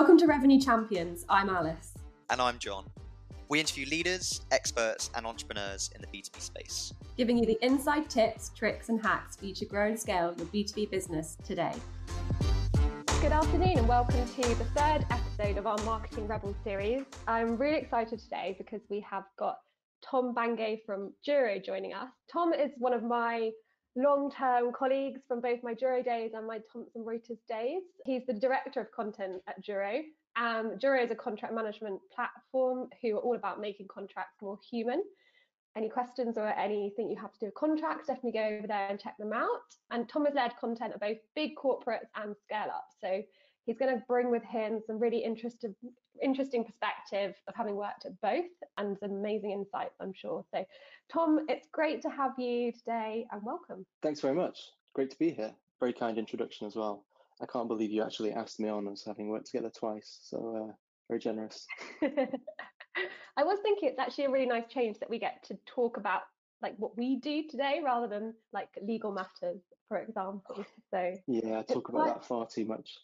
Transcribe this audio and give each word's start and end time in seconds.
Welcome 0.00 0.16
to 0.16 0.26
Revenue 0.26 0.58
Champions. 0.58 1.26
I'm 1.28 1.50
Alice. 1.50 1.92
And 2.30 2.40
I'm 2.40 2.58
John. 2.58 2.86
We 3.50 3.60
interview 3.60 3.84
leaders, 3.84 4.40
experts, 4.50 5.10
and 5.14 5.26
entrepreneurs 5.26 5.90
in 5.94 6.00
the 6.00 6.06
B2B 6.06 6.40
space, 6.40 6.94
giving 7.18 7.36
you 7.36 7.44
the 7.44 7.58
inside 7.60 8.08
tips, 8.08 8.50
tricks, 8.56 8.88
and 8.88 8.98
hacks 9.02 9.36
for 9.36 9.44
you 9.44 9.52
to 9.52 9.66
grow 9.66 9.88
and 9.88 10.00
scale 10.00 10.34
your 10.38 10.46
B2B 10.46 10.90
business 10.90 11.36
today. 11.44 11.74
Good 13.20 13.32
afternoon, 13.32 13.76
and 13.76 13.86
welcome 13.86 14.26
to 14.26 14.40
the 14.40 14.64
third 14.74 15.04
episode 15.10 15.58
of 15.58 15.66
our 15.66 15.76
Marketing 15.84 16.26
Rebel 16.26 16.56
series. 16.64 17.04
I'm 17.28 17.58
really 17.58 17.76
excited 17.76 18.20
today 18.20 18.56
because 18.56 18.80
we 18.88 19.00
have 19.00 19.24
got 19.38 19.58
Tom 20.02 20.34
Bangay 20.34 20.78
from 20.86 21.12
Juro 21.28 21.62
joining 21.62 21.92
us. 21.92 22.08
Tom 22.32 22.54
is 22.54 22.70
one 22.78 22.94
of 22.94 23.02
my 23.02 23.50
long-term 23.96 24.72
colleagues 24.72 25.20
from 25.26 25.40
both 25.40 25.62
my 25.62 25.74
Juro 25.74 26.04
days 26.04 26.32
and 26.34 26.46
my 26.46 26.60
Thomson 26.72 27.04
Reuters 27.04 27.38
days. 27.48 27.82
He's 28.04 28.22
the 28.26 28.32
director 28.32 28.80
of 28.80 28.90
content 28.92 29.42
at 29.48 29.62
Juro. 29.64 30.02
Um, 30.36 30.78
Juro 30.78 31.04
is 31.04 31.10
a 31.10 31.16
contract 31.16 31.54
management 31.54 32.00
platform 32.14 32.88
who 33.02 33.16
are 33.16 33.20
all 33.20 33.36
about 33.36 33.60
making 33.60 33.88
contracts 33.88 34.40
more 34.40 34.58
human. 34.70 35.02
Any 35.76 35.88
questions 35.88 36.36
or 36.36 36.48
anything 36.48 37.10
you 37.10 37.16
have 37.20 37.32
to 37.32 37.38
do 37.40 37.46
with 37.46 37.54
contracts, 37.54 38.06
definitely 38.08 38.32
go 38.32 38.44
over 38.44 38.66
there 38.66 38.88
and 38.88 38.98
check 38.98 39.16
them 39.18 39.32
out. 39.32 39.60
And 39.90 40.08
Tom 40.08 40.24
has 40.24 40.34
led 40.34 40.52
content 40.58 40.94
at 40.94 41.00
both 41.00 41.18
big 41.36 41.52
corporates 41.56 42.10
and 42.16 42.34
scale 42.44 42.70
up. 42.70 42.86
So 43.00 43.22
he's 43.64 43.78
going 43.78 43.94
to 43.94 44.02
bring 44.08 44.30
with 44.30 44.42
him 44.44 44.80
some 44.86 44.98
really 44.98 45.18
interesting, 45.18 45.74
interesting 46.22 46.64
perspective 46.64 47.34
of 47.48 47.54
having 47.54 47.76
worked 47.76 48.06
at 48.06 48.20
both 48.20 48.44
and 48.78 48.96
some 48.98 49.10
amazing 49.12 49.52
insights, 49.52 49.94
I'm 50.00 50.12
sure. 50.14 50.44
So, 50.54 50.64
Tom, 51.12 51.46
it's 51.48 51.68
great 51.72 52.02
to 52.02 52.10
have 52.10 52.32
you 52.38 52.72
today 52.72 53.26
and 53.30 53.42
welcome. 53.44 53.84
Thanks 54.02 54.20
very 54.20 54.34
much. 54.34 54.58
Great 54.94 55.10
to 55.10 55.18
be 55.18 55.30
here. 55.30 55.52
Very 55.78 55.92
kind 55.92 56.18
introduction 56.18 56.66
as 56.66 56.76
well. 56.76 57.04
I 57.42 57.46
can't 57.46 57.68
believe 57.68 57.90
you 57.90 58.02
actually 58.02 58.32
asked 58.32 58.60
me 58.60 58.68
on 58.68 58.86
us 58.88 59.04
having 59.06 59.28
worked 59.28 59.46
together 59.46 59.70
twice. 59.74 60.18
So, 60.22 60.68
uh, 60.70 60.72
very 61.08 61.20
generous. 61.20 61.66
I 63.36 63.44
was 63.44 63.58
thinking 63.62 63.88
it's 63.88 63.98
actually 63.98 64.24
a 64.24 64.30
really 64.30 64.46
nice 64.46 64.66
change 64.68 64.98
that 64.98 65.10
we 65.10 65.18
get 65.18 65.42
to 65.44 65.58
talk 65.66 65.96
about 65.96 66.22
like 66.62 66.74
what 66.78 66.96
we 66.96 67.16
do 67.16 67.44
today 67.48 67.80
rather 67.84 68.06
than 68.06 68.34
like 68.52 68.68
legal 68.82 69.12
matters, 69.12 69.60
for 69.88 69.98
example. 69.98 70.64
So 70.90 71.14
yeah, 71.26 71.60
I 71.60 71.62
talk 71.62 71.88
about 71.88 72.02
quite... 72.02 72.14
that 72.14 72.24
far 72.24 72.46
too 72.46 72.64
much. 72.64 72.98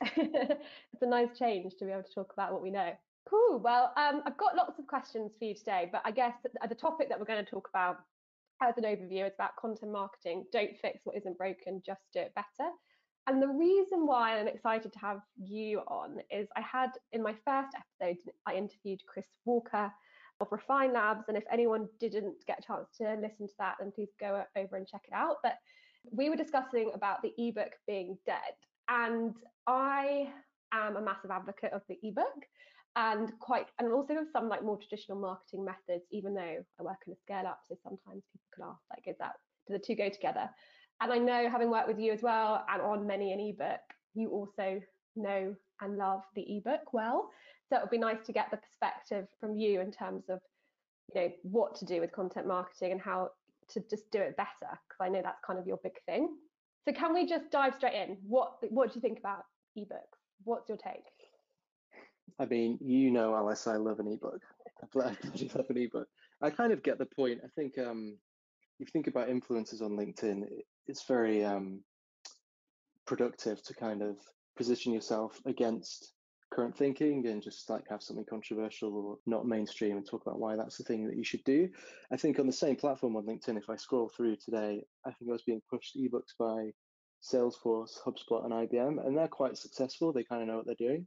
it's 0.16 1.02
a 1.02 1.06
nice 1.06 1.36
change 1.38 1.74
to 1.78 1.84
be 1.84 1.90
able 1.90 2.04
to 2.04 2.14
talk 2.14 2.32
about 2.32 2.52
what 2.52 2.62
we 2.62 2.70
know. 2.70 2.92
Cool. 3.28 3.58
Well, 3.58 3.92
um, 3.96 4.22
I've 4.26 4.36
got 4.36 4.56
lots 4.56 4.78
of 4.78 4.86
questions 4.86 5.32
for 5.38 5.44
you 5.44 5.54
today, 5.54 5.88
but 5.90 6.02
I 6.04 6.10
guess 6.10 6.34
the 6.68 6.74
topic 6.74 7.08
that 7.08 7.18
we're 7.18 7.26
going 7.26 7.44
to 7.44 7.50
talk 7.50 7.68
about 7.68 7.98
as 8.62 8.76
an 8.76 8.84
overview 8.84 9.26
is 9.26 9.32
about 9.34 9.56
content 9.56 9.92
marketing. 9.92 10.44
Don't 10.52 10.76
fix 10.80 11.00
what 11.04 11.16
isn't 11.16 11.38
broken, 11.38 11.82
just 11.84 12.02
do 12.12 12.20
it 12.20 12.32
better. 12.34 12.70
And 13.26 13.40
the 13.40 13.48
reason 13.48 14.06
why 14.06 14.38
I'm 14.38 14.48
excited 14.48 14.92
to 14.92 14.98
have 14.98 15.20
you 15.36 15.80
on 15.86 16.18
is 16.30 16.48
I 16.56 16.60
had 16.60 16.90
in 17.12 17.22
my 17.22 17.34
first 17.44 17.68
episode, 18.00 18.18
I 18.46 18.54
interviewed 18.54 19.00
Chris 19.06 19.26
Walker 19.44 19.92
of 20.42 20.52
Refine 20.52 20.92
Labs. 20.92 21.24
And 21.28 21.36
if 21.36 21.44
anyone 21.50 21.88
didn't 21.98 22.44
get 22.46 22.58
a 22.58 22.66
chance 22.66 22.88
to 22.98 23.14
listen 23.14 23.46
to 23.46 23.54
that, 23.58 23.76
then 23.80 23.92
please 23.92 24.10
go 24.20 24.44
over 24.56 24.76
and 24.76 24.86
check 24.86 25.02
it 25.06 25.14
out. 25.14 25.36
But 25.42 25.54
we 26.10 26.28
were 26.28 26.36
discussing 26.36 26.90
about 26.94 27.22
the 27.22 27.32
ebook 27.38 27.72
being 27.86 28.18
dead. 28.26 28.54
And 28.88 29.34
I 29.66 30.28
am 30.74 30.96
a 30.96 31.02
massive 31.02 31.30
advocate 31.30 31.72
of 31.72 31.82
the 31.88 31.98
ebook 32.02 32.46
and 32.96 33.32
quite 33.38 33.68
and 33.78 33.90
also 33.90 34.14
of 34.14 34.26
some 34.32 34.48
like 34.48 34.62
more 34.62 34.76
traditional 34.76 35.18
marketing 35.18 35.64
methods, 35.64 36.04
even 36.10 36.34
though 36.34 36.58
I 36.78 36.82
work 36.82 36.98
in 37.06 37.12
a 37.12 37.16
scale 37.16 37.46
up. 37.46 37.60
So 37.68 37.76
sometimes 37.82 38.24
people 38.32 38.48
can 38.54 38.64
ask, 38.68 38.80
like, 38.90 39.06
is 39.06 39.16
that 39.18 39.32
do 39.66 39.74
the 39.74 39.78
two 39.78 39.94
go 39.94 40.08
together? 40.08 40.50
And 41.00 41.12
I 41.12 41.18
know 41.18 41.48
having 41.48 41.70
worked 41.70 41.88
with 41.88 41.98
you 41.98 42.12
as 42.12 42.22
well 42.22 42.64
and 42.68 42.82
on 42.82 43.06
many 43.06 43.32
an 43.32 43.40
ebook, 43.40 43.80
you 44.14 44.28
also 44.28 44.80
know 45.16 45.54
and 45.80 45.96
love 45.96 46.22
the 46.34 46.56
ebook 46.56 46.92
well. 46.92 47.30
So 47.72 47.78
it 47.78 47.84
would 47.84 47.90
be 47.90 47.96
nice 47.96 48.20
to 48.26 48.32
get 48.32 48.50
the 48.50 48.58
perspective 48.58 49.28
from 49.40 49.56
you 49.56 49.80
in 49.80 49.90
terms 49.90 50.24
of, 50.28 50.40
you 51.14 51.22
know, 51.22 51.32
what 51.40 51.74
to 51.76 51.86
do 51.86 52.02
with 52.02 52.12
content 52.12 52.46
marketing 52.46 52.92
and 52.92 53.00
how 53.00 53.30
to 53.70 53.80
just 53.88 54.10
do 54.10 54.18
it 54.18 54.36
better, 54.36 54.50
because 54.60 55.00
I 55.00 55.08
know 55.08 55.22
that's 55.24 55.40
kind 55.42 55.58
of 55.58 55.66
your 55.66 55.78
big 55.82 55.94
thing. 56.04 56.36
So 56.86 56.92
can 56.92 57.14
we 57.14 57.24
just 57.24 57.50
dive 57.50 57.74
straight 57.74 57.94
in? 57.94 58.18
What 58.28 58.56
what 58.68 58.90
do 58.90 58.96
you 58.96 59.00
think 59.00 59.18
about 59.18 59.44
ebooks? 59.78 60.20
What's 60.44 60.68
your 60.68 60.76
take? 60.76 61.06
I 62.38 62.44
mean, 62.44 62.76
you 62.82 63.10
know, 63.10 63.34
Alice, 63.34 63.66
I 63.66 63.76
love 63.76 64.00
an 64.00 64.08
ebook. 64.08 64.42
I 64.82 64.86
love 65.54 65.70
an 65.70 65.78
ebook. 65.78 66.08
I 66.42 66.50
kind 66.50 66.74
of 66.74 66.82
get 66.82 66.98
the 66.98 67.06
point. 67.06 67.40
I 67.42 67.48
think 67.56 67.78
um, 67.78 68.18
if 68.80 68.88
you 68.88 68.92
think 68.92 69.06
about 69.06 69.30
influencers 69.30 69.80
on 69.80 69.92
LinkedIn, 69.92 70.44
it's 70.88 71.04
very 71.04 71.42
um, 71.42 71.80
productive 73.06 73.62
to 73.62 73.72
kind 73.72 74.02
of 74.02 74.18
position 74.58 74.92
yourself 74.92 75.40
against 75.46 76.12
current 76.52 76.76
thinking 76.76 77.26
and 77.26 77.42
just 77.42 77.68
like 77.70 77.84
have 77.88 78.02
something 78.02 78.26
controversial 78.28 78.94
or 78.94 79.18
not 79.26 79.46
mainstream 79.46 79.96
and 79.96 80.06
talk 80.06 80.22
about 80.26 80.38
why 80.38 80.54
that's 80.54 80.76
the 80.76 80.84
thing 80.84 81.06
that 81.06 81.16
you 81.16 81.24
should 81.24 81.42
do. 81.44 81.68
I 82.12 82.16
think 82.16 82.38
on 82.38 82.46
the 82.46 82.52
same 82.52 82.76
platform 82.76 83.16
on 83.16 83.24
LinkedIn, 83.24 83.56
if 83.56 83.70
I 83.70 83.76
scroll 83.76 84.10
through 84.14 84.36
today, 84.36 84.84
I 85.06 85.12
think 85.12 85.30
I 85.30 85.32
was 85.32 85.42
being 85.42 85.62
pushed 85.70 85.96
ebooks 85.96 86.36
by 86.38 86.70
Salesforce, 87.22 87.98
HubSpot, 88.04 88.44
and 88.44 88.52
IBM, 88.52 89.04
and 89.06 89.16
they're 89.16 89.28
quite 89.28 89.56
successful. 89.56 90.12
They 90.12 90.24
kind 90.24 90.42
of 90.42 90.48
know 90.48 90.56
what 90.56 90.66
they're 90.66 90.74
doing. 90.88 91.06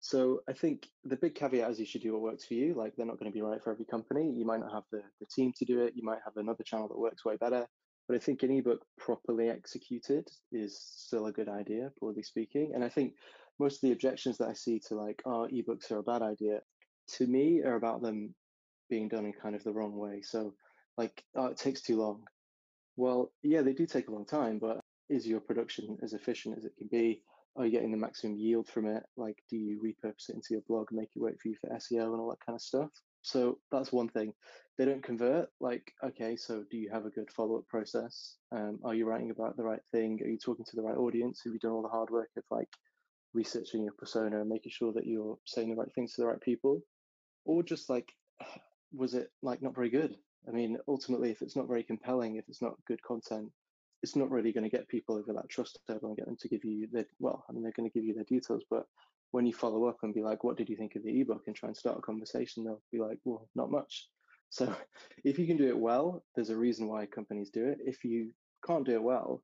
So 0.00 0.40
I 0.48 0.52
think 0.52 0.88
the 1.04 1.16
big 1.16 1.36
caveat 1.36 1.70
is 1.70 1.78
you 1.78 1.86
should 1.86 2.02
do 2.02 2.12
what 2.12 2.22
works 2.22 2.44
for 2.44 2.54
you. 2.54 2.74
Like 2.74 2.94
they're 2.96 3.06
not 3.06 3.20
going 3.20 3.30
to 3.30 3.34
be 3.34 3.40
right 3.40 3.62
for 3.62 3.70
every 3.70 3.84
company. 3.84 4.32
You 4.36 4.44
might 4.44 4.60
not 4.60 4.72
have 4.72 4.82
the, 4.90 5.00
the 5.20 5.26
team 5.26 5.52
to 5.58 5.64
do 5.64 5.80
it. 5.80 5.94
You 5.94 6.02
might 6.02 6.18
have 6.24 6.36
another 6.36 6.64
channel 6.64 6.88
that 6.88 6.98
works 6.98 7.24
way 7.24 7.36
better. 7.36 7.66
But 8.08 8.16
I 8.16 8.18
think 8.18 8.42
an 8.42 8.50
ebook 8.50 8.84
properly 8.98 9.48
executed 9.48 10.28
is 10.50 10.76
still 10.76 11.26
a 11.26 11.32
good 11.32 11.48
idea, 11.48 11.92
broadly 12.00 12.24
speaking. 12.24 12.72
And 12.74 12.82
I 12.82 12.88
think 12.88 13.14
most 13.62 13.76
of 13.76 13.80
the 13.82 13.92
objections 13.92 14.38
that 14.38 14.48
I 14.48 14.54
see 14.54 14.80
to 14.88 14.96
like, 14.96 15.22
oh, 15.24 15.46
ebooks 15.52 15.90
are 15.92 15.98
a 15.98 16.02
bad 16.02 16.22
idea, 16.22 16.60
to 17.16 17.26
me 17.26 17.62
are 17.62 17.76
about 17.76 18.02
them 18.02 18.34
being 18.90 19.08
done 19.08 19.24
in 19.24 19.32
kind 19.32 19.54
of 19.54 19.62
the 19.62 19.72
wrong 19.72 19.96
way. 19.96 20.20
So 20.22 20.54
like, 20.98 21.22
oh, 21.36 21.46
it 21.46 21.56
takes 21.56 21.80
too 21.80 21.96
long. 21.96 22.24
Well, 22.96 23.32
yeah, 23.42 23.62
they 23.62 23.72
do 23.72 23.86
take 23.86 24.08
a 24.08 24.12
long 24.12 24.26
time, 24.26 24.58
but 24.58 24.80
is 25.08 25.26
your 25.26 25.40
production 25.40 25.96
as 26.02 26.12
efficient 26.12 26.58
as 26.58 26.64
it 26.64 26.76
can 26.76 26.88
be? 26.88 27.22
Are 27.56 27.66
you 27.66 27.70
getting 27.70 27.92
the 27.92 27.98
maximum 27.98 28.36
yield 28.36 28.68
from 28.68 28.86
it? 28.86 29.02
Like, 29.16 29.36
do 29.48 29.56
you 29.56 29.80
repurpose 29.80 30.28
it 30.28 30.34
into 30.34 30.48
your 30.50 30.62
blog, 30.68 30.88
and 30.90 30.98
make 30.98 31.10
it 31.14 31.20
work 31.20 31.36
for 31.40 31.48
you 31.48 31.56
for 31.60 31.70
SEO 31.70 32.12
and 32.12 32.20
all 32.20 32.30
that 32.30 32.44
kind 32.44 32.56
of 32.56 32.62
stuff? 32.62 32.90
So 33.20 33.58
that's 33.70 33.92
one 33.92 34.08
thing. 34.08 34.32
They 34.78 34.86
don't 34.86 35.02
convert. 35.02 35.48
Like, 35.60 35.92
okay, 36.02 36.34
so 36.36 36.64
do 36.70 36.76
you 36.78 36.90
have 36.90 37.06
a 37.06 37.10
good 37.10 37.30
follow 37.30 37.58
up 37.58 37.68
process? 37.68 38.36
Um, 38.52 38.80
are 38.84 38.94
you 38.94 39.06
writing 39.06 39.30
about 39.30 39.56
the 39.56 39.64
right 39.64 39.82
thing? 39.92 40.18
Are 40.22 40.28
you 40.28 40.38
talking 40.38 40.64
to 40.64 40.76
the 40.76 40.82
right 40.82 40.96
audience? 40.96 41.42
Have 41.44 41.52
you 41.52 41.58
done 41.58 41.72
all 41.72 41.82
the 41.82 41.88
hard 41.88 42.10
work 42.10 42.30
of 42.36 42.44
like 42.50 42.68
researching 43.34 43.82
your 43.82 43.94
persona 43.94 44.40
and 44.40 44.48
making 44.48 44.72
sure 44.72 44.92
that 44.92 45.06
you're 45.06 45.38
saying 45.46 45.70
the 45.70 45.76
right 45.76 45.92
things 45.94 46.14
to 46.14 46.22
the 46.22 46.26
right 46.26 46.40
people? 46.40 46.80
Or 47.44 47.62
just 47.62 47.90
like, 47.90 48.12
was 48.92 49.14
it 49.14 49.30
like 49.42 49.62
not 49.62 49.74
very 49.74 49.90
good? 49.90 50.16
I 50.48 50.50
mean, 50.50 50.76
ultimately, 50.88 51.30
if 51.30 51.40
it's 51.42 51.56
not 51.56 51.68
very 51.68 51.82
compelling, 51.82 52.36
if 52.36 52.44
it's 52.48 52.62
not 52.62 52.74
good 52.86 53.02
content, 53.02 53.50
it's 54.02 54.16
not 54.16 54.30
really 54.30 54.52
going 54.52 54.64
to 54.64 54.76
get 54.76 54.88
people 54.88 55.16
over 55.16 55.32
that 55.32 55.48
trust 55.48 55.78
level 55.88 56.08
and 56.08 56.16
get 56.16 56.26
them 56.26 56.36
to 56.40 56.48
give 56.48 56.64
you 56.64 56.88
their 56.90 57.06
well, 57.20 57.44
I 57.48 57.52
mean, 57.52 57.62
they're 57.62 57.72
going 57.76 57.88
to 57.88 57.94
give 57.94 58.04
you 58.04 58.14
their 58.14 58.24
details, 58.24 58.64
but 58.68 58.84
when 59.30 59.46
you 59.46 59.52
follow 59.52 59.86
up 59.86 59.98
and 60.02 60.14
be 60.14 60.22
like, 60.22 60.44
what 60.44 60.56
did 60.56 60.68
you 60.68 60.76
think 60.76 60.94
of 60.94 61.02
the 61.02 61.20
ebook 61.20 61.42
and 61.46 61.56
try 61.56 61.68
and 61.68 61.76
start 61.76 61.98
a 61.98 62.02
conversation, 62.02 62.64
they'll 62.64 62.82
be 62.92 62.98
like, 62.98 63.18
well, 63.24 63.48
not 63.54 63.70
much. 63.70 64.08
So 64.52 64.70
if 65.24 65.38
you 65.38 65.46
can 65.46 65.56
do 65.56 65.66
it 65.66 65.78
well, 65.78 66.22
there's 66.36 66.50
a 66.50 66.56
reason 66.58 66.86
why 66.86 67.06
companies 67.06 67.48
do 67.48 67.68
it. 67.68 67.78
If 67.86 68.04
you 68.04 68.32
can't 68.66 68.84
do 68.84 68.92
it 68.92 69.02
well, 69.02 69.42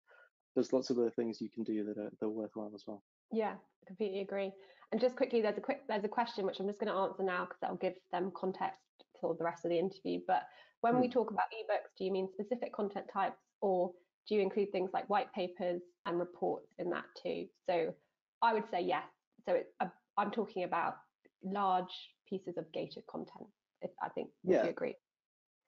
there's 0.54 0.74
lots 0.74 0.90
of 0.90 0.98
other 0.98 1.08
things 1.08 1.40
you 1.40 1.48
can 1.48 1.64
do 1.64 1.82
that 1.84 1.96
are, 1.96 2.10
that 2.20 2.26
are 2.26 2.28
worthwhile 2.28 2.72
as 2.74 2.84
well. 2.86 3.02
Yeah, 3.32 3.54
completely 3.88 4.20
agree. 4.20 4.52
And 4.92 5.00
just 5.00 5.16
quickly, 5.16 5.42
there's 5.42 5.58
a 5.58 5.60
quick 5.60 5.82
there's 5.88 6.04
a 6.04 6.08
question 6.08 6.46
which 6.46 6.60
I'm 6.60 6.66
just 6.66 6.78
going 6.78 6.92
to 6.92 6.98
answer 6.98 7.22
now 7.22 7.44
because 7.44 7.58
that'll 7.60 7.76
give 7.76 7.94
them 8.12 8.30
context 8.36 8.80
for 9.20 9.34
the 9.34 9.44
rest 9.44 9.64
of 9.64 9.70
the 9.70 9.78
interview. 9.78 10.20
But 10.26 10.42
when 10.80 10.94
hmm. 10.94 11.00
we 11.00 11.08
talk 11.08 11.30
about 11.30 11.46
ebooks, 11.52 11.90
do 11.98 12.04
you 12.04 12.12
mean 12.12 12.28
specific 12.32 12.72
content 12.72 13.06
types 13.12 13.42
or 13.60 13.90
do 14.28 14.34
you 14.34 14.40
include 14.40 14.70
things 14.70 14.90
like 14.92 15.08
white 15.10 15.32
papers 15.32 15.82
and 16.06 16.18
reports 16.18 16.68
in 16.78 16.90
that 16.90 17.04
too? 17.22 17.46
So 17.68 17.94
I 18.42 18.54
would 18.54 18.64
say 18.70 18.82
yes. 18.82 19.04
So 19.46 19.54
it, 19.54 19.66
uh, 19.80 19.86
I'm 20.16 20.30
talking 20.30 20.64
about 20.64 20.96
large 21.42 21.92
pieces 22.28 22.56
of 22.58 22.70
gated 22.72 23.04
content. 23.10 23.48
If 23.80 23.90
I 24.02 24.08
think, 24.10 24.28
would 24.44 24.54
yeah. 24.54 24.64
you 24.64 24.70
agree? 24.70 24.94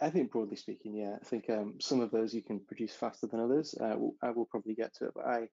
I 0.00 0.10
think 0.10 0.32
broadly 0.32 0.56
speaking, 0.56 0.94
yeah. 0.94 1.16
I 1.20 1.24
think 1.24 1.48
um, 1.50 1.74
some 1.80 2.00
of 2.00 2.10
those 2.10 2.34
you 2.34 2.42
can 2.42 2.60
produce 2.60 2.94
faster 2.94 3.26
than 3.26 3.40
others. 3.40 3.74
Uh, 3.78 3.94
we'll, 3.96 4.14
I 4.22 4.30
will 4.30 4.46
probably 4.46 4.74
get 4.74 4.94
to 4.96 5.06
it, 5.06 5.12
but 5.14 5.26
I 5.26 5.48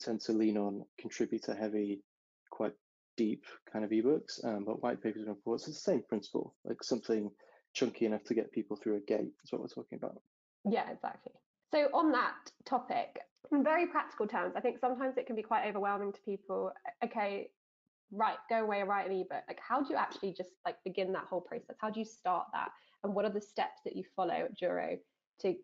tend 0.00 0.20
to 0.22 0.32
lean 0.32 0.56
on 0.56 0.84
contributor 0.98 1.54
heavy, 1.54 2.02
quite 2.60 2.74
deep 3.16 3.44
kind 3.72 3.86
of 3.86 3.90
ebooks. 3.90 4.44
Um, 4.44 4.64
but 4.66 4.82
white 4.82 5.02
papers 5.02 5.22
and 5.22 5.30
reports, 5.30 5.66
it's 5.66 5.82
the 5.82 5.92
same 5.92 6.02
principle, 6.06 6.54
like 6.66 6.82
something 6.82 7.30
chunky 7.72 8.04
enough 8.04 8.24
to 8.24 8.34
get 8.34 8.52
people 8.52 8.76
through 8.76 8.96
a 8.96 9.00
gate 9.00 9.32
is 9.42 9.50
what 9.50 9.62
we're 9.62 9.68
talking 9.68 9.96
about. 9.96 10.20
Yeah, 10.68 10.90
exactly. 10.90 11.32
So 11.72 11.88
on 11.94 12.12
that 12.12 12.34
topic, 12.66 13.18
in 13.50 13.64
very 13.64 13.86
practical 13.86 14.26
terms, 14.26 14.52
I 14.56 14.60
think 14.60 14.78
sometimes 14.78 15.16
it 15.16 15.26
can 15.26 15.36
be 15.36 15.42
quite 15.42 15.66
overwhelming 15.68 16.12
to 16.12 16.20
people. 16.20 16.72
Okay, 17.02 17.48
right, 18.12 18.36
go 18.50 18.56
away 18.56 18.80
and 18.80 18.88
write 18.90 19.08
an 19.08 19.16
ebook. 19.16 19.44
Like, 19.48 19.60
how 19.66 19.82
do 19.82 19.88
you 19.94 19.96
actually 19.96 20.34
just 20.36 20.50
like 20.66 20.76
begin 20.84 21.12
that 21.12 21.24
whole 21.24 21.40
process? 21.40 21.76
How 21.80 21.88
do 21.88 21.98
you 21.98 22.04
start 22.04 22.46
that? 22.52 22.68
And 23.04 23.14
what 23.14 23.24
are 23.24 23.32
the 23.32 23.40
steps 23.40 23.80
that 23.86 23.96
you 23.96 24.04
follow 24.14 24.34
at 24.34 24.60
Juro 24.60 24.98
to 25.40 25.54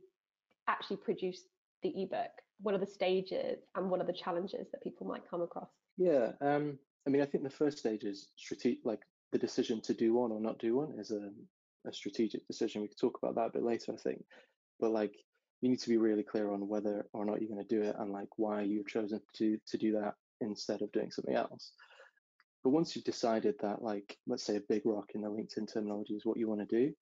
actually 0.67 0.97
produce 0.97 1.43
the 1.83 1.91
ebook? 1.91 2.31
What 2.63 2.75
are 2.75 2.79
the 2.79 2.87
stages 2.87 3.59
and 3.75 3.91
what 3.91 4.01
are 4.01 4.07
the 4.07 4.15
challenges 4.15 4.69
that 4.73 4.83
people 4.83 5.07
might 5.07 5.29
come 5.29 5.43
across? 5.43 5.69
Yeah, 5.99 6.33
um, 6.41 6.79
I 7.07 7.11
mean, 7.11 7.23
I 7.23 7.27
think 7.27 7.45
the 7.45 7.51
first 7.51 7.79
stage 7.79 8.05
is 8.05 8.29
strategic, 8.37 8.85
like 8.85 9.01
the 9.33 9.39
decision 9.39 9.81
to 9.83 9.95
do 9.95 10.15
one 10.15 10.33
or 10.33 10.41
not 10.41 10.59
do 10.59 10.77
one 10.77 10.99
is 10.99 11.11
a, 11.11 11.31
a 11.89 11.93
strategic 11.93 12.47
decision. 12.47 12.83
We 12.83 12.89
could 12.89 12.99
talk 12.99 13.19
about 13.23 13.37
that 13.37 13.47
a 13.47 13.59
bit 13.59 13.63
later, 13.63 13.93
I 13.93 13.97
think. 13.97 14.25
But 14.81 14.91
like, 14.91 15.15
you 15.61 15.71
need 15.71 15.81
to 15.81 15.89
be 15.89 15.97
really 15.97 16.23
clear 16.23 16.51
on 16.53 16.69
whether 16.69 17.07
or 17.13 17.25
not 17.25 17.41
you're 17.41 17.51
going 17.51 17.67
to 17.67 17.75
do 17.75 17.83
it 17.83 17.97
and 17.99 18.13
like 18.13 18.29
why 18.37 18.63
you've 18.63 18.89
chosen 18.89 19.21
to 19.37 19.57
to 19.69 19.79
do 19.79 19.93
that 19.93 20.15
instead 20.41 20.83
of 20.83 20.93
doing 20.93 21.11
something 21.11 21.35
else. 21.35 21.73
But 22.63 22.71
once 22.71 22.95
you've 22.95 23.05
decided 23.05 23.55
that, 23.61 23.81
like, 23.81 24.17
let's 24.27 24.45
say 24.45 24.57
a 24.57 24.63
big 24.69 24.83
rock 24.85 25.11
in 25.15 25.23
the 25.23 25.29
LinkedIn 25.29 25.73
terminology 25.73 26.15
is 26.15 26.27
what 26.27 26.37
you 26.37 26.49
want 26.49 26.69
to 26.69 26.77
do, 26.79 26.93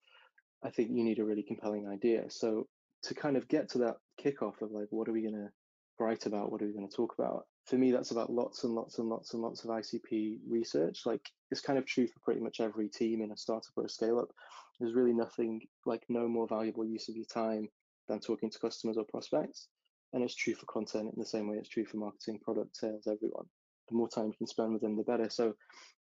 I 0.63 0.71
think 0.71 0.91
you 0.91 1.03
need 1.03 1.19
a 1.19 1.25
really 1.25 1.43
compelling 1.43 1.89
idea. 1.89 2.25
So 2.29 2.69
to 3.05 3.15
kind 3.15 3.37
of 3.37 3.49
get 3.49 3.71
to 3.71 3.79
that 3.79 3.97
kickoff 4.23 4.61
of 4.61 4.71
like, 4.71 4.89
what 4.91 5.09
are 5.09 5.13
we 5.13 5.23
going 5.23 5.35
to 5.35 5.49
write 5.99 6.27
about? 6.27 6.51
What 6.51 6.63
are 6.63 6.67
we 6.67 6.73
going 6.73 6.89
to 6.89 6.97
talk 6.97 7.15
about? 7.19 7.47
For 7.67 7.77
me, 7.77 7.93
that's 7.93 8.11
about 8.11 8.31
lots 8.31 8.65
and 8.65 8.75
lots 8.75 8.99
and 8.99 9.09
lots 9.09 9.33
and 9.33 9.43
lots 9.43 9.65
of 9.65 9.71
ICP 9.71 10.39
research. 10.49 11.01
Like 11.07 11.23
it's 11.51 11.61
kind 11.61 11.79
of 11.79 11.87
true 11.87 12.07
for 12.07 12.21
pretty 12.21 12.41
much 12.41 12.61
every 12.61 12.89
team 12.89 13.23
in 13.23 13.33
a 13.33 13.37
startup 13.37 13.73
or 13.77 13.85
a 13.85 13.89
scale 13.89 14.19
up. 14.19 14.29
There's 14.79 14.95
really 14.95 15.15
nothing 15.15 15.63
like 15.87 16.03
no 16.09 16.29
more 16.29 16.49
valuable 16.49 16.85
use 16.85 17.09
of 17.09 17.17
your 17.17 17.27
time 17.27 17.69
than 18.09 18.21
talking 18.21 18.51
to 18.51 18.59
customers 18.59 18.97
or 18.99 19.05
prospects. 19.05 19.69
And 20.13 20.23
it's 20.23 20.35
true 20.35 20.55
for 20.55 20.67
content 20.67 21.13
in 21.15 21.19
the 21.19 21.27
same 21.27 21.49
way 21.49 21.57
it's 21.57 21.69
true 21.69 21.87
for 21.87 21.97
marketing, 21.97 22.41
product, 22.43 22.77
sales, 22.77 23.07
everyone. 23.07 23.47
The 23.89 23.97
more 23.97 24.09
time 24.09 24.27
you 24.27 24.35
can 24.39 24.47
spend 24.47 24.73
with 24.73 24.83
them, 24.83 24.97
the 24.97 25.03
better. 25.03 25.29
So 25.31 25.55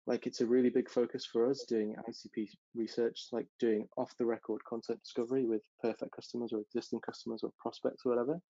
like 0.07 0.27
it's 0.27 0.41
a 0.41 0.47
really 0.47 0.71
big 0.71 0.91
focus 0.91 1.27
for 1.31 1.49
us 1.49 1.65
doing 1.69 1.95
ICP 2.09 2.49
research, 2.75 3.29
like 3.33 3.47
doing 3.59 3.87
off 3.97 4.13
the 4.19 4.27
record 4.27 4.61
content 4.69 5.01
discovery 5.03 5.45
with 5.47 5.63
perfect 5.81 6.13
customers 6.13 6.53
or 6.53 6.61
existing 6.61 7.01
customers 7.01 7.43
or 7.43 7.51
prospects 7.61 8.03
or 8.05 8.11
whatever. 8.11 8.41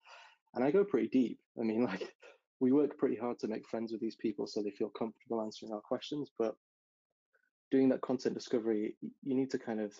And 0.53 0.63
I 0.63 0.71
go 0.71 0.83
pretty 0.83 1.07
deep. 1.07 1.39
I 1.59 1.63
mean, 1.63 1.83
like 1.85 2.13
we 2.59 2.71
work 2.71 2.97
pretty 2.97 3.15
hard 3.15 3.39
to 3.39 3.47
make 3.47 3.67
friends 3.67 3.91
with 3.91 4.01
these 4.01 4.15
people 4.15 4.47
so 4.47 4.61
they 4.61 4.71
feel 4.71 4.89
comfortable 4.89 5.41
answering 5.41 5.71
our 5.73 5.81
questions. 5.81 6.29
But 6.37 6.55
doing 7.71 7.89
that 7.89 8.01
content 8.01 8.35
discovery, 8.35 8.95
you 9.01 9.35
need 9.35 9.51
to 9.51 9.59
kind 9.59 9.79
of 9.79 9.93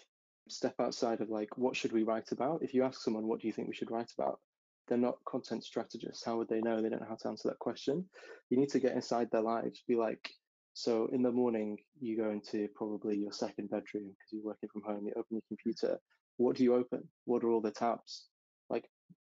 step 0.47 0.75
outside 0.79 1.21
of 1.21 1.29
like, 1.29 1.57
what 1.57 1.75
should 1.75 1.91
we 1.91 2.03
write 2.03 2.31
about? 2.31 2.61
If 2.61 2.73
you 2.73 2.83
ask 2.83 3.01
someone, 3.01 3.27
what 3.27 3.39
do 3.41 3.47
you 3.47 3.53
think 3.53 3.67
we 3.67 3.73
should 3.75 3.91
write 3.91 4.11
about? 4.17 4.39
They're 4.87 4.97
not 4.97 5.23
content 5.25 5.63
strategists. 5.63 6.25
How 6.25 6.37
would 6.37 6.49
they 6.49 6.59
know? 6.59 6.81
They 6.81 6.89
don't 6.89 7.01
know 7.01 7.07
how 7.07 7.15
to 7.15 7.29
answer 7.29 7.47
that 7.49 7.59
question. 7.59 8.05
You 8.49 8.57
need 8.57 8.69
to 8.69 8.79
get 8.79 8.95
inside 8.95 9.29
their 9.31 9.41
lives, 9.41 9.83
be 9.87 9.95
like, 9.95 10.29
so 10.73 11.07
in 11.11 11.21
the 11.21 11.31
morning, 11.31 11.77
you 11.99 12.17
go 12.17 12.29
into 12.31 12.67
probably 12.75 13.17
your 13.17 13.31
second 13.31 13.69
bedroom 13.69 14.09
because 14.09 14.31
you're 14.31 14.43
working 14.43 14.69
from 14.71 14.83
home, 14.83 15.05
you 15.05 15.11
open 15.11 15.25
your 15.31 15.41
computer. 15.47 15.99
What 16.37 16.55
do 16.55 16.63
you 16.63 16.75
open? 16.75 17.07
What 17.25 17.43
are 17.43 17.51
all 17.51 17.61
the 17.61 17.71
tabs? 17.71 18.27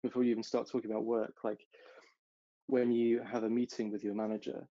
Before 0.04 0.24
you 0.24 0.32
even 0.32 0.44
start 0.44 0.70
talking 0.70 0.92
about 0.92 1.06
work, 1.06 1.36
like 1.44 1.60
when 2.68 2.92
you 2.92 3.22
have 3.24 3.44
a 3.44 3.50
meeting 3.50 3.92
with 3.92 4.04
your 4.04 4.14
manager, 4.14 4.68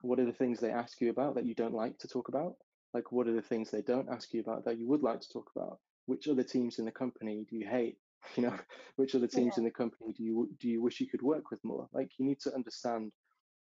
what 0.00 0.18
are 0.18 0.24
the 0.24 0.32
things 0.32 0.60
they 0.60 0.70
ask 0.70 1.00
you 1.00 1.10
about 1.10 1.34
that 1.34 1.46
you 1.46 1.54
don't 1.54 1.74
like 1.74 1.98
to 1.98 2.08
talk 2.08 2.28
about? 2.28 2.54
Like 2.94 3.12
what 3.12 3.26
are 3.26 3.34
the 3.34 3.42
things 3.42 3.70
they 3.70 3.82
don't 3.82 4.08
ask 4.10 4.32
you 4.32 4.40
about 4.40 4.64
that 4.64 4.78
you 4.78 4.88
would 4.88 5.02
like 5.02 5.20
to 5.20 5.28
talk 5.28 5.50
about? 5.54 5.78
Which 6.06 6.28
other 6.28 6.42
teams 6.42 6.78
in 6.78 6.84
the 6.84 6.92
company 6.92 7.44
do 7.48 7.56
you 7.56 7.66
hate? 7.66 7.98
You 8.34 8.44
know, 8.44 8.58
which 8.96 9.14
other 9.14 9.28
teams 9.28 9.54
yeah. 9.54 9.60
in 9.60 9.64
the 9.64 9.70
company 9.70 10.12
do 10.12 10.24
you 10.24 10.50
do 10.58 10.68
you 10.68 10.82
wish 10.82 11.00
you 11.00 11.06
could 11.06 11.22
work 11.22 11.50
with 11.52 11.62
more? 11.62 11.86
Like 11.92 12.10
you 12.18 12.24
need 12.26 12.40
to 12.40 12.54
understand 12.54 13.12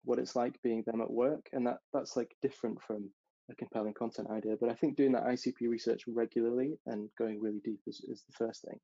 what 0.04 0.18
it's 0.18 0.36
like 0.36 0.60
being 0.62 0.82
them 0.86 1.00
at 1.00 1.10
work, 1.10 1.48
and 1.54 1.66
that 1.66 1.78
that's 1.94 2.14
like 2.14 2.36
different 2.42 2.82
from 2.82 3.08
a 3.50 3.54
compelling 3.54 3.94
content 3.94 4.28
idea. 4.30 4.56
But 4.60 4.68
I 4.68 4.74
think 4.74 4.96
doing 4.96 5.12
that 5.12 5.24
ICP 5.24 5.68
research 5.68 6.02
regularly 6.06 6.78
and 6.84 7.08
going 7.16 7.40
really 7.40 7.60
deep 7.64 7.80
is, 7.86 8.04
is 8.08 8.22
the 8.28 8.36
first 8.36 8.62
thing 8.62 8.78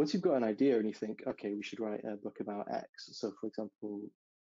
once 0.00 0.14
you've 0.14 0.22
got 0.22 0.38
an 0.38 0.44
idea 0.44 0.78
and 0.78 0.88
you 0.88 0.94
think, 0.94 1.22
okay, 1.26 1.52
we 1.52 1.62
should 1.62 1.78
write 1.78 2.02
a 2.10 2.16
book 2.16 2.38
about 2.40 2.66
X. 2.72 3.10
So, 3.12 3.34
for 3.38 3.48
example, 3.48 4.00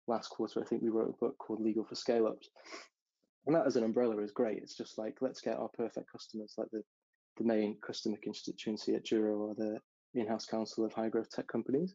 last 0.08 0.30
quarter, 0.30 0.62
I 0.62 0.66
think 0.66 0.82
we 0.82 0.88
wrote 0.88 1.10
a 1.10 1.26
book 1.26 1.38
called 1.38 1.60
Legal 1.60 1.84
for 1.84 1.96
Scale 1.96 2.28
Ups. 2.28 2.48
And 3.46 3.54
that 3.54 3.68
as 3.68 3.76
an 3.76 3.84
umbrella 3.84 4.18
is 4.24 4.32
great. 4.32 4.60
It's 4.60 4.78
just 4.78 4.98
like, 4.98 5.18
let's 5.20 5.42
get 5.42 5.58
our 5.58 5.68
perfect 5.78 6.10
customers, 6.10 6.54
like 6.58 6.70
the, 6.72 6.82
the 7.36 7.44
main 7.44 7.76
customer 7.86 8.16
constituency 8.24 8.96
at 8.96 9.04
Juro 9.04 9.38
or 9.38 9.54
the 9.54 9.80
in 10.14 10.28
house 10.28 10.46
counsel 10.46 10.86
of 10.86 10.94
high 10.94 11.10
growth 11.10 11.30
tech 11.30 11.50
companies. 11.50 11.94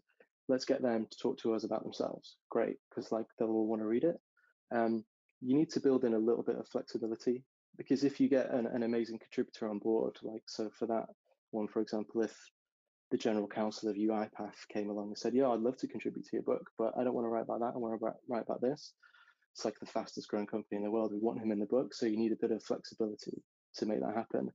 Let's 0.48 0.66
get 0.66 0.82
them 0.82 1.06
to 1.10 1.16
talk 1.16 1.38
to 1.38 1.54
us 1.54 1.64
about 1.64 1.84
themselves. 1.84 2.36
Great, 2.50 2.76
because 2.90 3.10
like 3.12 3.24
they'll 3.38 3.48
all 3.48 3.66
want 3.66 3.80
to 3.80 3.88
read 3.88 4.04
it. 4.04 4.20
Um, 4.74 5.06
you 5.40 5.56
need 5.56 5.70
to 5.70 5.80
build 5.80 6.04
in 6.04 6.12
a 6.12 6.18
little 6.18 6.42
bit 6.42 6.58
of 6.58 6.68
flexibility 6.68 7.44
because 7.78 8.04
if 8.04 8.20
you 8.20 8.28
get 8.28 8.52
an, 8.52 8.66
an 8.66 8.82
amazing 8.82 9.20
contributor 9.20 9.70
on 9.70 9.78
board, 9.78 10.18
like 10.22 10.42
so 10.48 10.68
for 10.78 10.84
that 10.88 11.06
one, 11.50 11.66
for 11.66 11.80
example, 11.80 12.20
if 12.20 12.36
the 13.10 13.16
general 13.18 13.48
counsel 13.48 13.88
of 13.88 13.96
UiPath 13.96 14.68
came 14.72 14.90
along 14.90 15.08
and 15.08 15.18
said, 15.18 15.34
"Yeah, 15.34 15.48
I'd 15.48 15.60
love 15.60 15.76
to 15.78 15.88
contribute 15.88 16.24
to 16.24 16.36
your 16.36 16.42
book, 16.42 16.70
but 16.78 16.92
I 16.96 17.04
don't 17.04 17.14
want 17.14 17.24
to 17.24 17.30
write 17.30 17.44
about 17.44 17.60
that. 17.60 17.72
I 17.74 17.78
want 17.78 17.98
to 17.98 18.12
write 18.28 18.42
about 18.42 18.60
this." 18.60 18.94
It's 19.54 19.64
like 19.64 19.78
the 19.80 19.86
fastest 19.86 20.28
growing 20.28 20.46
company 20.46 20.76
in 20.76 20.84
the 20.84 20.90
world. 20.90 21.12
We 21.12 21.18
want 21.18 21.40
him 21.40 21.50
in 21.50 21.58
the 21.58 21.66
book, 21.66 21.94
so 21.94 22.06
you 22.06 22.16
need 22.16 22.32
a 22.32 22.36
bit 22.36 22.52
of 22.52 22.62
flexibility 22.62 23.42
to 23.76 23.86
make 23.86 24.00
that 24.00 24.14
happen. 24.14 24.52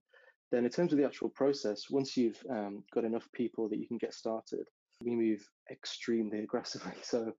Then, 0.52 0.66
in 0.66 0.72
terms 0.72 0.94
of 0.94 1.00
the 1.00 1.06
actual 1.06 1.30
process, 1.30 1.90
once 1.90 2.16
you've 2.16 2.42
um, 2.50 2.84
got 2.94 3.06
enough 3.06 3.28
people 3.34 3.68
that 3.70 3.80
you 3.80 3.88
can 3.88 3.98
get 3.98 4.14
started, 4.14 4.68
we 5.02 5.16
move 5.16 5.46
extremely 5.72 6.40
aggressively. 6.40 6.94
So 7.04 7.34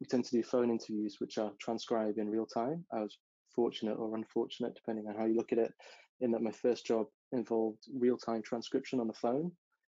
we 0.00 0.06
tend 0.06 0.24
to 0.24 0.30
do 0.30 0.42
phone 0.42 0.70
interviews, 0.70 1.16
which 1.18 1.36
are 1.36 1.52
transcribed 1.60 2.18
in 2.18 2.30
real 2.30 2.46
time. 2.46 2.84
I 2.92 3.00
was 3.00 3.18
fortunate 3.54 3.96
or 3.98 4.16
unfortunate, 4.16 4.74
depending 4.74 5.06
on 5.08 5.14
how 5.14 5.26
you 5.26 5.34
look 5.34 5.52
at 5.52 5.58
it, 5.58 5.72
in 6.20 6.30
that 6.30 6.42
my 6.42 6.52
first 6.52 6.86
job 6.86 7.06
involved 7.32 7.84
real 7.94 8.16
time 8.16 8.42
transcription 8.42 9.00
on 9.00 9.08
the 9.08 9.12
phone. 9.14 9.52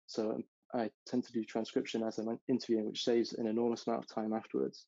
So 0.07 0.43
I 0.75 0.91
tend 1.07 1.25
to 1.25 1.33
do 1.33 1.45
transcription 1.45 2.03
as 2.03 2.19
I'm 2.19 2.39
interviewing, 2.49 2.87
which 2.87 3.05
saves 3.05 3.35
an 3.35 3.47
enormous 3.47 3.87
amount 3.87 4.05
of 4.05 4.15
time 4.15 4.33
afterwards. 4.33 4.87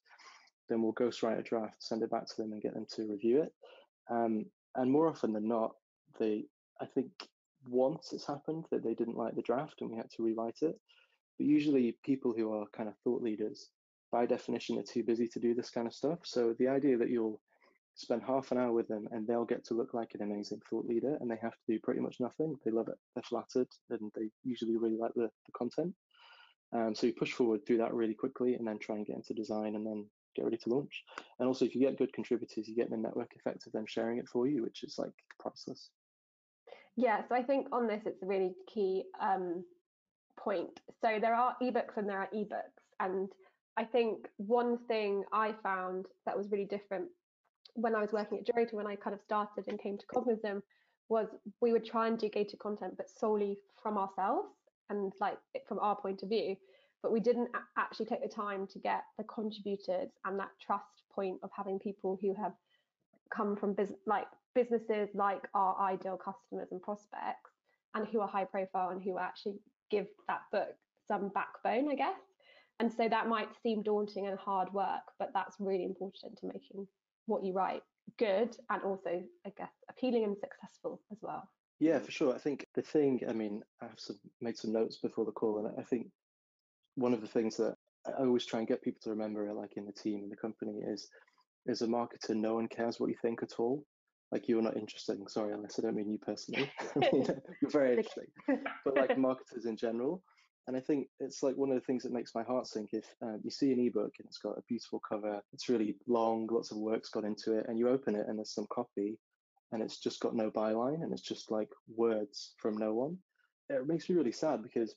Then 0.68 0.82
we'll 0.82 0.94
ghostwrite 0.94 1.38
a 1.38 1.42
draft, 1.42 1.76
send 1.78 2.02
it 2.02 2.10
back 2.10 2.26
to 2.26 2.36
them, 2.36 2.52
and 2.52 2.62
get 2.62 2.74
them 2.74 2.86
to 2.96 3.08
review 3.08 3.42
it. 3.42 3.52
Um, 4.10 4.46
and 4.74 4.90
more 4.90 5.08
often 5.08 5.32
than 5.32 5.46
not, 5.46 5.72
they, 6.18 6.44
I 6.80 6.86
think 6.86 7.10
once 7.68 8.12
it's 8.12 8.26
happened 8.26 8.64
that 8.70 8.82
they 8.82 8.94
didn't 8.94 9.16
like 9.16 9.36
the 9.36 9.42
draft 9.42 9.80
and 9.80 9.90
we 9.90 9.96
had 9.96 10.10
to 10.16 10.22
rewrite 10.22 10.58
it. 10.62 10.78
But 11.38 11.46
usually, 11.46 11.96
people 12.04 12.32
who 12.36 12.52
are 12.52 12.66
kind 12.74 12.88
of 12.88 12.96
thought 13.04 13.22
leaders, 13.22 13.68
by 14.10 14.26
definition, 14.26 14.78
are 14.78 14.82
too 14.82 15.04
busy 15.04 15.28
to 15.28 15.40
do 15.40 15.54
this 15.54 15.70
kind 15.70 15.86
of 15.86 15.94
stuff. 15.94 16.20
So 16.24 16.54
the 16.58 16.68
idea 16.68 16.96
that 16.96 17.10
you'll 17.10 17.40
spend 17.96 18.22
half 18.22 18.52
an 18.52 18.58
hour 18.58 18.72
with 18.72 18.86
them 18.88 19.08
and 19.10 19.26
they'll 19.26 19.44
get 19.44 19.64
to 19.64 19.74
look 19.74 19.94
like 19.94 20.12
an 20.14 20.22
amazing 20.22 20.60
thought 20.68 20.86
leader 20.86 21.16
and 21.20 21.30
they 21.30 21.38
have 21.40 21.52
to 21.52 21.72
do 21.72 21.78
pretty 21.82 22.00
much 22.00 22.16
nothing. 22.20 22.54
They 22.64 22.70
love 22.70 22.88
it, 22.88 22.98
they're 23.14 23.22
flattered, 23.22 23.68
and 23.90 24.12
they 24.14 24.28
usually 24.44 24.76
really 24.76 24.98
like 24.98 25.12
the, 25.14 25.30
the 25.46 25.52
content. 25.56 25.94
Um, 26.72 26.94
so 26.94 27.06
you 27.06 27.14
push 27.14 27.32
forward 27.32 27.66
through 27.66 27.78
that 27.78 27.94
really 27.94 28.14
quickly 28.14 28.54
and 28.54 28.66
then 28.66 28.78
try 28.78 28.96
and 28.96 29.06
get 29.06 29.16
into 29.16 29.34
design 29.34 29.76
and 29.76 29.86
then 29.86 30.06
get 30.34 30.44
ready 30.44 30.58
to 30.58 30.68
launch. 30.68 31.04
And 31.38 31.48
also, 31.48 31.64
if 31.64 31.74
you 31.74 31.80
get 31.80 31.96
good 31.96 32.12
contributors, 32.12 32.68
you 32.68 32.76
get 32.76 32.90
the 32.90 32.96
network 32.96 33.32
effect 33.34 33.66
of 33.66 33.72
them 33.72 33.84
sharing 33.86 34.18
it 34.18 34.28
for 34.28 34.46
you, 34.46 34.62
which 34.62 34.82
is 34.82 34.96
like 34.98 35.12
priceless. 35.40 35.90
Yeah, 36.96 37.22
so 37.28 37.34
I 37.34 37.42
think 37.42 37.68
on 37.72 37.86
this, 37.86 38.02
it's 38.04 38.22
a 38.22 38.26
really 38.26 38.54
key 38.72 39.04
um, 39.20 39.64
point. 40.38 40.80
So 41.02 41.18
there 41.20 41.34
are 41.34 41.56
ebooks 41.62 41.96
and 41.96 42.08
there 42.08 42.18
are 42.18 42.28
ebooks. 42.34 42.82
And 43.00 43.30
I 43.76 43.84
think 43.84 44.26
one 44.38 44.78
thing 44.88 45.22
I 45.32 45.54
found 45.62 46.06
that 46.24 46.36
was 46.36 46.50
really 46.50 46.64
different 46.64 47.08
when 47.76 47.94
I 47.94 48.00
was 48.00 48.12
working 48.12 48.38
at 48.38 48.46
Juro 48.46 48.72
when 48.72 48.86
I 48.86 48.96
kind 48.96 49.14
of 49.14 49.22
started 49.22 49.68
and 49.68 49.78
came 49.78 49.98
to 49.98 50.06
Cognism 50.06 50.62
was 51.08 51.28
we 51.60 51.72
would 51.72 51.84
try 51.84 52.08
and 52.08 52.18
do 52.18 52.28
gated 52.28 52.58
content, 52.58 52.94
but 52.96 53.08
solely 53.08 53.58
from 53.80 53.96
ourselves 53.96 54.48
and 54.90 55.12
like 55.20 55.38
from 55.68 55.78
our 55.78 55.96
point 55.96 56.22
of 56.22 56.28
view. 56.28 56.56
But 57.02 57.12
we 57.12 57.20
didn't 57.20 57.50
actually 57.78 58.06
take 58.06 58.22
the 58.22 58.28
time 58.28 58.66
to 58.68 58.78
get 58.78 59.04
the 59.18 59.24
contributors 59.24 60.10
and 60.24 60.38
that 60.40 60.50
trust 60.60 61.02
point 61.14 61.38
of 61.42 61.50
having 61.56 61.78
people 61.78 62.18
who 62.20 62.34
have 62.34 62.52
come 63.34 63.56
from 63.56 63.76
like 64.06 64.26
businesses 64.54 65.08
like 65.14 65.46
our 65.54 65.78
ideal 65.80 66.16
customers 66.16 66.68
and 66.72 66.82
prospects 66.82 67.50
and 67.94 68.08
who 68.08 68.20
are 68.20 68.28
high 68.28 68.44
profile 68.44 68.90
and 68.90 69.02
who 69.02 69.18
actually 69.18 69.54
give 69.90 70.06
that 70.26 70.40
book 70.50 70.74
some 71.06 71.30
backbone, 71.34 71.88
I 71.90 71.94
guess. 71.94 72.18
And 72.80 72.92
so 72.92 73.08
that 73.08 73.28
might 73.28 73.48
seem 73.62 73.82
daunting 73.82 74.26
and 74.26 74.38
hard 74.38 74.72
work, 74.72 75.02
but 75.18 75.30
that's 75.32 75.56
really 75.60 75.84
important 75.84 76.38
to 76.38 76.46
making 76.46 76.86
what 77.26 77.44
you 77.44 77.52
write 77.52 77.82
good 78.18 78.56
and 78.70 78.82
also, 78.82 79.22
I 79.44 79.52
guess, 79.56 79.72
appealing 79.90 80.24
and 80.24 80.36
successful 80.38 81.00
as 81.12 81.18
well. 81.22 81.48
Yeah, 81.78 81.98
for 81.98 82.10
sure. 82.10 82.34
I 82.34 82.38
think 82.38 82.66
the 82.74 82.82
thing, 82.82 83.20
I 83.28 83.32
mean, 83.32 83.62
I've 83.82 83.98
some, 83.98 84.18
made 84.40 84.56
some 84.56 84.72
notes 84.72 84.98
before 84.98 85.24
the 85.24 85.32
call, 85.32 85.58
and 85.58 85.78
I 85.78 85.82
think 85.82 86.08
one 86.94 87.12
of 87.12 87.20
the 87.20 87.26
things 87.26 87.56
that 87.58 87.74
I 88.06 88.22
always 88.22 88.46
try 88.46 88.60
and 88.60 88.68
get 88.68 88.82
people 88.82 89.00
to 89.02 89.10
remember, 89.10 89.52
like 89.52 89.76
in 89.76 89.84
the 89.84 89.92
team 89.92 90.22
and 90.22 90.32
the 90.32 90.36
company, 90.36 90.80
is 90.86 91.08
as 91.68 91.82
a 91.82 91.86
marketer, 91.86 92.34
no 92.34 92.54
one 92.54 92.68
cares 92.68 92.98
what 92.98 93.10
you 93.10 93.16
think 93.20 93.42
at 93.42 93.58
all. 93.58 93.84
Like 94.32 94.48
you're 94.48 94.62
not 94.62 94.76
interesting. 94.76 95.26
Sorry, 95.28 95.52
unless 95.52 95.78
I 95.78 95.82
don't 95.82 95.96
mean 95.96 96.10
you 96.10 96.18
personally. 96.18 96.70
you're 97.12 97.70
very 97.70 97.90
interesting. 97.96 98.26
but 98.84 98.96
like 98.96 99.18
marketers 99.18 99.66
in 99.66 99.76
general, 99.76 100.22
and 100.66 100.76
I 100.76 100.80
think 100.80 101.08
it's 101.20 101.42
like 101.42 101.56
one 101.56 101.70
of 101.70 101.76
the 101.76 101.84
things 101.84 102.02
that 102.02 102.12
makes 102.12 102.34
my 102.34 102.42
heart 102.42 102.66
sink 102.66 102.90
if 102.92 103.04
um, 103.22 103.40
you 103.44 103.50
see 103.50 103.72
an 103.72 103.80
ebook 103.80 104.14
and 104.18 104.26
it's 104.26 104.38
got 104.38 104.58
a 104.58 104.62
beautiful 104.68 105.00
cover, 105.08 105.40
it's 105.52 105.68
really 105.68 105.96
long, 106.08 106.48
lots 106.50 106.72
of 106.72 106.78
work's 106.78 107.08
got 107.08 107.24
into 107.24 107.56
it, 107.56 107.66
and 107.68 107.78
you 107.78 107.88
open 107.88 108.16
it 108.16 108.26
and 108.28 108.38
there's 108.38 108.54
some 108.54 108.66
copy 108.70 109.18
and 109.72 109.82
it's 109.82 109.98
just 109.98 110.20
got 110.20 110.34
no 110.34 110.50
byline 110.50 111.02
and 111.02 111.12
it's 111.12 111.22
just 111.22 111.50
like 111.50 111.68
words 111.88 112.54
from 112.58 112.76
no 112.76 112.94
one. 112.94 113.18
It 113.68 113.86
makes 113.86 114.08
me 114.08 114.16
really 114.16 114.32
sad 114.32 114.62
because 114.62 114.94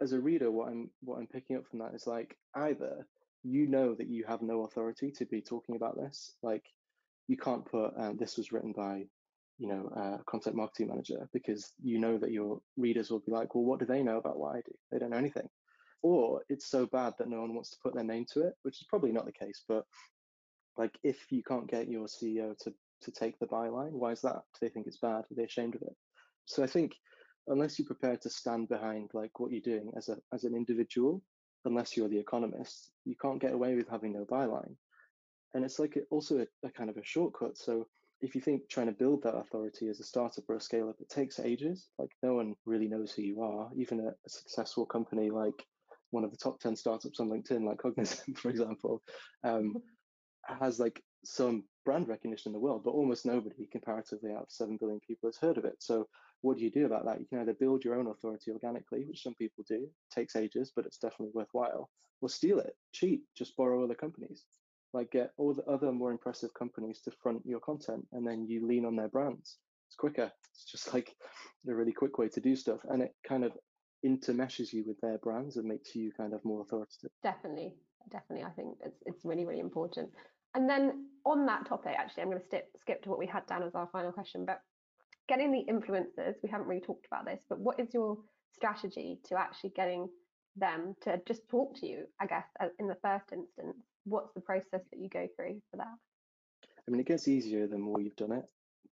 as 0.00 0.12
a 0.12 0.20
reader, 0.20 0.50
what 0.50 0.68
I'm 0.68 0.90
what 1.00 1.18
I'm 1.18 1.26
picking 1.26 1.56
up 1.56 1.66
from 1.66 1.78
that 1.80 1.94
is 1.94 2.06
like 2.06 2.36
either 2.54 3.06
you 3.42 3.66
know 3.66 3.94
that 3.94 4.08
you 4.08 4.24
have 4.26 4.42
no 4.42 4.64
authority 4.64 5.10
to 5.12 5.24
be 5.26 5.40
talking 5.40 5.76
about 5.76 5.96
this, 5.96 6.34
like 6.42 6.64
you 7.28 7.36
can't 7.36 7.64
put 7.64 7.92
um, 7.96 8.16
this 8.16 8.36
was 8.36 8.52
written 8.52 8.72
by 8.72 9.04
you 9.58 9.68
know 9.68 9.88
a 9.96 10.24
content 10.24 10.56
marketing 10.56 10.88
manager 10.88 11.28
because 11.32 11.72
you 11.82 11.98
know 11.98 12.18
that 12.18 12.32
your 12.32 12.60
readers 12.76 13.10
will 13.10 13.20
be 13.20 13.32
like 13.32 13.54
well 13.54 13.64
what 13.64 13.78
do 13.78 13.86
they 13.86 14.02
know 14.02 14.18
about 14.18 14.38
what 14.38 14.56
i 14.56 14.60
do? 14.60 14.72
They 14.90 14.98
don't 14.98 15.10
know 15.10 15.16
anything. 15.16 15.48
Or 16.02 16.42
it's 16.50 16.68
so 16.68 16.84
bad 16.86 17.14
that 17.18 17.30
no 17.30 17.40
one 17.40 17.54
wants 17.54 17.70
to 17.70 17.78
put 17.82 17.94
their 17.94 18.04
name 18.04 18.26
to 18.32 18.40
it 18.46 18.54
which 18.62 18.80
is 18.80 18.86
probably 18.88 19.12
not 19.12 19.26
the 19.26 19.32
case 19.32 19.62
but 19.68 19.84
like 20.76 20.98
if 21.02 21.18
you 21.30 21.42
can't 21.42 21.70
get 21.70 21.88
your 21.88 22.06
ceo 22.06 22.56
to 22.58 22.74
to 23.02 23.10
take 23.12 23.38
the 23.38 23.46
byline 23.46 23.92
why 23.92 24.12
is 24.12 24.20
that? 24.22 24.42
Do 24.54 24.58
they 24.60 24.68
think 24.68 24.86
it's 24.86 24.98
bad? 24.98 25.24
Are 25.24 25.34
they 25.36 25.44
ashamed 25.44 25.74
of 25.74 25.82
it? 25.82 25.94
So 26.46 26.62
i 26.62 26.66
think 26.66 26.92
unless 27.48 27.78
you're 27.78 27.86
prepared 27.86 28.20
to 28.22 28.30
stand 28.30 28.68
behind 28.68 29.10
like 29.14 29.38
what 29.38 29.52
you're 29.52 29.60
doing 29.60 29.90
as 29.96 30.08
a 30.08 30.16
as 30.32 30.44
an 30.44 30.54
individual 30.54 31.22
unless 31.66 31.96
you're 31.96 32.08
the 32.08 32.18
economist 32.18 32.90
you 33.04 33.14
can't 33.20 33.40
get 33.40 33.52
away 33.52 33.74
with 33.74 33.88
having 33.88 34.12
no 34.12 34.24
byline. 34.24 34.74
And 35.54 35.64
it's 35.64 35.78
like 35.78 35.96
also 36.10 36.38
a, 36.38 36.66
a 36.66 36.70
kind 36.70 36.90
of 36.90 36.96
a 36.96 37.04
shortcut. 37.04 37.56
So 37.56 37.86
if 38.24 38.34
you 38.34 38.40
think 38.40 38.62
trying 38.70 38.86
to 38.86 38.92
build 38.92 39.22
that 39.22 39.36
authority 39.36 39.88
as 39.88 40.00
a 40.00 40.04
startup 40.04 40.44
or 40.48 40.56
a 40.56 40.60
scale 40.60 40.88
up, 40.88 40.96
it 40.98 41.10
takes 41.10 41.38
ages. 41.38 41.88
Like 41.98 42.10
no 42.22 42.34
one 42.34 42.54
really 42.64 42.88
knows 42.88 43.12
who 43.12 43.22
you 43.22 43.42
are. 43.42 43.68
Even 43.76 44.00
a, 44.00 44.08
a 44.08 44.28
successful 44.28 44.86
company 44.86 45.28
like 45.28 45.66
one 46.10 46.24
of 46.24 46.30
the 46.30 46.36
top 46.36 46.58
10 46.58 46.74
startups 46.74 47.20
on 47.20 47.28
LinkedIn, 47.28 47.66
like 47.66 47.78
Cognism, 47.78 48.34
for 48.36 48.48
example, 48.48 49.02
um, 49.44 49.74
has 50.46 50.80
like 50.80 51.02
some 51.22 51.64
brand 51.84 52.08
recognition 52.08 52.50
in 52.50 52.52
the 52.54 52.60
world, 52.60 52.82
but 52.82 52.92
almost 52.92 53.26
nobody 53.26 53.68
comparatively 53.70 54.32
out 54.32 54.42
of 54.42 54.50
7 54.50 54.78
billion 54.80 55.00
people 55.00 55.28
has 55.28 55.36
heard 55.36 55.58
of 55.58 55.66
it. 55.66 55.76
So 55.80 56.06
what 56.40 56.56
do 56.56 56.64
you 56.64 56.70
do 56.70 56.86
about 56.86 57.04
that? 57.04 57.20
You 57.20 57.26
can 57.26 57.40
either 57.40 57.54
build 57.54 57.84
your 57.84 57.98
own 57.98 58.06
authority 58.06 58.52
organically, 58.52 59.04
which 59.04 59.22
some 59.22 59.34
people 59.34 59.64
do, 59.68 59.82
it 59.82 60.14
takes 60.14 60.34
ages, 60.34 60.72
but 60.74 60.86
it's 60.86 60.98
definitely 60.98 61.32
worthwhile, 61.34 61.90
or 62.22 62.28
steal 62.30 62.58
it, 62.58 62.74
cheat, 62.92 63.22
just 63.36 63.56
borrow 63.56 63.84
other 63.84 63.94
companies 63.94 64.44
like 64.94 65.10
get 65.10 65.32
all 65.36 65.52
the 65.52 65.64
other 65.64 65.92
more 65.92 66.12
impressive 66.12 66.54
companies 66.54 67.00
to 67.02 67.10
front 67.22 67.42
your 67.44 67.60
content 67.60 68.06
and 68.12 68.26
then 68.26 68.46
you 68.46 68.66
lean 68.66 68.86
on 68.86 68.96
their 68.96 69.08
brands. 69.08 69.58
It's 69.88 69.96
quicker. 69.96 70.30
It's 70.52 70.64
just 70.64 70.94
like 70.94 71.14
a 71.68 71.74
really 71.74 71.92
quick 71.92 72.16
way 72.16 72.28
to 72.28 72.40
do 72.40 72.56
stuff 72.56 72.80
and 72.88 73.02
it 73.02 73.14
kind 73.28 73.44
of 73.44 73.52
intermeshes 74.06 74.72
you 74.72 74.84
with 74.86 75.00
their 75.00 75.18
brands 75.18 75.56
and 75.56 75.66
makes 75.66 75.94
you 75.94 76.12
kind 76.16 76.32
of 76.32 76.44
more 76.44 76.62
authoritative. 76.62 77.10
Definitely. 77.22 77.74
Definitely 78.10 78.44
i 78.44 78.50
think 78.50 78.76
it's, 78.84 79.02
it's 79.06 79.24
really 79.24 79.46
really 79.46 79.60
important. 79.60 80.10
And 80.54 80.68
then 80.68 81.08
on 81.24 81.46
that 81.46 81.66
topic 81.66 81.94
actually 81.98 82.22
i'm 82.22 82.30
going 82.30 82.40
to 82.40 82.46
skip, 82.46 82.68
skip 82.80 83.02
to 83.02 83.08
what 83.08 83.18
we 83.18 83.26
had 83.26 83.46
down 83.46 83.62
as 83.62 83.74
our 83.74 83.88
final 83.90 84.12
question 84.12 84.44
but 84.44 84.60
getting 85.26 85.50
the 85.50 85.64
influencers 85.72 86.34
we 86.42 86.50
haven't 86.50 86.66
really 86.66 86.82
talked 86.82 87.06
about 87.06 87.24
this 87.24 87.40
but 87.48 87.58
what 87.58 87.80
is 87.80 87.94
your 87.94 88.18
strategy 88.52 89.18
to 89.24 89.38
actually 89.38 89.70
getting 89.70 90.06
them 90.56 90.94
to 91.02 91.20
just 91.26 91.48
talk 91.48 91.74
to 91.74 91.86
you 91.86 92.04
i 92.20 92.26
guess 92.26 92.44
in 92.78 92.86
the 92.86 92.96
first 93.02 93.24
instance 93.32 93.76
what's 94.04 94.32
the 94.34 94.40
process 94.40 94.82
that 94.90 94.98
you 94.98 95.08
go 95.08 95.26
through 95.36 95.60
for 95.70 95.78
that? 95.78 95.96
I 96.86 96.90
mean, 96.90 97.00
it 97.00 97.06
gets 97.06 97.28
easier 97.28 97.66
the 97.66 97.78
more 97.78 98.00
you've 98.00 98.16
done 98.16 98.32
it, 98.32 98.44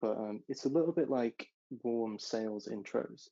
but 0.01 0.17
um, 0.17 0.41
it's 0.47 0.65
a 0.65 0.69
little 0.69 0.93
bit 0.93 1.09
like 1.09 1.47
warm 1.83 2.17
sales 2.17 2.67
intros. 2.71 3.27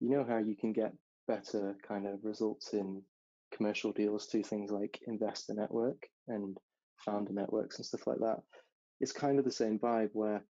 You 0.00 0.10
know 0.10 0.24
how 0.24 0.38
you 0.38 0.56
can 0.56 0.72
get 0.72 0.92
better 1.26 1.76
kind 1.86 2.06
of 2.06 2.24
results 2.24 2.72
in 2.72 3.02
commercial 3.52 3.92
deals 3.92 4.26
through 4.26 4.44
things 4.44 4.70
like 4.70 5.00
investor 5.06 5.54
network 5.54 6.06
and 6.28 6.56
founder 6.96 7.32
networks 7.32 7.76
and 7.78 7.86
stuff 7.86 8.06
like 8.06 8.18
that. 8.18 8.38
It's 9.00 9.12
kind 9.12 9.38
of 9.38 9.44
the 9.44 9.52
same 9.52 9.78
vibe 9.78 10.10
where 10.12 10.44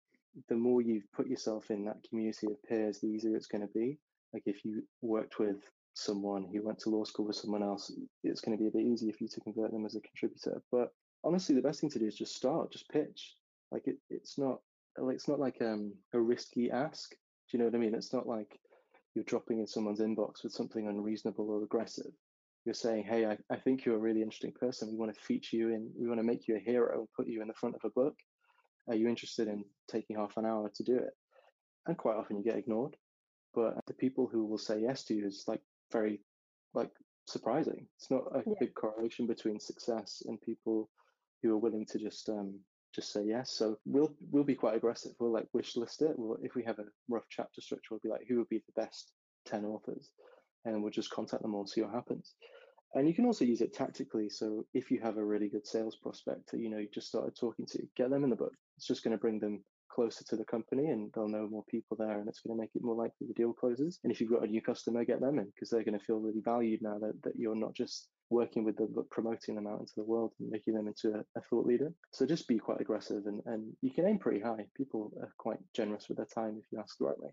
the 0.49 0.57
more 0.57 0.83
you've 0.83 1.11
put 1.13 1.29
yourself 1.29 1.71
in 1.71 1.85
that 1.85 2.03
community 2.09 2.49
of 2.49 2.63
peers, 2.65 3.01
the 3.01 3.09
easier 3.09 3.37
it's 3.37 3.47
going 3.47 3.67
to 3.67 3.73
be. 3.73 3.99
Like 4.33 4.43
if 4.47 4.65
you 4.65 4.83
worked 5.01 5.39
with 5.39 5.57
someone 5.95 6.45
who 6.53 6.63
went 6.63 6.79
to 6.81 6.91
law 6.91 7.05
school 7.05 7.27
with 7.27 7.37
someone 7.37 7.63
else, 7.63 7.93
it's 8.23 8.41
going 8.41 8.57
to 8.57 8.63
be 8.63 8.69
a 8.69 8.73
bit 8.73 8.87
easier 8.87 9.13
for 9.13 9.25
you 9.25 9.29
to 9.29 9.41
convert 9.41 9.73
them 9.73 9.87
as 9.87 9.95
a 9.95 10.01
contributor. 10.01 10.61
But 10.71 10.91
honestly, 11.23 11.55
the 11.55 11.63
best 11.63 11.81
thing 11.81 11.91
to 11.91 11.99
do 11.99 12.07
is 12.07 12.17
just 12.17 12.37
start, 12.37 12.73
just 12.73 12.89
pitch. 12.91 13.35
Like 13.71 13.87
it, 13.87 13.97
it's 14.11 14.37
not, 14.39 14.59
it's 14.99 15.29
not 15.29 15.41
like 15.41 15.57
um, 15.61 15.93
a 16.13 16.21
risky 16.21 16.71
ask. 16.71 17.11
Do 17.11 17.17
you 17.53 17.59
know 17.59 17.67
what 17.67 17.75
I 17.75 17.79
mean? 17.79 17.95
It's 17.95 18.13
not 18.13 18.27
like 18.27 18.59
you're 19.15 19.25
dropping 19.25 19.61
in 19.61 19.67
someone's 19.67 20.01
inbox 20.01 20.43
with 20.43 20.53
something 20.53 20.89
unreasonable 20.89 21.49
or 21.49 21.63
aggressive. 21.63 22.13
You're 22.65 22.75
saying, 22.75 23.05
hey, 23.05 23.27
I, 23.27 23.37
I 23.51 23.57
think 23.57 23.85
you're 23.85 23.97
a 23.97 24.01
really 24.01 24.23
interesting 24.23 24.53
person. 24.53 24.91
We 24.91 24.97
want 24.97 25.15
to 25.15 25.21
feature 25.21 25.57
you 25.57 25.69
in, 25.69 25.91
we 25.99 26.09
want 26.09 26.19
to 26.19 26.25
make 26.25 26.49
you 26.49 26.57
a 26.57 26.61
hero 26.61 26.99
and 26.99 27.09
put 27.17 27.29
you 27.29 27.43
in 27.43 27.49
the 27.49 27.55
front 27.55 27.77
of 27.77 27.83
a 27.85 27.91
book. 27.91 28.17
Are 28.89 28.95
you 28.95 29.09
interested 29.09 29.49
in 29.49 29.65
taking 29.89 30.17
half 30.17 30.37
an 30.37 30.47
hour 30.47 30.71
to 30.75 30.83
do 30.83 30.97
it? 30.97 31.11
And 31.87 31.97
quite 31.97 32.17
often 32.17 32.37
you 32.37 32.45
get 32.45 32.57
ignored. 32.57 32.97
But 33.55 33.75
the 33.87 33.95
people 33.95 34.29
who 34.31 34.45
will 34.47 34.59
say 34.59 34.81
yes 34.81 35.05
to 35.05 35.15
you 35.15 35.27
is 35.27 35.45
like 35.47 35.61
very 35.95 36.21
like 36.75 36.91
surprising. 37.27 37.87
It's 37.97 38.11
not 38.11 38.25
a 38.35 38.43
yeah. 38.47 38.55
big 38.61 38.75
correlation 38.75 39.27
between 39.27 39.59
success 39.61 40.23
and 40.27 40.41
people 40.41 40.91
who 41.43 41.53
are 41.55 41.59
willing 41.65 41.87
to 41.87 41.99
just 41.99 42.29
um, 42.29 42.59
just 42.95 43.13
say 43.13 43.23
yes. 43.25 43.53
So 43.53 43.79
we'll 43.87 44.15
we'll 44.31 44.45
be 44.45 44.55
quite 44.55 44.77
aggressive. 44.77 45.13
We'll 45.19 45.33
like 45.33 45.49
wish 45.53 45.77
list 45.77 46.03
it. 46.03 46.19
We'll, 46.19 46.39
if 46.43 46.55
we 46.55 46.65
have 46.65 46.79
a 46.79 46.85
rough 47.09 47.27
chapter 47.31 47.61
structure, 47.61 47.89
we'll 47.93 48.01
be 48.03 48.11
like, 48.11 48.27
who 48.29 48.39
would 48.39 48.49
be 48.49 48.63
the 48.67 48.83
best 48.83 49.13
ten 49.47 49.65
authors, 49.65 50.11
and 50.65 50.83
we'll 50.83 50.93
just 50.93 51.11
contact 51.11 51.43
them 51.43 51.55
all, 51.55 51.67
see 51.67 51.83
what 51.83 51.95
happens. 51.95 52.35
And 52.97 53.09
you 53.09 53.15
can 53.15 53.27
also 53.27 53.45
use 53.45 53.61
it 53.61 53.75
tactically. 53.75 54.29
So 54.31 54.65
if 54.73 54.91
you 54.91 55.01
have 55.01 55.17
a 55.17 55.25
really 55.25 55.49
good 55.49 55.67
sales 55.67 55.97
prospect 55.97 56.51
that 56.51 56.61
you 56.61 56.71
know 56.71 56.79
you 56.79 56.89
just 56.93 57.09
started 57.09 57.37
talking 57.39 57.67
to, 57.67 57.83
get 57.97 58.11
them 58.11 58.25
in 58.25 58.31
the 58.31 58.37
book. 58.37 58.55
It's 58.77 58.87
just 58.87 59.03
going 59.03 59.17
to 59.17 59.21
bring 59.21 59.41
them 59.41 59.65
closer 59.95 60.25
to 60.25 60.37
the 60.37 60.45
company 60.45 60.89
and 60.89 61.11
they'll 61.15 61.29
know 61.29 61.49
more 61.49 61.65
people 61.71 61.97
there 61.97 62.19
and 62.19 62.29
it's 62.29 62.41
going 62.41 62.57
to 62.57 62.61
make 62.61 62.71
it 62.75 62.83
more 62.83 62.97
likely 62.97 63.27
the 63.27 63.35
deal 63.35 63.53
closes. 63.53 64.01
And 64.03 64.13
if 64.13 64.21
you've 64.21 64.31
got 64.31 64.45
a 64.45 64.51
new 64.51 64.61
customer, 64.61 65.05
get 65.05 65.21
them 65.21 65.39
in 65.39 65.47
because 65.47 65.71
they're 65.71 65.85
going 65.85 65.99
to 65.99 66.05
feel 66.05 66.19
really 66.19 66.43
valued 66.45 66.83
now 66.83 66.99
that, 66.99 67.23
that 67.23 67.37
you're 67.37 67.55
not 67.55 67.75
just 67.75 68.09
working 68.31 68.65
with 68.65 68.77
them 68.77 68.89
but 68.95 69.09
promoting 69.11 69.55
them 69.55 69.67
out 69.67 69.81
into 69.81 69.93
the 69.97 70.03
world 70.03 70.33
and 70.41 70.51
making 70.51 70.75
them 70.75 70.89
into 70.89 71.17
a, 71.17 71.21
a 71.39 71.43
thought 71.49 71.67
leader. 71.67 71.93
So 72.13 72.27
just 72.27 72.49
be 72.49 72.59
quite 72.59 72.81
aggressive 72.81 73.27
and, 73.27 73.41
and 73.47 73.73
you 73.83 73.91
can 73.91 74.07
aim 74.07 74.19
pretty 74.19 74.41
high. 74.41 74.67
People 74.77 75.13
are 75.21 75.33
quite 75.39 75.59
generous 75.75 76.09
with 76.09 76.17
their 76.17 76.27
time 76.27 76.57
if 76.59 76.65
you 76.73 76.81
ask 76.81 76.99
the 76.99 77.07
right 77.07 77.21
way. 77.21 77.31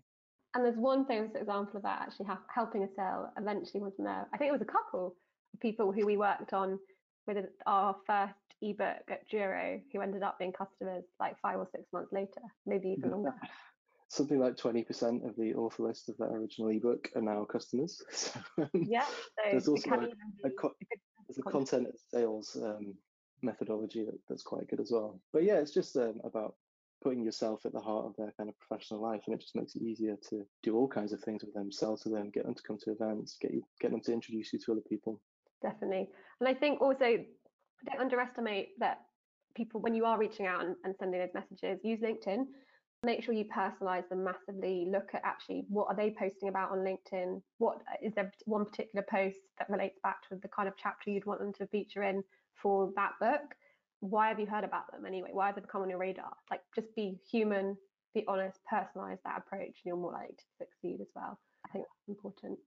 And 0.54 0.64
there's 0.64 0.76
one 0.76 1.06
famous 1.06 1.32
example 1.34 1.76
of 1.76 1.82
that 1.82 2.02
actually 2.02 2.26
helping 2.54 2.84
a 2.84 2.88
sale 2.94 3.30
eventually, 3.38 3.80
wasn't 3.80 4.04
there? 4.04 4.28
I 4.32 4.36
think 4.36 4.50
it 4.50 4.52
was 4.52 4.60
a 4.60 4.66
couple 4.66 5.16
of 5.54 5.60
people 5.60 5.92
who 5.92 6.04
we 6.04 6.16
worked 6.16 6.52
on 6.52 6.78
with 7.26 7.38
our 7.66 7.96
first 8.06 8.34
ebook 8.62 9.02
at 9.08 9.28
Juro 9.30 9.82
who 9.92 10.00
ended 10.00 10.22
up 10.22 10.38
being 10.38 10.52
customers 10.52 11.04
like 11.20 11.38
five 11.40 11.58
or 11.58 11.68
six 11.74 11.84
months 11.92 12.12
later, 12.12 12.40
maybe 12.66 12.90
even 12.98 13.10
longer. 13.10 13.34
Something 14.08 14.38
like 14.40 14.56
20% 14.56 15.26
of 15.26 15.34
the 15.36 15.54
author 15.54 15.84
list 15.84 16.10
of 16.10 16.18
that 16.18 16.32
original 16.32 16.68
ebook 16.68 17.08
are 17.16 17.22
now 17.22 17.44
customers. 17.44 18.02
So, 18.12 18.68
yeah, 18.74 19.06
so 19.06 19.42
there's 19.50 19.68
also 19.68 19.90
a, 19.90 20.46
a, 20.46 20.50
co- 20.50 20.74
a 21.38 21.50
content 21.50 21.88
sales 22.10 22.56
um, 22.62 22.94
methodology 23.40 24.04
that, 24.04 24.18
that's 24.28 24.42
quite 24.42 24.68
good 24.68 24.80
as 24.80 24.90
well. 24.90 25.18
But 25.32 25.44
yeah, 25.44 25.56
it's 25.56 25.72
just 25.72 25.96
um, 25.96 26.20
about 26.24 26.56
putting 27.02 27.24
yourself 27.24 27.64
at 27.66 27.72
the 27.72 27.80
heart 27.80 28.06
of 28.06 28.16
their 28.16 28.32
kind 28.36 28.48
of 28.48 28.58
professional 28.58 29.00
life, 29.00 29.22
and 29.26 29.34
it 29.34 29.40
just 29.40 29.56
makes 29.56 29.74
it 29.74 29.82
easier 29.82 30.16
to 30.30 30.44
do 30.62 30.76
all 30.76 30.88
kinds 30.88 31.12
of 31.12 31.20
things 31.20 31.42
with 31.42 31.54
them, 31.54 31.72
sell 31.72 31.96
to 31.96 32.08
them, 32.08 32.30
get 32.30 32.44
them 32.44 32.54
to 32.54 32.62
come 32.62 32.78
to 32.78 32.92
events, 32.92 33.36
get 33.40 33.52
you, 33.52 33.62
get 33.80 33.90
them 33.90 34.00
to 34.00 34.12
introduce 34.12 34.52
you 34.52 34.58
to 34.58 34.72
other 34.72 34.82
people. 34.88 35.20
Definitely, 35.62 36.08
and 36.40 36.48
I 36.48 36.54
think 36.54 36.80
also 36.80 37.18
don't 37.86 38.00
underestimate 38.00 38.78
that 38.78 39.00
people, 39.54 39.80
when 39.80 39.94
you 39.94 40.04
are 40.04 40.18
reaching 40.18 40.46
out 40.46 40.64
and, 40.64 40.76
and 40.84 40.94
sending 40.98 41.20
those 41.20 41.34
messages, 41.34 41.80
use 41.84 42.00
LinkedIn. 42.00 42.44
Make 43.04 43.24
sure 43.24 43.34
you 43.34 43.46
personalize 43.46 44.08
them 44.08 44.22
massively. 44.22 44.86
Look 44.90 45.10
at 45.12 45.22
actually 45.24 45.64
what 45.68 45.88
are 45.88 45.96
they 45.96 46.14
posting 46.16 46.48
about 46.48 46.70
on 46.70 46.78
LinkedIn? 46.78 47.42
What 47.58 47.78
uh, 47.90 47.96
is 48.00 48.14
there 48.14 48.30
one 48.44 48.64
particular 48.64 49.04
post 49.10 49.38
that 49.58 49.68
relates 49.68 49.98
back 50.04 50.28
to 50.28 50.36
the 50.36 50.48
kind 50.48 50.68
of 50.68 50.74
chapter 50.80 51.10
you'd 51.10 51.26
want 51.26 51.40
them 51.40 51.52
to 51.54 51.66
feature 51.66 52.04
in 52.04 52.22
for 52.54 52.90
that 52.94 53.12
book? 53.20 53.56
Why 54.00 54.28
have 54.28 54.38
you 54.38 54.46
heard 54.46 54.64
about 54.64 54.90
them 54.92 55.04
anyway? 55.04 55.30
Why 55.32 55.46
have 55.46 55.56
they 55.56 55.62
become 55.62 55.82
on 55.82 55.90
your 55.90 55.98
radar? 55.98 56.32
Like 56.50 56.60
just 56.76 56.94
be 56.94 57.18
human, 57.28 57.76
be 58.14 58.24
honest, 58.28 58.60
personalize 58.72 59.18
that 59.24 59.38
approach, 59.38 59.66
and 59.66 59.84
you're 59.84 59.96
more 59.96 60.12
likely 60.12 60.36
to 60.36 60.44
succeed 60.58 61.00
as 61.00 61.08
well. 61.14 61.38
I 61.66 61.70
think 61.70 61.84
that's 61.84 62.16
important. 62.16 62.58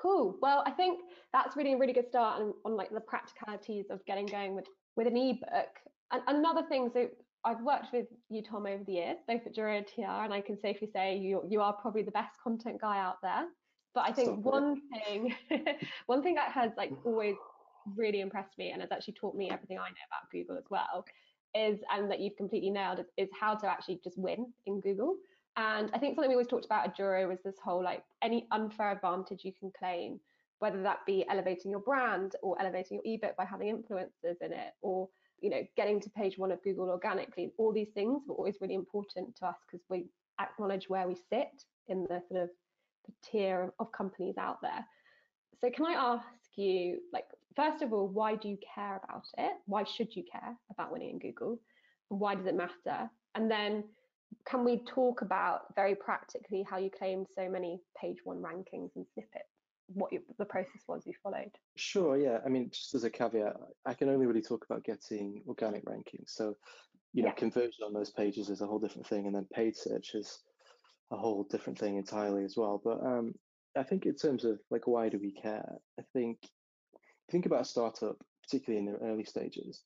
Cool. 0.00 0.36
Well, 0.40 0.62
I 0.66 0.70
think 0.70 1.00
that's 1.32 1.56
really 1.56 1.72
a 1.72 1.78
really 1.78 1.92
good 1.92 2.08
start 2.08 2.40
on, 2.40 2.54
on 2.64 2.76
like 2.76 2.90
the 2.90 3.00
practicalities 3.00 3.86
of 3.90 4.04
getting 4.06 4.26
going 4.26 4.54
with 4.54 4.66
with 4.96 5.06
an 5.06 5.16
ebook. 5.16 5.70
And 6.12 6.22
another 6.26 6.62
thing, 6.68 6.90
so 6.92 7.08
I've 7.44 7.60
worked 7.62 7.92
with 7.92 8.06
you, 8.30 8.42
Tom, 8.42 8.66
over 8.66 8.82
the 8.84 8.92
years, 8.92 9.18
both 9.26 9.46
at 9.46 9.54
Juro 9.54 9.76
and 9.78 9.86
TR, 9.86 10.24
and 10.24 10.32
I 10.32 10.40
can 10.40 10.58
safely 10.60 10.88
say 10.92 11.16
you 11.16 11.42
you 11.48 11.60
are 11.60 11.72
probably 11.72 12.02
the 12.02 12.10
best 12.10 12.36
content 12.42 12.80
guy 12.80 12.98
out 12.98 13.16
there. 13.22 13.46
But 13.94 14.04
I 14.06 14.12
think 14.12 14.40
Stop 14.40 14.54
one 14.54 14.82
it. 14.92 15.04
thing, 15.04 15.34
one 16.06 16.22
thing 16.22 16.34
that 16.34 16.52
has 16.52 16.72
like 16.76 16.92
always 17.04 17.36
really 17.96 18.20
impressed 18.20 18.58
me 18.58 18.70
and 18.70 18.82
has 18.82 18.92
actually 18.92 19.14
taught 19.14 19.34
me 19.34 19.50
everything 19.50 19.78
I 19.78 19.88
know 19.88 20.06
about 20.10 20.30
Google 20.30 20.56
as 20.56 20.66
well, 20.70 21.04
is 21.54 21.80
and 21.92 22.10
that 22.10 22.20
you've 22.20 22.36
completely 22.36 22.70
nailed 22.70 23.00
is, 23.00 23.06
is 23.16 23.28
how 23.38 23.54
to 23.54 23.66
actually 23.66 24.00
just 24.04 24.18
win 24.18 24.52
in 24.66 24.80
Google. 24.80 25.16
And 25.58 25.90
I 25.92 25.98
think 25.98 26.14
something 26.14 26.28
we 26.28 26.36
always 26.36 26.46
talked 26.46 26.66
about 26.66 26.86
at 26.86 26.96
Juro 26.96 27.28
was 27.28 27.40
this 27.44 27.56
whole 27.62 27.82
like 27.82 28.04
any 28.22 28.46
unfair 28.52 28.92
advantage 28.92 29.44
you 29.44 29.52
can 29.58 29.72
claim, 29.76 30.20
whether 30.60 30.80
that 30.82 31.04
be 31.04 31.26
elevating 31.28 31.72
your 31.72 31.80
brand 31.80 32.36
or 32.44 32.58
elevating 32.60 33.00
your 33.02 33.14
ebook 33.14 33.36
by 33.36 33.44
having 33.44 33.76
influencers 33.76 34.40
in 34.40 34.52
it, 34.52 34.74
or 34.82 35.08
you 35.40 35.50
know 35.50 35.62
getting 35.76 36.00
to 36.00 36.10
page 36.10 36.38
one 36.38 36.52
of 36.52 36.62
Google 36.62 36.88
organically. 36.88 37.50
All 37.58 37.72
these 37.72 37.90
things 37.92 38.22
were 38.28 38.36
always 38.36 38.54
really 38.60 38.76
important 38.76 39.34
to 39.38 39.46
us 39.46 39.56
because 39.66 39.84
we 39.90 40.06
acknowledge 40.40 40.88
where 40.88 41.08
we 41.08 41.16
sit 41.16 41.64
in 41.88 42.04
the 42.04 42.22
sort 42.28 42.44
of 42.44 42.50
the 43.06 43.12
tier 43.28 43.72
of 43.80 43.90
companies 43.90 44.38
out 44.38 44.62
there. 44.62 44.86
So 45.60 45.70
can 45.70 45.86
I 45.86 45.94
ask 45.94 46.24
you, 46.54 47.00
like, 47.12 47.24
first 47.56 47.82
of 47.82 47.92
all, 47.92 48.06
why 48.06 48.36
do 48.36 48.48
you 48.48 48.58
care 48.74 49.00
about 49.02 49.24
it? 49.36 49.54
Why 49.66 49.82
should 49.82 50.14
you 50.14 50.22
care 50.30 50.56
about 50.70 50.92
winning 50.92 51.10
in 51.10 51.18
Google? 51.18 51.58
Why 52.10 52.36
does 52.36 52.46
it 52.46 52.54
matter? 52.54 53.10
And 53.34 53.50
then 53.50 53.82
can 54.46 54.64
we 54.64 54.82
talk 54.84 55.22
about 55.22 55.74
very 55.74 55.94
practically 55.94 56.64
how 56.68 56.78
you 56.78 56.90
claimed 56.90 57.26
so 57.34 57.48
many 57.48 57.80
page 58.00 58.18
one 58.24 58.38
rankings 58.38 58.90
and 58.96 59.06
snippets? 59.14 59.48
What 59.94 60.12
you, 60.12 60.20
the 60.38 60.44
process 60.44 60.82
was 60.86 61.02
you 61.06 61.14
followed? 61.22 61.50
Sure, 61.76 62.16
yeah. 62.16 62.38
I 62.44 62.48
mean, 62.48 62.70
just 62.70 62.94
as 62.94 63.04
a 63.04 63.10
caveat, 63.10 63.56
I 63.86 63.94
can 63.94 64.08
only 64.08 64.26
really 64.26 64.42
talk 64.42 64.64
about 64.68 64.84
getting 64.84 65.42
organic 65.48 65.84
rankings. 65.86 66.28
So, 66.28 66.56
you 67.14 67.22
know, 67.22 67.28
yeah. 67.28 67.34
conversion 67.34 67.84
on 67.84 67.94
those 67.94 68.10
pages 68.10 68.50
is 68.50 68.60
a 68.60 68.66
whole 68.66 68.78
different 68.78 69.06
thing, 69.06 69.26
and 69.26 69.34
then 69.34 69.46
paid 69.52 69.76
search 69.76 70.14
is 70.14 70.40
a 71.10 71.16
whole 71.16 71.44
different 71.50 71.78
thing 71.78 71.96
entirely 71.96 72.44
as 72.44 72.54
well. 72.56 72.80
But 72.84 73.02
um, 73.02 73.34
I 73.76 73.82
think 73.82 74.04
in 74.04 74.14
terms 74.14 74.44
of 74.44 74.58
like 74.70 74.86
why 74.86 75.08
do 75.08 75.18
we 75.18 75.32
care? 75.32 75.76
I 75.98 76.02
think 76.12 76.38
think 77.30 77.46
about 77.46 77.62
a 77.62 77.64
startup, 77.64 78.16
particularly 78.42 78.86
in 78.86 78.92
the 78.92 78.98
early 78.98 79.24
stages 79.24 79.82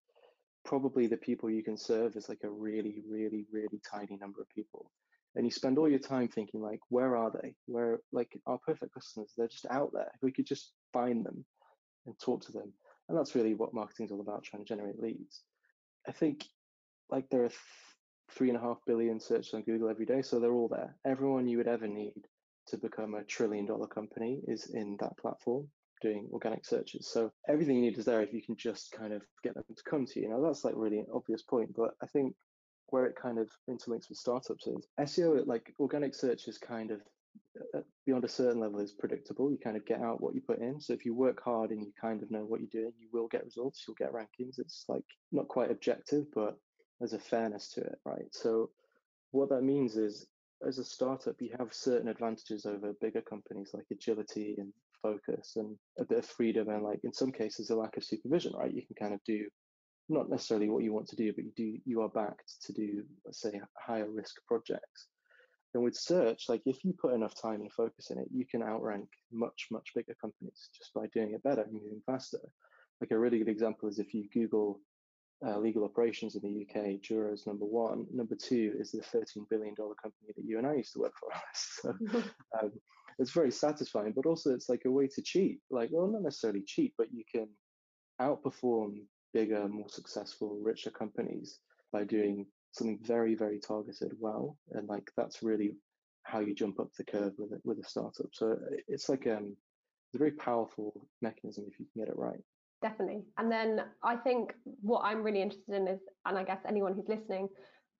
probably 0.64 1.06
the 1.06 1.16
people 1.16 1.50
you 1.50 1.62
can 1.62 1.76
serve 1.76 2.16
is 2.16 2.28
like 2.28 2.42
a 2.44 2.50
really, 2.50 3.02
really, 3.08 3.46
really 3.50 3.80
tiny 3.90 4.16
number 4.20 4.40
of 4.40 4.48
people. 4.48 4.90
And 5.34 5.44
you 5.46 5.50
spend 5.50 5.78
all 5.78 5.88
your 5.88 5.98
time 5.98 6.28
thinking 6.28 6.60
like, 6.60 6.80
where 6.88 7.16
are 7.16 7.30
they? 7.30 7.54
Where 7.66 8.00
like 8.12 8.38
our 8.46 8.58
perfect 8.58 8.92
customers, 8.94 9.32
they're 9.36 9.48
just 9.48 9.66
out 9.70 9.90
there. 9.92 10.10
We 10.20 10.32
could 10.32 10.46
just 10.46 10.72
find 10.92 11.24
them 11.24 11.44
and 12.06 12.18
talk 12.18 12.44
to 12.46 12.52
them. 12.52 12.72
And 13.08 13.18
that's 13.18 13.34
really 13.34 13.54
what 13.54 13.74
marketing 13.74 14.06
is 14.06 14.12
all 14.12 14.20
about, 14.20 14.44
trying 14.44 14.64
to 14.64 14.68
generate 14.68 15.00
leads. 15.00 15.42
I 16.06 16.12
think 16.12 16.44
like 17.10 17.28
there 17.30 17.44
are 17.44 17.48
th- 17.48 17.60
three 18.30 18.48
and 18.48 18.58
a 18.58 18.60
half 18.60 18.78
billion 18.86 19.20
searches 19.20 19.54
on 19.54 19.62
Google 19.62 19.88
every 19.88 20.06
day, 20.06 20.22
so 20.22 20.38
they're 20.38 20.52
all 20.52 20.68
there. 20.68 20.96
Everyone 21.06 21.48
you 21.48 21.58
would 21.58 21.68
ever 21.68 21.86
need 21.86 22.24
to 22.68 22.76
become 22.76 23.14
a 23.14 23.24
trillion 23.24 23.66
dollar 23.66 23.86
company 23.86 24.40
is 24.46 24.70
in 24.70 24.96
that 25.00 25.16
platform 25.18 25.68
doing 26.02 26.28
organic 26.32 26.66
searches. 26.66 27.08
So 27.10 27.30
everything 27.48 27.76
you 27.76 27.82
need 27.82 27.98
is 27.98 28.04
there 28.04 28.22
if 28.22 28.32
you 28.32 28.42
can 28.42 28.56
just 28.56 28.92
kind 28.92 29.12
of 29.12 29.22
get 29.42 29.54
them 29.54 29.64
to 29.68 29.90
come 29.90 30.04
to 30.06 30.20
you. 30.20 30.28
Now 30.28 30.40
that's 30.40 30.64
like 30.64 30.74
really 30.76 30.98
an 30.98 31.06
obvious 31.14 31.42
point, 31.42 31.74
but 31.74 31.92
I 32.02 32.06
think 32.06 32.34
where 32.88 33.06
it 33.06 33.16
kind 33.16 33.38
of 33.38 33.48
interlinks 33.70 34.08
with 34.08 34.18
startups 34.18 34.66
is 34.66 34.86
SEO, 35.00 35.46
like 35.46 35.72
organic 35.80 36.14
search 36.14 36.46
is 36.46 36.58
kind 36.58 36.90
of 36.90 37.00
uh, 37.74 37.80
beyond 38.04 38.24
a 38.24 38.28
certain 38.28 38.60
level 38.60 38.80
is 38.80 38.92
predictable. 38.92 39.50
You 39.50 39.58
kind 39.58 39.76
of 39.76 39.86
get 39.86 40.00
out 40.00 40.20
what 40.20 40.34
you 40.34 40.42
put 40.42 40.58
in. 40.58 40.80
So 40.80 40.92
if 40.92 41.04
you 41.06 41.14
work 41.14 41.42
hard 41.42 41.70
and 41.70 41.80
you 41.80 41.92
kind 41.98 42.22
of 42.22 42.30
know 42.30 42.44
what 42.44 42.60
you're 42.60 42.82
doing, 42.82 42.92
you 42.98 43.08
will 43.12 43.28
get 43.28 43.44
results. 43.44 43.84
You'll 43.86 43.94
get 43.94 44.12
rankings. 44.12 44.58
It's 44.58 44.84
like 44.88 45.04
not 45.30 45.48
quite 45.48 45.70
objective, 45.70 46.26
but 46.34 46.58
there's 46.98 47.14
a 47.14 47.18
fairness 47.18 47.70
to 47.70 47.80
it, 47.80 47.98
right? 48.04 48.26
So 48.32 48.70
what 49.30 49.48
that 49.48 49.62
means 49.62 49.96
is 49.96 50.26
as 50.66 50.78
a 50.78 50.84
startup, 50.84 51.36
you 51.40 51.54
have 51.58 51.72
certain 51.72 52.08
advantages 52.08 52.66
over 52.66 52.92
bigger 53.00 53.22
companies 53.22 53.70
like 53.72 53.86
agility 53.90 54.56
and 54.58 54.72
focus 55.02 55.54
and 55.56 55.76
a 55.98 56.04
bit 56.04 56.18
of 56.18 56.26
freedom 56.26 56.68
and 56.68 56.82
like 56.82 57.00
in 57.04 57.12
some 57.12 57.32
cases 57.32 57.70
a 57.70 57.76
lack 57.76 57.96
of 57.96 58.04
supervision 58.04 58.52
right 58.54 58.74
you 58.74 58.82
can 58.86 58.96
kind 58.98 59.14
of 59.14 59.20
do 59.26 59.44
not 60.08 60.30
necessarily 60.30 60.68
what 60.68 60.82
you 60.82 60.92
want 60.92 61.06
to 61.08 61.16
do 61.16 61.32
but 61.34 61.44
you 61.44 61.52
do 61.56 61.78
you 61.84 62.00
are 62.02 62.08
backed 62.08 62.52
to 62.62 62.72
do 62.72 63.02
let's 63.24 63.40
say 63.40 63.60
higher 63.78 64.10
risk 64.10 64.36
projects 64.46 65.08
and 65.74 65.82
with 65.82 65.96
search 65.96 66.44
like 66.48 66.62
if 66.66 66.84
you 66.84 66.92
put 67.00 67.14
enough 67.14 67.34
time 67.40 67.60
and 67.60 67.72
focus 67.72 68.10
in 68.10 68.18
it 68.18 68.28
you 68.32 68.44
can 68.46 68.62
outrank 68.62 69.08
much 69.32 69.68
much 69.70 69.90
bigger 69.94 70.14
companies 70.20 70.68
just 70.76 70.92
by 70.94 71.06
doing 71.14 71.32
it 71.32 71.42
better 71.42 71.62
and 71.62 71.72
moving 71.72 72.02
faster 72.06 72.38
like 73.00 73.10
a 73.10 73.18
really 73.18 73.38
good 73.38 73.48
example 73.48 73.88
is 73.88 73.98
if 73.98 74.12
you 74.14 74.28
google 74.32 74.80
uh, 75.46 75.58
legal 75.58 75.84
operations 75.84 76.36
in 76.36 76.42
the 76.42 76.62
UK, 76.62 77.00
Juro 77.00 77.32
is 77.32 77.46
number 77.46 77.64
one. 77.64 78.06
Number 78.12 78.36
two 78.36 78.74
is 78.78 78.92
the 78.92 79.00
$13 79.00 79.48
billion 79.50 79.74
company 79.74 80.32
that 80.36 80.44
you 80.44 80.58
and 80.58 80.66
I 80.66 80.74
used 80.74 80.92
to 80.92 81.00
work 81.00 81.14
for. 81.18 81.30
so 81.54 82.22
um, 82.62 82.72
it's 83.18 83.32
very 83.32 83.50
satisfying, 83.50 84.12
but 84.14 84.26
also 84.26 84.52
it's 84.52 84.68
like 84.68 84.82
a 84.86 84.90
way 84.90 85.06
to 85.08 85.22
cheat. 85.22 85.60
Like, 85.70 85.90
well, 85.92 86.08
not 86.08 86.22
necessarily 86.22 86.62
cheat, 86.66 86.94
but 86.96 87.12
you 87.12 87.24
can 87.32 87.48
outperform 88.20 89.02
bigger, 89.32 89.68
more 89.68 89.88
successful, 89.88 90.58
richer 90.62 90.90
companies 90.90 91.58
by 91.92 92.04
doing 92.04 92.46
something 92.72 92.98
very, 93.02 93.34
very 93.34 93.58
targeted 93.58 94.12
well. 94.18 94.56
And 94.72 94.88
like 94.88 95.10
that's 95.16 95.42
really 95.42 95.72
how 96.24 96.40
you 96.40 96.54
jump 96.54 96.80
up 96.80 96.88
the 96.96 97.04
curve 97.04 97.32
with 97.38 97.52
it 97.52 97.60
with 97.64 97.78
a 97.78 97.88
startup. 97.88 98.28
So 98.32 98.56
it's 98.88 99.08
like 99.08 99.26
um, 99.26 99.56
it's 100.08 100.14
a 100.14 100.18
very 100.18 100.32
powerful 100.32 101.06
mechanism 101.20 101.64
if 101.70 101.78
you 101.78 101.86
can 101.92 102.02
get 102.02 102.08
it 102.08 102.18
right. 102.18 102.40
Definitely. 102.80 103.22
And 103.38 103.50
then 103.50 103.82
I 104.02 104.16
think 104.16 104.54
what 104.80 105.02
I'm 105.04 105.22
really 105.22 105.42
interested 105.42 105.74
in 105.74 105.86
is, 105.86 106.00
and 106.26 106.36
I 106.36 106.44
guess 106.44 106.60
anyone 106.66 106.94
who's 106.94 107.08
listening, 107.08 107.48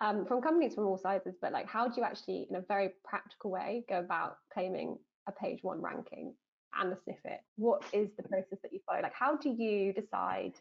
um, 0.00 0.26
from 0.26 0.42
companies 0.42 0.74
from 0.74 0.86
all 0.86 0.98
sizes, 0.98 1.36
but 1.40 1.52
like 1.52 1.68
how 1.68 1.86
do 1.86 2.00
you 2.00 2.04
actually, 2.04 2.46
in 2.50 2.56
a 2.56 2.62
very 2.66 2.90
practical 3.04 3.50
way, 3.50 3.84
go 3.88 4.00
about 4.00 4.36
claiming 4.52 4.98
a 5.26 5.32
page 5.32 5.60
one 5.62 5.80
ranking 5.80 6.34
and 6.78 6.92
a 6.92 6.96
snippet? 7.04 7.40
What 7.56 7.84
is 7.92 8.08
the 8.16 8.22
process 8.22 8.58
that 8.62 8.72
you 8.72 8.80
follow? 8.86 9.02
Like, 9.02 9.14
how 9.14 9.36
do 9.36 9.50
you 9.50 9.92
decide? 9.92 10.54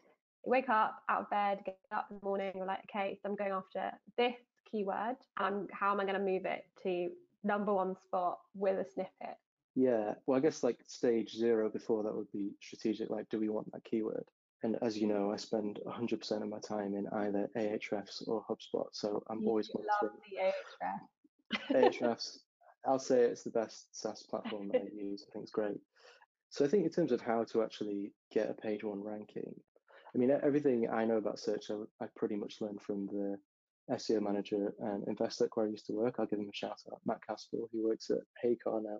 You 0.44 0.50
wake 0.50 0.68
up 0.68 1.02
out 1.08 1.22
of 1.22 1.30
bed, 1.30 1.60
get 1.64 1.78
up 1.92 2.08
in 2.10 2.18
the 2.18 2.24
morning, 2.24 2.52
you're 2.56 2.66
like, 2.66 2.84
okay, 2.90 3.18
so 3.22 3.28
I'm 3.28 3.36
going 3.36 3.52
after 3.52 3.92
this 4.18 4.34
keyword, 4.70 5.16
and 5.38 5.70
how 5.72 5.92
am 5.92 6.00
I 6.00 6.04
going 6.04 6.18
to 6.18 6.20
move 6.20 6.44
it 6.44 6.64
to 6.82 7.10
number 7.44 7.72
one 7.72 7.96
spot 8.04 8.40
with 8.54 8.78
a 8.78 8.90
snippet? 8.90 9.36
Yeah, 9.74 10.14
well, 10.26 10.36
I 10.36 10.40
guess 10.40 10.62
like 10.62 10.78
stage 10.86 11.34
zero 11.34 11.68
before 11.70 12.02
that 12.02 12.14
would 12.14 12.30
be 12.32 12.50
strategic. 12.60 13.08
Like, 13.08 13.28
do 13.30 13.38
we 13.38 13.48
want 13.48 13.72
that 13.72 13.84
keyword? 13.84 14.24
And 14.64 14.76
as 14.82 14.96
you 14.96 15.08
know, 15.08 15.32
I 15.32 15.36
spend 15.36 15.80
100% 15.86 16.42
of 16.42 16.48
my 16.48 16.60
time 16.60 16.94
in 16.94 17.08
either 17.08 17.48
Ahrefs 17.56 18.28
or 18.28 18.44
HubSpot, 18.48 18.86
so 18.92 19.22
I'm 19.28 19.42
you 19.42 19.48
always 19.48 19.70
love 19.74 20.12
the 20.30 20.38
Ahrefs. 21.74 22.00
Ahrefs, 22.00 22.38
I'll 22.86 22.98
say 22.98 23.20
it's 23.22 23.42
the 23.42 23.50
best 23.50 23.88
SaaS 23.92 24.22
platform 24.22 24.68
that 24.68 24.82
I 24.82 24.88
use. 24.94 25.24
I 25.28 25.32
think 25.32 25.44
it's 25.44 25.52
great. 25.52 25.78
So 26.50 26.64
I 26.64 26.68
think 26.68 26.84
in 26.84 26.90
terms 26.90 27.12
of 27.12 27.20
how 27.20 27.44
to 27.44 27.62
actually 27.62 28.12
get 28.30 28.50
a 28.50 28.54
page 28.54 28.84
one 28.84 29.02
ranking, 29.02 29.54
I 30.14 30.18
mean 30.18 30.30
everything 30.30 30.88
I 30.92 31.04
know 31.04 31.16
about 31.16 31.38
search, 31.38 31.70
I, 31.70 32.04
I 32.04 32.08
pretty 32.16 32.36
much 32.36 32.60
learned 32.60 32.82
from 32.82 33.06
the 33.06 33.38
SEO 33.90 34.20
manager 34.20 34.74
and 34.80 35.04
Investec 35.06 35.48
where 35.54 35.66
I 35.66 35.70
used 35.70 35.86
to 35.86 35.92
work. 35.92 36.16
I'll 36.18 36.26
give 36.26 36.38
him 36.38 36.48
a 36.48 36.56
shout 36.56 36.80
out, 36.92 37.00
Matt 37.06 37.20
Caspel, 37.28 37.68
who 37.72 37.88
works 37.88 38.10
at 38.10 38.18
Heycar 38.44 38.82
now. 38.82 38.98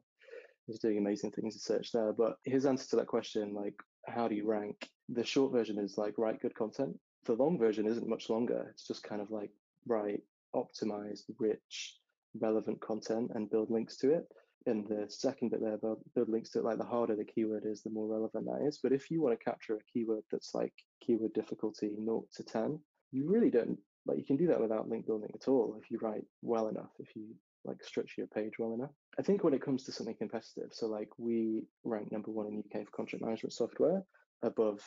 He's 0.66 0.78
doing 0.78 0.98
amazing 0.98 1.32
things 1.32 1.54
in 1.54 1.60
search 1.60 1.92
there. 1.92 2.12
But 2.12 2.36
his 2.44 2.66
answer 2.66 2.88
to 2.90 2.96
that 2.96 3.06
question, 3.06 3.52
like, 3.52 3.74
how 4.06 4.28
do 4.28 4.34
you 4.34 4.46
rank? 4.46 4.88
The 5.08 5.24
short 5.24 5.52
version 5.52 5.78
is 5.78 5.98
like, 5.98 6.14
write 6.18 6.40
good 6.40 6.54
content. 6.54 6.98
The 7.24 7.34
long 7.34 7.58
version 7.58 7.86
isn't 7.86 8.08
much 8.08 8.30
longer. 8.30 8.68
It's 8.70 8.86
just 8.86 9.02
kind 9.02 9.20
of 9.20 9.30
like, 9.30 9.50
write 9.86 10.22
optimized, 10.54 11.24
rich, 11.38 11.96
relevant 12.40 12.80
content 12.80 13.30
and 13.34 13.50
build 13.50 13.70
links 13.70 13.96
to 13.98 14.12
it. 14.12 14.26
And 14.66 14.86
the 14.86 15.06
second 15.08 15.50
bit 15.50 15.60
there, 15.60 15.76
build, 15.76 16.02
build 16.14 16.28
links 16.28 16.50
to 16.50 16.60
it, 16.60 16.64
like 16.64 16.78
the 16.78 16.84
harder 16.84 17.16
the 17.16 17.24
keyword 17.24 17.64
is, 17.66 17.82
the 17.82 17.90
more 17.90 18.06
relevant 18.06 18.46
that 18.46 18.66
is. 18.66 18.78
But 18.82 18.92
if 18.92 19.10
you 19.10 19.20
want 19.20 19.38
to 19.38 19.44
capture 19.44 19.74
a 19.74 19.92
keyword 19.92 20.22
that's 20.30 20.54
like 20.54 20.72
keyword 21.04 21.32
difficulty 21.32 21.90
0 21.96 22.24
to 22.34 22.42
10, 22.44 22.78
you 23.10 23.28
really 23.28 23.50
don't, 23.50 23.78
like, 24.06 24.18
you 24.18 24.24
can 24.24 24.36
do 24.36 24.46
that 24.48 24.60
without 24.60 24.88
link 24.88 25.06
building 25.06 25.30
at 25.34 25.48
all 25.48 25.76
if 25.82 25.90
you 25.90 25.98
write 26.00 26.24
well 26.42 26.68
enough, 26.68 26.90
if 26.98 27.14
you 27.16 27.34
like 27.64 27.82
structure 27.82 28.14
your 28.20 28.28
page 28.28 28.52
well 28.58 28.74
enough. 28.74 28.90
I 29.18 29.22
think 29.22 29.44
when 29.44 29.54
it 29.54 29.62
comes 29.62 29.84
to 29.84 29.92
something 29.92 30.16
competitive, 30.16 30.70
so 30.72 30.86
like 30.86 31.08
we 31.18 31.62
rank 31.84 32.10
number 32.10 32.30
one 32.30 32.46
in 32.46 32.58
UK 32.58 32.86
for 32.86 32.96
contract 32.96 33.24
management 33.24 33.52
software 33.52 34.02
above 34.42 34.80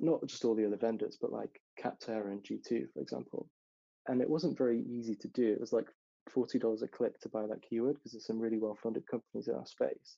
not 0.00 0.26
just 0.26 0.44
all 0.44 0.54
the 0.54 0.66
other 0.66 0.76
vendors, 0.76 1.18
but 1.20 1.32
like 1.32 1.60
Capterra 1.82 2.30
and 2.30 2.42
G2, 2.42 2.92
for 2.92 3.00
example. 3.00 3.48
And 4.06 4.20
it 4.20 4.28
wasn't 4.28 4.58
very 4.58 4.82
easy 4.82 5.14
to 5.16 5.28
do. 5.28 5.52
It 5.52 5.60
was 5.60 5.72
like 5.72 5.86
$40 6.30 6.82
a 6.82 6.88
click 6.88 7.20
to 7.20 7.28
buy 7.28 7.46
that 7.46 7.62
keyword 7.62 7.96
because 7.96 8.12
there's 8.12 8.26
some 8.26 8.38
really 8.38 8.58
well 8.58 8.78
funded 8.82 9.06
companies 9.06 9.48
in 9.48 9.54
our 9.54 9.66
space. 9.66 10.16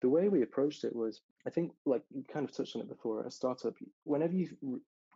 The 0.00 0.08
way 0.08 0.28
we 0.28 0.42
approached 0.42 0.84
it 0.84 0.94
was, 0.94 1.20
I 1.46 1.50
think, 1.50 1.72
like 1.86 2.02
you 2.10 2.24
kind 2.32 2.48
of 2.48 2.54
touched 2.54 2.74
on 2.76 2.82
it 2.82 2.88
before, 2.88 3.24
a 3.24 3.30
startup, 3.30 3.74
whenever 4.04 4.34
you 4.34 4.48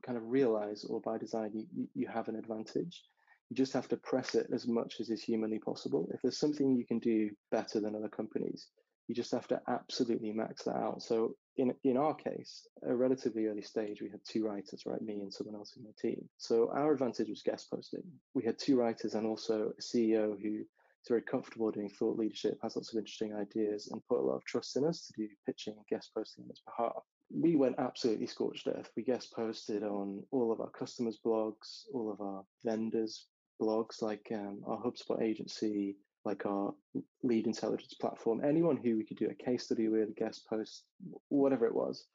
kind 0.04 0.16
of 0.16 0.24
realize 0.26 0.84
or 0.84 1.00
by 1.00 1.18
design 1.18 1.50
you, 1.52 1.88
you 1.94 2.06
have 2.06 2.28
an 2.28 2.36
advantage, 2.36 3.02
you 3.50 3.56
just 3.56 3.72
have 3.72 3.88
to 3.88 3.96
press 3.96 4.34
it 4.34 4.46
as 4.52 4.66
much 4.66 5.00
as 5.00 5.10
is 5.10 5.22
humanly 5.22 5.58
possible. 5.58 6.08
If 6.12 6.22
there's 6.22 6.38
something 6.38 6.76
you 6.76 6.84
can 6.84 6.98
do 6.98 7.30
better 7.50 7.80
than 7.80 7.94
other 7.94 8.08
companies, 8.08 8.68
you 9.08 9.14
just 9.14 9.32
have 9.32 9.46
to 9.48 9.60
absolutely 9.68 10.32
max 10.32 10.64
that 10.64 10.76
out. 10.76 11.02
So 11.02 11.36
in 11.56 11.74
in 11.84 11.96
our 11.96 12.14
case, 12.14 12.66
a 12.86 12.94
relatively 12.94 13.46
early 13.46 13.62
stage, 13.62 14.02
we 14.02 14.10
had 14.10 14.20
two 14.24 14.44
writers, 14.44 14.82
right? 14.84 15.00
Me 15.00 15.20
and 15.20 15.32
someone 15.32 15.56
else 15.56 15.76
in 15.76 15.84
my 15.84 15.90
team. 16.00 16.28
So 16.38 16.70
our 16.74 16.92
advantage 16.92 17.28
was 17.28 17.42
guest 17.42 17.70
posting. 17.70 18.02
We 18.34 18.44
had 18.44 18.58
two 18.58 18.76
writers 18.76 19.14
and 19.14 19.26
also 19.26 19.72
a 19.78 19.82
CEO 19.82 20.40
who 20.40 20.60
is 20.60 21.08
very 21.08 21.22
comfortable 21.22 21.70
doing 21.70 21.88
thought 21.88 22.18
leadership, 22.18 22.58
has 22.62 22.76
lots 22.76 22.92
of 22.92 22.98
interesting 22.98 23.34
ideas, 23.34 23.88
and 23.92 24.06
put 24.08 24.20
a 24.20 24.26
lot 24.26 24.36
of 24.36 24.44
trust 24.44 24.76
in 24.76 24.84
us 24.84 25.06
to 25.06 25.12
do 25.22 25.28
pitching 25.46 25.74
and 25.76 25.86
guest 25.86 26.10
posting 26.14 26.44
on 26.44 26.50
his 26.50 26.62
behalf. 26.66 27.02
We 27.32 27.56
went 27.56 27.76
absolutely 27.78 28.26
scorched 28.26 28.68
earth. 28.68 28.90
We 28.96 29.02
guest 29.02 29.32
posted 29.34 29.82
on 29.82 30.22
all 30.30 30.52
of 30.52 30.60
our 30.60 30.70
customers' 30.70 31.18
blogs, 31.24 31.84
all 31.92 32.10
of 32.10 32.20
our 32.20 32.44
vendors' 32.64 33.26
blogs, 33.60 34.02
like 34.02 34.26
um, 34.32 34.62
our 34.66 34.82
HubSpot 34.82 35.22
agency, 35.22 35.96
like 36.26 36.44
our 36.44 36.74
lead 37.22 37.46
intelligence 37.46 37.94
platform, 37.94 38.42
anyone 38.44 38.76
who 38.76 38.96
we 38.96 39.04
could 39.04 39.16
do 39.16 39.30
a 39.30 39.44
case 39.44 39.64
study 39.64 39.88
with, 39.88 40.08
a 40.08 40.12
guest 40.12 40.44
post, 40.50 40.82
whatever 41.28 41.66
it 41.66 41.74
was, 41.74 42.06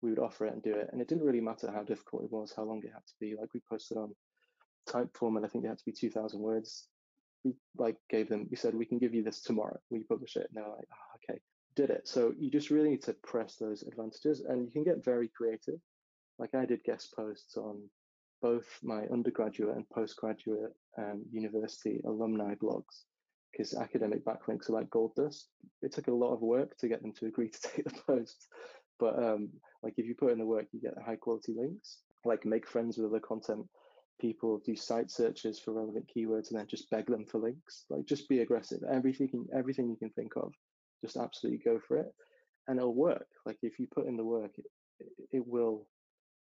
we 0.00 0.08
would 0.08 0.18
offer 0.18 0.46
it 0.46 0.54
and 0.54 0.62
do 0.62 0.74
it. 0.74 0.88
And 0.90 1.02
it 1.02 1.06
didn't 1.06 1.24
really 1.24 1.42
matter 1.42 1.70
how 1.70 1.82
difficult 1.82 2.24
it 2.24 2.32
was, 2.32 2.52
how 2.56 2.64
long 2.64 2.82
it 2.82 2.92
had 2.94 3.06
to 3.06 3.14
be. 3.20 3.36
Like 3.38 3.52
we 3.52 3.60
posted 3.70 3.98
on 3.98 4.14
Typeform, 4.88 5.36
and 5.36 5.44
I 5.44 5.48
think 5.48 5.64
it 5.64 5.68
had 5.68 5.78
to 5.78 5.84
be 5.84 5.92
2,000 5.92 6.40
words. 6.40 6.88
We 7.44 7.52
like 7.76 7.96
gave 8.08 8.30
them, 8.30 8.48
we 8.50 8.56
said, 8.56 8.74
we 8.74 8.86
can 8.86 8.98
give 8.98 9.14
you 9.14 9.22
this 9.22 9.42
tomorrow. 9.42 9.78
We 9.90 10.02
publish 10.04 10.36
it. 10.36 10.48
And 10.48 10.56
they're 10.56 10.64
like, 10.64 10.88
oh, 10.90 11.30
okay, 11.30 11.38
did 11.76 11.90
it. 11.90 12.08
So 12.08 12.32
you 12.38 12.50
just 12.50 12.70
really 12.70 12.88
need 12.88 13.02
to 13.02 13.12
press 13.22 13.56
those 13.56 13.82
advantages 13.82 14.40
and 14.48 14.64
you 14.64 14.70
can 14.70 14.82
get 14.82 15.04
very 15.04 15.28
creative. 15.28 15.78
Like 16.38 16.54
I 16.54 16.64
did 16.64 16.82
guest 16.84 17.12
posts 17.14 17.58
on 17.58 17.82
both 18.40 18.66
my 18.82 19.02
undergraduate 19.12 19.76
and 19.76 19.88
postgraduate 19.90 20.74
um, 20.96 21.24
university 21.32 22.00
alumni 22.06 22.54
blogs 22.54 23.04
because 23.52 23.74
academic 23.74 24.24
backlinks 24.24 24.68
are 24.68 24.74
like 24.74 24.90
gold 24.90 25.14
dust. 25.14 25.48
It 25.82 25.92
took 25.92 26.08
a 26.08 26.14
lot 26.14 26.32
of 26.32 26.42
work 26.42 26.76
to 26.78 26.88
get 26.88 27.02
them 27.02 27.12
to 27.14 27.26
agree 27.26 27.48
to 27.50 27.60
take 27.60 27.84
the 27.84 28.00
post, 28.06 28.48
but 28.98 29.22
um, 29.22 29.50
like 29.82 29.94
if 29.96 30.06
you 30.06 30.14
put 30.14 30.32
in 30.32 30.38
the 30.38 30.46
work, 30.46 30.66
you 30.72 30.80
get 30.80 30.94
high 31.04 31.16
quality 31.16 31.54
links. 31.56 31.98
Like 32.24 32.44
make 32.44 32.66
friends 32.66 32.98
with 32.98 33.06
other 33.06 33.20
content 33.20 33.66
people, 34.20 34.60
do 34.64 34.74
site 34.74 35.10
searches 35.10 35.60
for 35.60 35.72
relevant 35.72 36.10
keywords, 36.14 36.50
and 36.50 36.58
then 36.58 36.66
just 36.66 36.90
beg 36.90 37.06
them 37.06 37.24
for 37.24 37.38
links. 37.38 37.84
Like 37.88 38.06
just 38.06 38.28
be 38.28 38.40
aggressive. 38.40 38.82
Everything, 38.90 39.46
everything 39.54 39.88
you 39.88 39.96
can 39.96 40.10
think 40.10 40.36
of, 40.36 40.52
just 41.00 41.16
absolutely 41.16 41.62
go 41.64 41.78
for 41.86 41.98
it, 41.98 42.12
and 42.66 42.78
it'll 42.78 42.94
work. 42.94 43.28
Like 43.46 43.58
if 43.62 43.78
you 43.78 43.86
put 43.86 44.06
in 44.06 44.16
the 44.16 44.24
work, 44.24 44.50
it, 44.58 45.06
it 45.30 45.46
will 45.46 45.86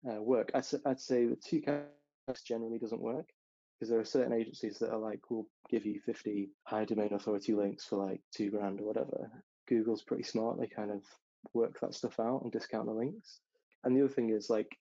uh, 0.09 0.21
work. 0.21 0.49
I'd, 0.55 0.65
I'd 0.85 0.99
say 0.99 1.25
the 1.25 1.35
two 1.35 1.61
casts 1.61 2.43
generally 2.43 2.79
doesn't 2.79 3.01
work 3.01 3.29
because 3.77 3.89
there 3.89 3.99
are 3.99 4.05
certain 4.05 4.33
agencies 4.33 4.79
that 4.79 4.91
are 4.91 4.97
like, 4.97 5.19
we'll 5.29 5.47
give 5.69 5.85
you 5.85 5.99
50 6.05 6.49
high 6.63 6.85
domain 6.85 7.13
authority 7.13 7.53
links 7.53 7.85
for 7.85 7.97
like 7.97 8.21
two 8.33 8.49
grand 8.49 8.79
or 8.79 8.85
whatever. 8.85 9.29
Google's 9.67 10.01
pretty 10.01 10.23
smart. 10.23 10.59
They 10.59 10.67
kind 10.67 10.89
of 10.89 11.03
work 11.53 11.79
that 11.81 11.93
stuff 11.93 12.19
out 12.19 12.41
and 12.43 12.51
discount 12.51 12.87
the 12.87 12.93
links. 12.93 13.39
And 13.83 13.95
the 13.95 14.03
other 14.03 14.13
thing 14.13 14.31
is 14.31 14.49
like, 14.49 14.75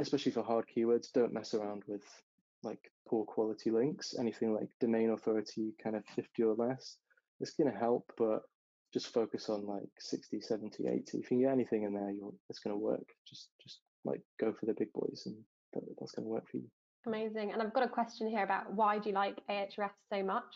especially 0.00 0.32
for 0.32 0.42
hard 0.42 0.64
keywords, 0.74 1.12
don't 1.12 1.32
mess 1.32 1.54
around 1.54 1.84
with 1.86 2.02
like 2.62 2.90
poor 3.08 3.24
quality 3.24 3.70
links. 3.70 4.14
Anything 4.18 4.52
like 4.52 4.68
domain 4.80 5.10
authority 5.10 5.74
kind 5.82 5.94
of 5.94 6.04
50 6.16 6.42
or 6.42 6.54
less, 6.54 6.96
it's 7.38 7.52
going 7.52 7.72
to 7.72 7.78
help, 7.78 8.10
but 8.18 8.42
just 8.92 9.12
focus 9.14 9.48
on 9.48 9.64
like 9.64 9.88
60, 9.98 10.40
70, 10.40 10.88
80. 10.88 11.02
If 11.04 11.14
you 11.14 11.22
can 11.22 11.40
get 11.42 11.52
anything 11.52 11.84
in 11.84 11.94
there, 11.94 12.10
you're, 12.10 12.32
it's 12.48 12.58
going 12.58 12.74
to 12.74 12.82
work. 12.84 13.06
Just, 13.28 13.50
just 13.62 13.78
like 14.04 14.20
go 14.40 14.52
for 14.52 14.66
the 14.66 14.74
big 14.74 14.92
boys 14.92 15.22
and 15.26 15.36
that, 15.74 15.82
that's 15.98 16.12
going 16.12 16.24
to 16.24 16.30
work 16.30 16.48
for 16.50 16.56
you. 16.56 16.68
Amazing. 17.06 17.52
And 17.52 17.62
I've 17.62 17.72
got 17.72 17.82
a 17.82 17.88
question 17.88 18.28
here 18.28 18.44
about 18.44 18.72
why 18.74 18.98
do 18.98 19.08
you 19.08 19.14
like 19.14 19.38
Ahrefs 19.48 19.90
so 20.12 20.22
much? 20.22 20.54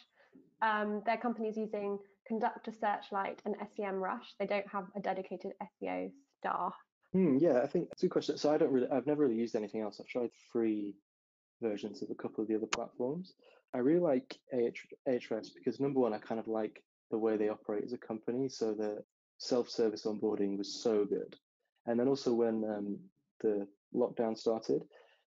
Um, 0.62 1.02
their 1.06 1.16
company's 1.16 1.56
using 1.56 1.98
Conductor 2.26 2.72
Searchlight 2.72 3.40
and 3.44 3.54
SEMrush. 3.78 4.36
They 4.38 4.46
don't 4.46 4.68
have 4.68 4.86
a 4.96 5.00
dedicated 5.00 5.52
SEO 5.82 6.10
staff. 6.38 6.74
Hmm, 7.12 7.38
yeah, 7.38 7.60
I 7.62 7.66
think 7.66 7.88
it's 7.92 8.02
a 8.02 8.06
good 8.06 8.12
question. 8.12 8.36
So 8.36 8.52
I 8.52 8.58
don't 8.58 8.72
really, 8.72 8.88
I've 8.90 9.06
never 9.06 9.22
really 9.22 9.36
used 9.36 9.56
anything 9.56 9.80
else. 9.80 10.00
I've 10.00 10.08
tried 10.08 10.30
free 10.52 10.94
versions 11.62 12.02
of 12.02 12.10
a 12.10 12.14
couple 12.14 12.42
of 12.42 12.48
the 12.48 12.56
other 12.56 12.66
platforms. 12.66 13.34
I 13.74 13.78
really 13.78 14.00
like 14.00 14.38
Ahrefs 14.54 15.48
because 15.54 15.80
number 15.80 16.00
one, 16.00 16.12
I 16.12 16.18
kind 16.18 16.40
of 16.40 16.48
like 16.48 16.82
the 17.10 17.18
way 17.18 17.36
they 17.36 17.48
operate 17.48 17.84
as 17.84 17.92
a 17.92 17.98
company. 17.98 18.48
So 18.48 18.72
the 18.74 19.02
self-service 19.38 20.04
onboarding 20.04 20.58
was 20.58 20.82
so 20.82 21.04
good. 21.04 21.36
And 21.86 21.98
then 21.98 22.08
also 22.08 22.32
when 22.32 22.64
um, 22.64 22.98
the 23.40 23.66
lockdown 23.94 24.36
started, 24.36 24.82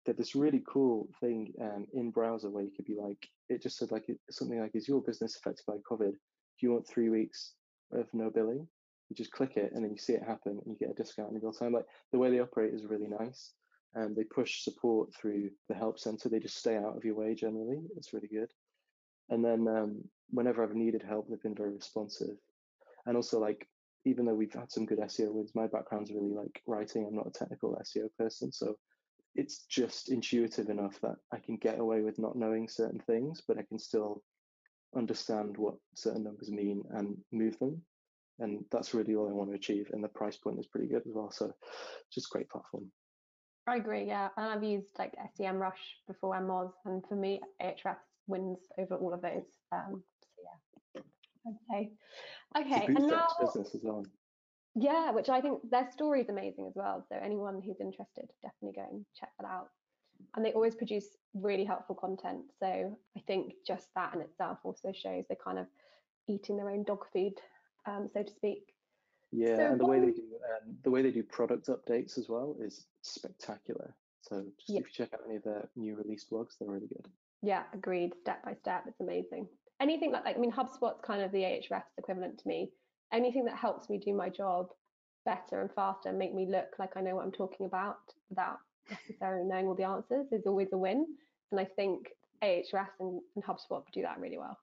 did 0.06 0.18
this 0.18 0.36
really 0.36 0.64
cool 0.68 1.08
thing 1.20 1.54
um, 1.62 1.86
in 1.94 2.12
browser 2.12 2.50
where 2.50 2.64
you 2.64 2.72
could 2.76 2.86
be 2.86 2.98
like, 3.00 3.28
it 3.50 3.62
just 3.62 3.78
said 3.78 3.92
like 3.92 4.06
something 4.30 4.60
like, 4.60 4.76
is 4.76 4.88
your 4.88 5.02
business 5.02 5.38
affected 5.38 5.64
by 5.68 5.76
COVID? 5.90 6.12
Do 6.12 6.18
you 6.62 6.72
want 6.72 6.88
three 6.88 7.10
weeks 7.10 7.54
of 7.94 8.08
no 8.14 8.30
billing? 8.30 8.68
You 9.10 9.16
just 9.16 9.32
click 9.32 9.58
it 9.58 9.72
and 9.74 9.84
then 9.84 9.92
you 9.92 9.98
see 9.98 10.14
it 10.14 10.24
happen 10.24 10.60
and 10.64 10.66
you 10.66 10.78
get 10.80 10.92
a 10.92 11.02
discount 11.02 11.32
in 11.32 11.40
real 11.40 11.54
time. 11.54 11.74
Like 11.74 11.86
the 12.12 12.20
way 12.20 12.30
they 12.30 12.40
operate 12.40 12.74
is 12.74 12.86
really 12.86 13.08
nice. 13.08 13.54
And 13.96 14.08
um, 14.08 14.16
they 14.16 14.24
push 14.24 14.64
support 14.64 15.14
through 15.14 15.52
the 15.70 15.76
help 15.76 16.00
center. 16.00 16.28
They 16.28 16.40
just 16.40 16.58
stay 16.58 16.78
out 16.78 16.98
of 16.98 17.06
your 17.06 17.16
way 17.16 17.36
generally. 17.36 17.82
It's 17.96 18.12
really 18.12 18.28
good. 18.28 18.50
And 19.30 19.46
then 19.46 19.68
um, 19.68 20.04
whenever 20.32 20.64
I've 20.64 20.76
needed 20.76 21.04
help, 21.08 21.28
they've 21.30 21.42
been 21.42 21.56
very 21.56 21.74
responsive. 21.74 22.36
And 23.06 23.16
also 23.16 23.40
like 23.40 23.68
even 24.06 24.26
though 24.26 24.34
we've 24.34 24.54
had 24.54 24.72
some 24.72 24.86
good 24.86 25.00
SEO 25.00 25.32
wins, 25.32 25.52
my 25.56 25.68
background's 25.68 26.12
really 26.12 26.34
like 26.34 26.62
writing. 26.68 27.06
I'm 27.06 27.16
not 27.16 27.28
a 27.28 27.32
technical 27.32 27.80
SEO 27.84 28.10
person, 28.18 28.52
so 28.52 28.76
it's 29.36 29.66
just 29.70 30.10
intuitive 30.10 30.70
enough 30.70 31.00
that 31.02 31.16
I 31.32 31.40
can 31.40 31.58
get 31.58 31.80
away 31.80 32.02
with 32.02 32.20
not 32.20 32.36
knowing 32.36 32.68
certain 32.68 33.00
things, 33.00 33.42
but 33.48 33.58
I 33.58 33.64
can 33.64 33.80
still 33.80 34.24
understand 34.96 35.58
what 35.58 35.76
certain 35.96 36.24
numbers 36.24 36.52
mean 36.52 36.84
and 36.92 37.18
move 37.32 37.58
them. 37.60 37.82
And 38.40 38.66
that's 38.72 38.94
really 38.94 39.16
all 39.16 39.30
I 39.30 39.34
want 39.34 39.50
to 39.50 39.56
achieve. 39.56 39.90
And 39.92 40.04
the 40.04 40.08
price 40.10 40.38
point 40.38 40.60
is 40.60 40.68
pretty 40.68 40.88
good 40.88 41.04
as 41.08 41.14
well. 41.14 41.32
So 41.32 41.52
just 42.12 42.30
great 42.30 42.50
platform. 42.50 42.92
I 43.68 43.78
agree, 43.78 44.06
yeah. 44.06 44.30
And 44.38 44.48
I've 44.48 44.64
used 44.64 44.90
like 45.00 45.14
SEMrush 45.40 45.72
before 46.08 46.36
and 46.36 46.50
Moz, 46.50 46.72
and 46.86 47.04
for 47.08 47.16
me, 47.16 47.40
Ahrefs 47.62 47.96
wins 48.28 48.60
over 48.78 48.96
all 48.96 49.14
of 49.14 49.22
those. 49.22 49.46
Um, 49.72 50.04
so 50.22 50.44
yeah, 50.96 51.02
okay, 51.72 51.92
okay. 52.58 52.86
And 52.88 53.08
now, 53.08 53.28
business 53.40 53.74
as 53.74 53.82
well. 53.84 54.04
Yeah, 54.76 55.12
which 55.12 55.30
I 55.30 55.40
think 55.40 55.70
their 55.70 55.90
story 55.92 56.22
is 56.22 56.30
amazing 56.30 56.66
as 56.68 56.74
well. 56.76 57.06
So 57.08 57.16
anyone 57.22 57.62
who's 57.62 57.80
interested, 57.80 58.30
definitely 58.42 58.82
go 58.82 58.88
and 58.90 59.06
check 59.18 59.30
that 59.40 59.48
out. 59.48 59.70
And 60.36 60.44
they 60.44 60.54
always 60.54 60.74
produce 60.74 61.06
really 61.34 61.66
helpful 61.66 61.96
content. 61.96 62.42
So 62.60 62.98
I 63.16 63.20
think 63.28 63.54
just 63.66 63.88
that 63.96 64.16
in 64.16 64.22
itself 64.22 64.60
also 64.64 64.92
shows 64.92 65.26
they're 65.28 65.38
kind 65.44 65.60
of 65.60 65.68
eating 66.28 66.58
their 66.58 66.70
own 66.70 66.84
dog 66.84 67.06
food, 67.12 67.34
um, 67.86 68.08
so 68.12 68.24
to 68.24 68.32
speak. 68.32 68.74
Yeah, 69.32 69.58
so 69.58 69.66
and 69.72 69.80
the 69.80 69.86
way 69.86 70.00
they 70.00 70.12
do 70.12 70.22
um, 70.22 70.76
the 70.84 70.92
way 70.92 71.02
they 71.02 71.12
do 71.12 71.24
product 71.24 71.68
updates 71.68 72.18
as 72.20 72.30
well 72.30 72.56
is 72.62 72.86
spectacular. 73.02 73.96
So 74.22 74.44
just 74.58 74.70
yeah. 74.70 74.80
if 74.80 74.86
you 74.86 75.06
check 75.06 75.14
out 75.14 75.22
any 75.28 75.38
of 75.38 75.44
their 75.44 75.68
new 75.76 75.96
release 75.96 76.26
blogs, 76.32 76.58
they're 76.60 76.70
really 76.70 76.88
good. 76.88 77.08
Yeah, 77.42 77.64
agreed. 77.74 78.14
Step 78.22 78.44
by 78.46 78.54
step, 78.54 78.86
it's 78.88 79.02
amazing. 79.02 79.48
Anything 79.82 80.12
like, 80.12 80.24
like 80.24 80.38
I 80.38 80.40
mean, 80.40 80.52
HubSpot's 80.52 81.02
kind 81.04 81.22
of 81.22 81.32
the 81.32 81.40
Ahrefs 81.40 81.84
equivalent 81.98 82.38
to 82.40 82.48
me 82.48 82.72
anything 83.14 83.46
that 83.46 83.56
helps 83.56 83.90
me 83.90 83.98
do 83.98 84.14
my 84.14 84.30
job 84.30 84.68
better 85.26 85.62
and 85.62 85.72
faster 85.74 86.10
and 86.10 86.18
make 86.18 86.34
me 86.34 86.46
look 86.50 86.76
like 86.80 86.98
I 86.98 87.02
know 87.02 87.16
what 87.16 87.26
I'm 87.26 87.32
talking 87.32 87.66
about 87.66 88.00
without 88.30 88.58
necessarily 88.90 89.46
knowing 89.46 89.68
all 89.68 89.76
the 89.76 89.84
answers 89.84 90.28
is 90.32 90.46
always 90.46 90.70
a 90.74 90.78
win. 90.78 91.06
And 91.52 91.60
I 91.60 91.66
think 91.66 92.10
Ahrefs 92.44 93.00
and, 93.00 93.22
and 93.36 93.44
HubSpot 93.44 93.84
do 93.94 94.02
that 94.02 94.20
really 94.20 94.38
well. 94.38 94.58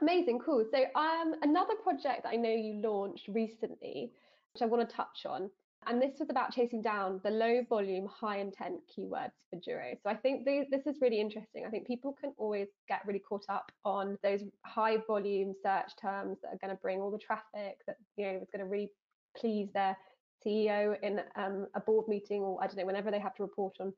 Amazing, 0.00 0.38
cool. 0.44 0.64
So 0.70 0.78
um, 0.98 1.34
another 1.42 1.74
project 1.82 2.22
that 2.22 2.30
I 2.30 2.36
know 2.36 2.50
you 2.50 2.80
launched 2.82 3.28
recently, 3.28 4.12
which 4.54 4.62
I 4.62 4.66
want 4.66 4.88
to 4.88 4.94
touch 4.94 5.26
on, 5.26 5.50
and 5.86 6.02
this 6.02 6.18
was 6.18 6.28
about 6.28 6.52
chasing 6.52 6.82
down 6.82 7.20
the 7.24 7.30
low 7.30 7.62
volume, 7.68 8.06
high 8.06 8.38
intent 8.38 8.80
keywords 8.90 9.32
for 9.48 9.56
Juro. 9.56 9.96
So 10.02 10.10
I 10.10 10.14
think 10.16 10.44
this 10.44 10.86
is 10.86 11.00
really 11.00 11.20
interesting. 11.20 11.64
I 11.66 11.70
think 11.70 11.86
people 11.86 12.14
can 12.20 12.32
always 12.36 12.68
get 12.88 13.00
really 13.06 13.20
caught 13.20 13.44
up 13.48 13.70
on 13.84 14.18
those 14.22 14.42
high 14.66 14.98
volume 15.06 15.54
search 15.62 15.92
terms 16.00 16.38
that 16.42 16.48
are 16.48 16.58
going 16.60 16.76
to 16.76 16.82
bring 16.82 17.00
all 17.00 17.10
the 17.10 17.18
traffic 17.18 17.78
that, 17.86 17.96
you 18.16 18.26
know, 18.26 18.32
is 18.42 18.48
going 18.52 18.64
to 18.64 18.70
really 18.70 18.90
please 19.36 19.68
their 19.72 19.96
CEO 20.44 20.96
in 21.02 21.20
um, 21.36 21.66
a 21.74 21.80
board 21.80 22.06
meeting 22.08 22.42
or 22.42 22.62
I 22.62 22.66
don't 22.66 22.76
know, 22.76 22.86
whenever 22.86 23.10
they 23.10 23.20
have 23.20 23.34
to 23.36 23.42
report 23.42 23.76
on 23.80 23.92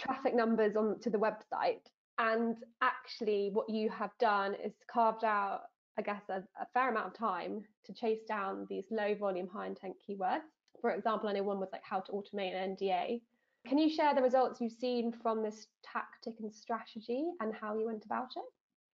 traffic 0.00 0.34
numbers 0.34 0.74
on 0.74 0.98
to 1.00 1.10
the 1.10 1.18
website. 1.18 1.82
And 2.18 2.56
actually, 2.80 3.50
what 3.52 3.68
you 3.68 3.90
have 3.90 4.10
done 4.18 4.54
is 4.54 4.72
carved 4.90 5.24
out, 5.24 5.62
I 5.98 6.02
guess, 6.02 6.22
a, 6.28 6.42
a 6.60 6.66
fair 6.72 6.90
amount 6.90 7.08
of 7.08 7.14
time 7.18 7.62
to 7.86 7.92
chase 7.92 8.20
down 8.26 8.66
these 8.68 8.84
low 8.90 9.14
volume, 9.14 9.48
high 9.48 9.66
intent 9.66 9.94
keywords 10.08 10.42
for 10.84 10.90
example, 10.90 11.30
I 11.30 11.32
know 11.32 11.42
one 11.42 11.60
was 11.60 11.70
like 11.72 11.80
how 11.82 12.00
to 12.00 12.12
automate 12.12 12.54
an 12.54 12.76
NDA. 12.76 13.22
Can 13.66 13.78
you 13.78 13.88
share 13.88 14.14
the 14.14 14.20
results 14.20 14.60
you've 14.60 14.70
seen 14.70 15.12
from 15.12 15.42
this 15.42 15.68
tactic 15.82 16.34
and 16.40 16.52
strategy 16.52 17.24
and 17.40 17.54
how 17.58 17.78
you 17.78 17.86
went 17.86 18.04
about 18.04 18.28
it 18.36 18.44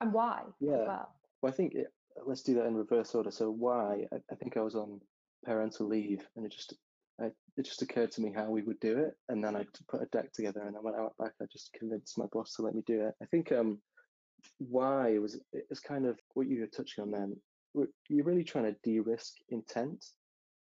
and 0.00 0.12
why 0.12 0.42
yeah. 0.60 0.86
well? 0.86 1.12
Well, 1.42 1.52
I 1.52 1.56
think 1.56 1.74
it, 1.74 1.88
let's 2.24 2.42
do 2.42 2.54
that 2.54 2.66
in 2.66 2.76
reverse 2.76 3.12
order. 3.12 3.32
So 3.32 3.50
why? 3.50 4.04
I, 4.12 4.18
I 4.30 4.36
think 4.36 4.56
I 4.56 4.60
was 4.60 4.76
on 4.76 5.00
parental 5.44 5.88
leave 5.88 6.24
and 6.36 6.46
it 6.46 6.52
just 6.52 6.74
I, 7.20 7.32
it 7.56 7.64
just 7.64 7.82
occurred 7.82 8.12
to 8.12 8.20
me 8.20 8.32
how 8.32 8.48
we 8.50 8.62
would 8.62 8.78
do 8.78 8.96
it, 8.96 9.14
and 9.28 9.42
then 9.42 9.56
I 9.56 9.64
put 9.88 10.00
a 10.00 10.06
deck 10.06 10.32
together. 10.32 10.60
And 10.60 10.76
then 10.76 10.84
when 10.84 10.94
I 10.94 11.00
went 11.00 11.18
back, 11.18 11.32
I 11.42 11.46
just 11.52 11.72
convinced 11.72 12.16
my 12.16 12.26
boss 12.32 12.54
to 12.54 12.62
let 12.62 12.76
me 12.76 12.82
do 12.86 13.04
it. 13.04 13.14
I 13.20 13.26
think 13.26 13.50
um, 13.50 13.78
why 14.58 15.18
was 15.18 15.40
it 15.52 15.66
was 15.68 15.80
kind 15.80 16.06
of 16.06 16.20
what 16.34 16.46
you 16.46 16.60
were 16.60 16.68
touching 16.68 17.02
on 17.02 17.10
then. 17.10 17.36
You're 18.08 18.24
really 18.24 18.44
trying 18.44 18.64
to 18.64 18.76
de-risk 18.84 19.34
intent 19.48 20.04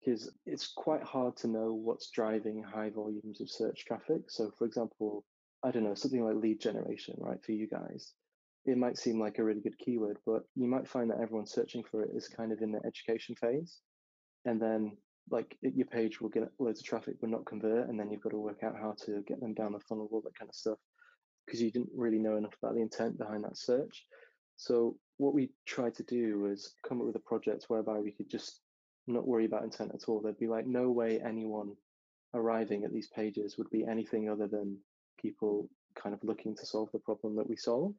because 0.06 0.30
it's 0.46 0.68
quite 0.68 1.02
hard 1.02 1.36
to 1.36 1.48
know 1.48 1.72
what's 1.72 2.10
driving 2.10 2.62
high 2.62 2.90
volumes 2.90 3.40
of 3.40 3.50
search 3.50 3.84
traffic. 3.84 4.22
So, 4.28 4.52
for 4.56 4.64
example, 4.64 5.24
I 5.64 5.72
don't 5.72 5.82
know, 5.82 5.94
something 5.94 6.24
like 6.24 6.36
lead 6.36 6.60
generation, 6.60 7.16
right, 7.18 7.42
for 7.44 7.52
you 7.52 7.66
guys, 7.66 8.12
it 8.66 8.78
might 8.78 8.96
seem 8.96 9.20
like 9.20 9.38
a 9.38 9.44
really 9.44 9.60
good 9.60 9.78
keyword, 9.78 10.18
but 10.24 10.42
you 10.54 10.68
might 10.68 10.88
find 10.88 11.10
that 11.10 11.20
everyone 11.20 11.46
searching 11.46 11.82
for 11.82 12.02
it 12.02 12.10
is 12.14 12.28
kind 12.28 12.52
of 12.52 12.62
in 12.62 12.70
the 12.70 12.80
education 12.86 13.34
phase. 13.34 13.78
And 14.44 14.62
then, 14.62 14.96
like, 15.28 15.56
your 15.60 15.86
page 15.86 16.20
will 16.20 16.28
get 16.28 16.44
loads 16.60 16.80
of 16.80 16.86
traffic 16.86 17.16
but 17.20 17.30
not 17.30 17.44
convert. 17.44 17.88
And 17.88 17.98
then 17.98 18.12
you've 18.12 18.22
got 18.22 18.30
to 18.30 18.38
work 18.38 18.62
out 18.62 18.76
how 18.80 18.94
to 19.06 19.24
get 19.26 19.40
them 19.40 19.54
down 19.54 19.72
the 19.72 19.80
funnel, 19.80 20.08
all 20.12 20.20
that 20.20 20.38
kind 20.38 20.48
of 20.48 20.54
stuff, 20.54 20.78
because 21.44 21.60
you 21.60 21.72
didn't 21.72 21.90
really 21.96 22.18
know 22.18 22.36
enough 22.36 22.54
about 22.62 22.76
the 22.76 22.82
intent 22.82 23.18
behind 23.18 23.42
that 23.42 23.58
search. 23.58 24.06
So, 24.56 24.96
what 25.16 25.34
we 25.34 25.50
tried 25.66 25.96
to 25.96 26.04
do 26.04 26.38
was 26.38 26.74
come 26.88 27.00
up 27.00 27.06
with 27.06 27.16
a 27.16 27.20
project 27.20 27.64
whereby 27.68 27.98
we 27.98 28.12
could 28.12 28.30
just 28.30 28.60
not 29.06 29.26
worry 29.26 29.44
about 29.44 29.64
intent 29.64 29.92
at 29.94 30.08
all. 30.08 30.20
There'd 30.20 30.38
be 30.38 30.48
like 30.48 30.66
no 30.66 30.90
way 30.90 31.20
anyone 31.20 31.72
arriving 32.34 32.84
at 32.84 32.92
these 32.92 33.08
pages 33.08 33.56
would 33.56 33.70
be 33.70 33.84
anything 33.84 34.28
other 34.28 34.46
than 34.46 34.78
people 35.20 35.68
kind 35.94 36.14
of 36.14 36.22
looking 36.22 36.54
to 36.56 36.66
solve 36.66 36.90
the 36.92 36.98
problem 36.98 37.36
that 37.36 37.48
we 37.48 37.56
solve. 37.56 37.94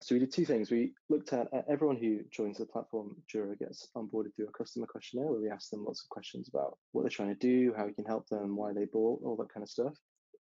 So 0.00 0.14
we 0.14 0.18
did 0.18 0.32
two 0.32 0.44
things. 0.44 0.70
We 0.70 0.92
looked 1.08 1.32
at 1.32 1.48
uh, 1.54 1.62
everyone 1.68 1.96
who 1.96 2.20
joins 2.30 2.58
the 2.58 2.66
platform, 2.66 3.16
Juro 3.32 3.58
gets 3.58 3.88
onboarded 3.96 4.34
through 4.36 4.48
a 4.48 4.58
customer 4.58 4.86
questionnaire 4.86 5.28
where 5.28 5.40
we 5.40 5.50
ask 5.50 5.70
them 5.70 5.84
lots 5.84 6.02
of 6.02 6.10
questions 6.10 6.48
about 6.48 6.76
what 6.92 7.02
they're 7.02 7.10
trying 7.10 7.30
to 7.30 7.34
do, 7.34 7.72
how 7.76 7.86
we 7.86 7.94
can 7.94 8.04
help 8.04 8.28
them, 8.28 8.56
why 8.56 8.72
they 8.72 8.84
bought, 8.84 9.22
all 9.24 9.36
that 9.36 9.52
kind 9.52 9.62
of 9.62 9.70
stuff. 9.70 9.94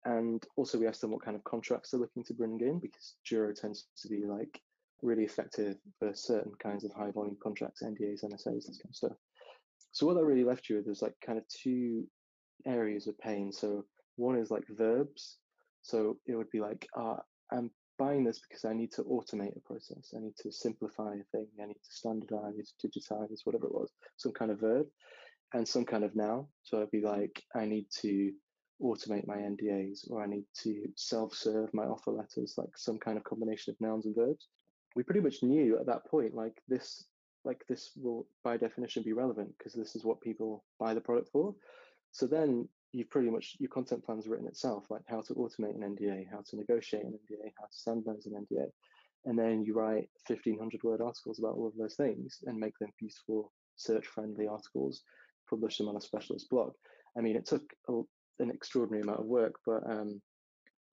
and 0.06 0.46
also 0.56 0.78
we 0.78 0.86
ask 0.86 1.00
them 1.00 1.10
what 1.10 1.22
kind 1.22 1.36
of 1.36 1.44
contracts 1.44 1.90
they're 1.90 2.00
looking 2.00 2.24
to 2.24 2.32
bring 2.32 2.58
in 2.60 2.78
because 2.78 3.16
Juro 3.28 3.54
tends 3.54 3.88
to 3.98 4.08
be 4.08 4.24
like 4.24 4.62
really 5.02 5.24
effective 5.24 5.76
for 5.98 6.14
certain 6.14 6.52
kinds 6.62 6.84
of 6.84 6.92
high 6.92 7.10
volume 7.10 7.36
contracts, 7.42 7.82
NDAs, 7.82 8.24
MSAs, 8.24 8.66
this 8.66 8.78
kind 8.78 8.90
of 8.90 8.96
stuff. 8.96 9.16
So 9.92 10.06
what 10.06 10.14
that 10.14 10.24
really 10.24 10.44
left 10.44 10.68
you 10.68 10.76
with 10.76 10.88
is 10.88 11.02
like 11.02 11.14
kind 11.24 11.38
of 11.38 11.44
two 11.48 12.06
areas 12.66 13.06
of 13.06 13.18
pain. 13.18 13.52
So 13.52 13.84
one 14.16 14.38
is 14.38 14.50
like 14.50 14.64
verbs. 14.70 15.38
So 15.82 16.18
it 16.26 16.36
would 16.36 16.50
be 16.50 16.60
like, 16.60 16.86
uh, 16.96 17.16
I'm 17.52 17.70
buying 17.98 18.24
this 18.24 18.40
because 18.40 18.64
I 18.64 18.72
need 18.72 18.92
to 18.92 19.02
automate 19.02 19.56
a 19.56 19.60
process. 19.60 20.12
I 20.16 20.20
need 20.20 20.36
to 20.42 20.52
simplify 20.52 21.14
a 21.14 21.24
thing. 21.36 21.46
I 21.62 21.66
need 21.66 21.74
to 21.74 21.92
standardize, 21.92 22.74
digitize, 22.84 23.40
whatever 23.44 23.66
it 23.66 23.74
was, 23.74 23.90
some 24.16 24.32
kind 24.32 24.50
of 24.50 24.60
verb 24.60 24.86
and 25.52 25.66
some 25.66 25.84
kind 25.84 26.04
of 26.04 26.14
noun. 26.14 26.46
So 26.62 26.78
it'd 26.78 26.90
be 26.90 27.02
like, 27.02 27.42
I 27.54 27.64
need 27.64 27.86
to 28.00 28.32
automate 28.82 29.26
my 29.26 29.36
NDAs 29.36 30.10
or 30.10 30.22
I 30.22 30.26
need 30.26 30.44
to 30.62 30.88
self-serve 30.96 31.72
my 31.74 31.84
offer 31.84 32.12
letters, 32.12 32.54
like 32.56 32.76
some 32.76 32.98
kind 32.98 33.18
of 33.18 33.24
combination 33.24 33.72
of 33.72 33.80
nouns 33.80 34.06
and 34.06 34.14
verbs. 34.14 34.48
We 34.96 35.02
pretty 35.02 35.20
much 35.20 35.42
knew 35.42 35.78
at 35.78 35.86
that 35.86 36.06
point, 36.06 36.34
like 36.34 36.60
this, 36.68 37.04
like 37.44 37.64
this 37.68 37.90
will 37.96 38.26
by 38.44 38.56
definition 38.56 39.02
be 39.02 39.12
relevant 39.12 39.52
because 39.56 39.72
this 39.72 39.96
is 39.96 40.04
what 40.04 40.20
people 40.20 40.64
buy 40.78 40.94
the 40.94 41.00
product 41.00 41.30
for. 41.32 41.54
So 42.12 42.26
then 42.26 42.68
you've 42.92 43.10
pretty 43.10 43.30
much 43.30 43.56
your 43.58 43.70
content 43.70 44.04
plan's 44.04 44.26
written 44.26 44.46
itself, 44.46 44.86
like 44.90 45.02
how 45.06 45.20
to 45.22 45.34
automate 45.34 45.74
an 45.74 45.96
NDA, 45.96 46.26
how 46.30 46.42
to 46.50 46.56
negotiate 46.56 47.04
an 47.04 47.12
NDA, 47.12 47.52
how 47.58 47.66
to 47.66 47.72
standardize 47.72 48.26
an 48.26 48.46
NDA. 48.46 48.66
And 49.26 49.38
then 49.38 49.62
you 49.64 49.74
write 49.74 50.08
1500 50.26 50.82
word 50.82 51.00
articles 51.00 51.38
about 51.38 51.54
all 51.54 51.68
of 51.68 51.76
those 51.76 51.94
things 51.94 52.38
and 52.46 52.58
make 52.58 52.78
them 52.78 52.90
beautiful, 52.98 53.52
search 53.76 54.06
friendly 54.06 54.46
articles, 54.46 55.02
publish 55.48 55.78
them 55.78 55.88
on 55.88 55.96
a 55.96 56.00
specialist 56.00 56.48
blog. 56.50 56.72
I 57.16 57.20
mean, 57.20 57.36
it 57.36 57.46
took 57.46 57.62
a, 57.88 58.00
an 58.38 58.50
extraordinary 58.50 59.02
amount 59.02 59.20
of 59.20 59.26
work, 59.26 59.54
but 59.66 59.82
um, 59.88 60.20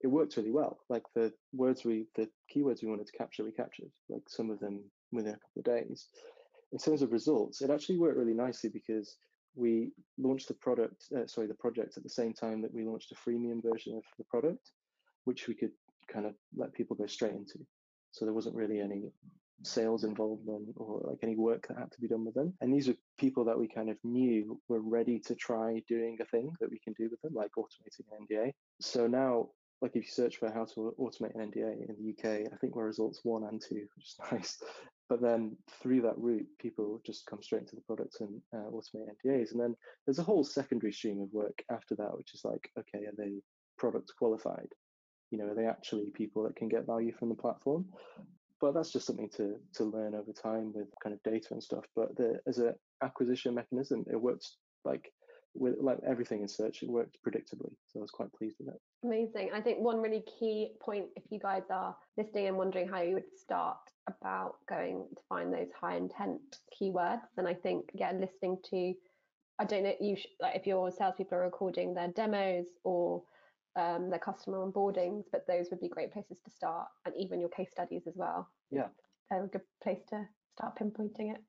it 0.02 0.08
worked 0.08 0.36
really 0.36 0.50
well. 0.50 0.78
Like 0.88 1.04
the 1.14 1.32
words 1.52 1.84
we, 1.84 2.06
the 2.16 2.28
keywords 2.54 2.82
we 2.82 2.88
wanted 2.88 3.06
to 3.06 3.16
capture, 3.16 3.44
we 3.44 3.52
captured, 3.52 3.90
like 4.08 4.22
some 4.28 4.50
of 4.50 4.60
them 4.60 4.84
within 5.10 5.34
a 5.34 5.38
couple 5.38 5.60
of 5.60 5.64
days. 5.64 6.06
In 6.72 6.78
terms 6.78 7.02
of 7.02 7.12
results, 7.12 7.62
it 7.62 7.70
actually 7.70 7.98
worked 7.98 8.18
really 8.18 8.34
nicely 8.34 8.70
because 8.70 9.16
we 9.54 9.92
launched 10.18 10.48
the 10.48 10.54
product, 10.54 11.04
uh, 11.16 11.26
sorry, 11.26 11.46
the 11.46 11.54
project 11.54 11.96
at 11.96 12.02
the 12.02 12.08
same 12.08 12.32
time 12.32 12.62
that 12.62 12.72
we 12.72 12.84
launched 12.84 13.12
a 13.12 13.14
freemium 13.14 13.62
version 13.62 13.96
of 13.96 14.02
the 14.18 14.24
product, 14.24 14.72
which 15.24 15.48
we 15.48 15.54
could 15.54 15.72
kind 16.12 16.26
of 16.26 16.34
let 16.56 16.72
people 16.72 16.96
go 16.96 17.06
straight 17.06 17.32
into. 17.32 17.58
So 18.12 18.24
there 18.24 18.34
wasn't 18.34 18.54
really 18.54 18.80
any 18.80 19.10
sales 19.64 20.04
involvement 20.04 20.68
or 20.76 21.00
like 21.04 21.18
any 21.22 21.36
work 21.36 21.66
that 21.68 21.78
had 21.78 21.90
to 21.92 22.00
be 22.00 22.08
done 22.08 22.24
with 22.24 22.34
them. 22.34 22.54
And 22.60 22.72
these 22.72 22.88
are 22.88 22.94
people 23.18 23.44
that 23.44 23.58
we 23.58 23.66
kind 23.68 23.90
of 23.90 23.96
knew 24.04 24.60
were 24.68 24.80
ready 24.80 25.18
to 25.20 25.34
try 25.34 25.82
doing 25.88 26.18
a 26.20 26.24
thing 26.26 26.52
that 26.60 26.70
we 26.70 26.78
can 26.78 26.94
do 26.94 27.08
with 27.10 27.20
them, 27.22 27.34
like 27.34 27.50
automating 27.58 28.06
an 28.12 28.26
NDA. 28.30 28.52
So 28.80 29.06
now, 29.06 29.48
like 29.80 29.92
if 29.94 30.04
you 30.04 30.10
search 30.10 30.36
for 30.36 30.50
how 30.50 30.64
to 30.64 30.94
automate 30.98 31.34
an 31.34 31.50
NDA 31.50 31.88
in 31.88 31.96
the 31.98 32.10
UK, 32.10 32.52
I 32.52 32.56
think 32.56 32.74
we're 32.74 32.86
results 32.86 33.20
one 33.22 33.44
and 33.44 33.60
two, 33.60 33.86
which 33.96 34.06
is 34.06 34.16
nice. 34.32 34.62
But 35.08 35.22
then 35.22 35.56
through 35.80 36.02
that 36.02 36.18
route, 36.18 36.46
people 36.58 37.00
just 37.04 37.26
come 37.26 37.42
straight 37.42 37.62
into 37.62 37.76
the 37.76 37.82
products 37.82 38.20
and 38.20 38.40
uh, 38.54 38.70
automate 38.70 39.08
NDAs. 39.24 39.52
And 39.52 39.60
then 39.60 39.74
there's 40.04 40.18
a 40.18 40.24
whole 40.24 40.44
secondary 40.44 40.92
stream 40.92 41.20
of 41.20 41.32
work 41.32 41.62
after 41.70 41.94
that, 41.96 42.16
which 42.16 42.34
is 42.34 42.44
like, 42.44 42.70
okay, 42.78 43.06
are 43.06 43.14
they 43.16 43.40
product 43.78 44.12
qualified? 44.18 44.68
You 45.30 45.38
know, 45.38 45.46
are 45.46 45.54
they 45.54 45.66
actually 45.66 46.10
people 46.10 46.42
that 46.44 46.56
can 46.56 46.68
get 46.68 46.86
value 46.86 47.12
from 47.12 47.30
the 47.30 47.34
platform? 47.34 47.86
But 48.60 48.74
that's 48.74 48.92
just 48.92 49.06
something 49.06 49.30
to 49.36 49.54
to 49.74 49.84
learn 49.84 50.14
over 50.14 50.32
time 50.32 50.72
with 50.74 50.88
kind 51.02 51.14
of 51.14 51.22
data 51.22 51.48
and 51.52 51.62
stuff. 51.62 51.84
But 51.94 52.16
the, 52.16 52.40
as 52.46 52.58
an 52.58 52.74
acquisition 53.02 53.54
mechanism, 53.54 54.04
it 54.10 54.20
works 54.20 54.56
like 54.84 55.10
with 55.58 55.76
like 55.80 55.98
everything 56.06 56.42
in 56.42 56.48
search, 56.48 56.82
it 56.82 56.88
worked 56.88 57.18
predictably. 57.26 57.72
So 57.86 57.98
I 57.98 58.02
was 58.02 58.10
quite 58.10 58.32
pleased 58.32 58.56
with 58.58 58.68
it. 58.68 58.80
Amazing. 59.04 59.50
I 59.54 59.60
think 59.60 59.78
one 59.78 60.00
really 60.00 60.24
key 60.38 60.72
point, 60.80 61.06
if 61.16 61.22
you 61.30 61.38
guys 61.38 61.62
are 61.70 61.96
listening 62.16 62.48
and 62.48 62.56
wondering 62.56 62.88
how 62.88 63.00
you 63.00 63.14
would 63.14 63.32
start 63.36 63.78
about 64.08 64.56
going 64.68 65.06
to 65.16 65.22
find 65.28 65.52
those 65.52 65.68
high 65.78 65.96
intent 65.96 66.40
keywords, 66.80 67.22
then 67.36 67.46
I 67.46 67.54
think 67.54 67.90
yeah, 67.94 68.12
listening 68.12 68.58
to 68.70 68.94
I 69.60 69.64
don't 69.64 69.82
know 69.82 69.94
you 70.00 70.16
sh- 70.16 70.26
like 70.40 70.56
if 70.56 70.66
your 70.66 70.90
salespeople 70.90 71.38
are 71.38 71.42
recording 71.42 71.94
their 71.94 72.08
demos 72.08 72.66
or 72.84 73.22
um, 73.76 74.10
their 74.10 74.18
customer 74.18 74.58
onboardings, 74.58 75.24
but 75.30 75.46
those 75.46 75.66
would 75.70 75.80
be 75.80 75.88
great 75.88 76.12
places 76.12 76.38
to 76.44 76.50
start, 76.50 76.88
and 77.04 77.14
even 77.16 77.40
your 77.40 77.48
case 77.50 77.70
studies 77.70 78.02
as 78.06 78.14
well. 78.16 78.48
Yeah, 78.70 78.88
they're 79.30 79.44
a 79.44 79.48
good 79.48 79.62
place 79.82 80.00
to 80.10 80.26
start 80.56 80.78
pinpointing 80.78 81.34
it. 81.34 81.40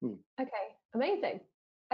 Hmm. 0.00 0.14
Okay, 0.40 0.76
amazing. 0.94 1.40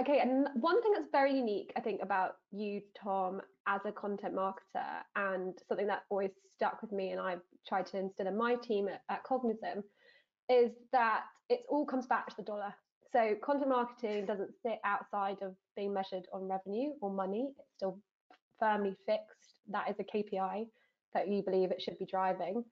Okay, 0.00 0.20
and 0.20 0.46
one 0.54 0.80
thing 0.80 0.92
that's 0.92 1.08
very 1.10 1.34
unique, 1.34 1.72
I 1.76 1.80
think, 1.80 2.02
about 2.02 2.36
you, 2.52 2.80
Tom, 3.02 3.40
as 3.66 3.80
a 3.84 3.90
content 3.90 4.32
marketer, 4.32 5.02
and 5.16 5.58
something 5.66 5.88
that 5.88 6.02
always 6.08 6.30
stuck 6.54 6.80
with 6.82 6.92
me, 6.92 7.10
and 7.10 7.20
I've 7.20 7.40
tried 7.66 7.86
to 7.86 7.98
instill 7.98 8.28
in 8.28 8.36
my 8.36 8.54
team 8.54 8.86
at, 8.88 9.02
at 9.10 9.24
Cognism, 9.24 9.82
is 10.48 10.70
that 10.92 11.22
it 11.48 11.62
all 11.68 11.84
comes 11.84 12.06
back 12.06 12.28
to 12.28 12.36
the 12.36 12.44
dollar. 12.44 12.72
So 13.12 13.34
content 13.42 13.70
marketing 13.70 14.26
doesn't 14.26 14.50
sit 14.62 14.78
outside 14.84 15.38
of 15.42 15.54
being 15.74 15.92
measured 15.92 16.26
on 16.32 16.46
revenue 16.46 16.90
or 17.00 17.10
money. 17.10 17.50
It's 17.58 17.72
still 17.76 17.98
firmly 18.60 18.94
fixed. 19.04 19.60
That 19.68 19.90
is 19.90 19.96
a 19.98 20.04
KPI 20.04 20.66
that 21.14 21.28
you 21.28 21.42
believe 21.42 21.70
it 21.70 21.82
should 21.82 21.98
be 21.98 22.06
driving. 22.06 22.62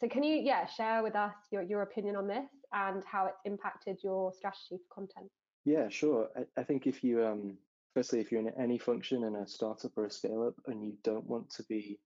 So 0.00 0.08
can 0.08 0.22
you, 0.22 0.36
yeah, 0.36 0.66
share 0.66 1.02
with 1.02 1.16
us 1.16 1.34
your, 1.50 1.62
your 1.62 1.82
opinion 1.82 2.16
on 2.16 2.26
this 2.26 2.50
and 2.72 3.02
how 3.10 3.26
it's 3.26 3.38
impacted 3.46 3.98
your 4.02 4.32
strategy 4.32 4.76
for 4.88 4.94
content? 4.94 5.30
Yeah, 5.66 5.88
sure. 5.88 6.28
I, 6.36 6.60
I 6.60 6.64
think 6.64 6.86
if 6.86 7.02
you 7.02 7.26
um 7.26 7.58
firstly 7.92 8.20
if 8.20 8.30
you're 8.30 8.40
in 8.40 8.52
any 8.58 8.78
function 8.78 9.24
in 9.24 9.34
a 9.34 9.46
startup 9.46 9.90
or 9.96 10.06
a 10.06 10.10
scale 10.10 10.44
up 10.46 10.54
and 10.66 10.82
you 10.82 10.94
don't 11.02 11.26
want 11.26 11.50
to 11.50 11.64
be 11.64 11.98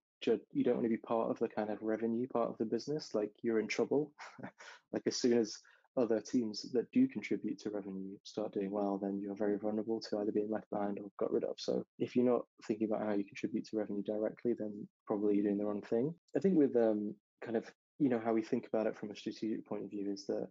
you 0.52 0.64
don't 0.64 0.74
want 0.74 0.84
to 0.84 0.90
be 0.90 0.98
part 0.98 1.30
of 1.30 1.38
the 1.38 1.48
kind 1.48 1.70
of 1.70 1.80
revenue 1.80 2.26
part 2.28 2.50
of 2.50 2.58
the 2.58 2.64
business, 2.64 3.14
like 3.14 3.32
you're 3.42 3.58
in 3.60 3.66
trouble. 3.66 4.12
like 4.92 5.02
as 5.06 5.16
soon 5.16 5.38
as 5.38 5.56
other 5.96 6.20
teams 6.20 6.70
that 6.72 6.90
do 6.92 7.08
contribute 7.08 7.58
to 7.58 7.70
revenue 7.70 8.16
start 8.22 8.52
doing 8.52 8.70
well, 8.70 8.98
then 8.98 9.18
you're 9.18 9.34
very 9.34 9.56
vulnerable 9.58 9.98
to 9.98 10.18
either 10.18 10.30
being 10.30 10.50
left 10.50 10.68
behind 10.70 10.98
or 10.98 11.10
got 11.18 11.32
rid 11.32 11.44
of. 11.44 11.54
So 11.56 11.84
if 11.98 12.14
you're 12.14 12.30
not 12.30 12.42
thinking 12.66 12.86
about 12.86 13.06
how 13.06 13.14
you 13.14 13.24
contribute 13.24 13.66
to 13.68 13.78
revenue 13.78 14.02
directly, 14.02 14.54
then 14.58 14.86
probably 15.06 15.36
you're 15.36 15.44
doing 15.44 15.58
the 15.58 15.64
wrong 15.64 15.82
thing. 15.82 16.14
I 16.36 16.40
think 16.40 16.54
with 16.56 16.76
um, 16.76 17.14
kind 17.42 17.56
of 17.56 17.64
you 17.98 18.08
know 18.08 18.20
how 18.22 18.32
we 18.32 18.42
think 18.42 18.66
about 18.66 18.86
it 18.86 18.96
from 18.98 19.10
a 19.10 19.16
strategic 19.16 19.66
point 19.66 19.84
of 19.84 19.90
view 19.90 20.10
is 20.12 20.26
that 20.26 20.48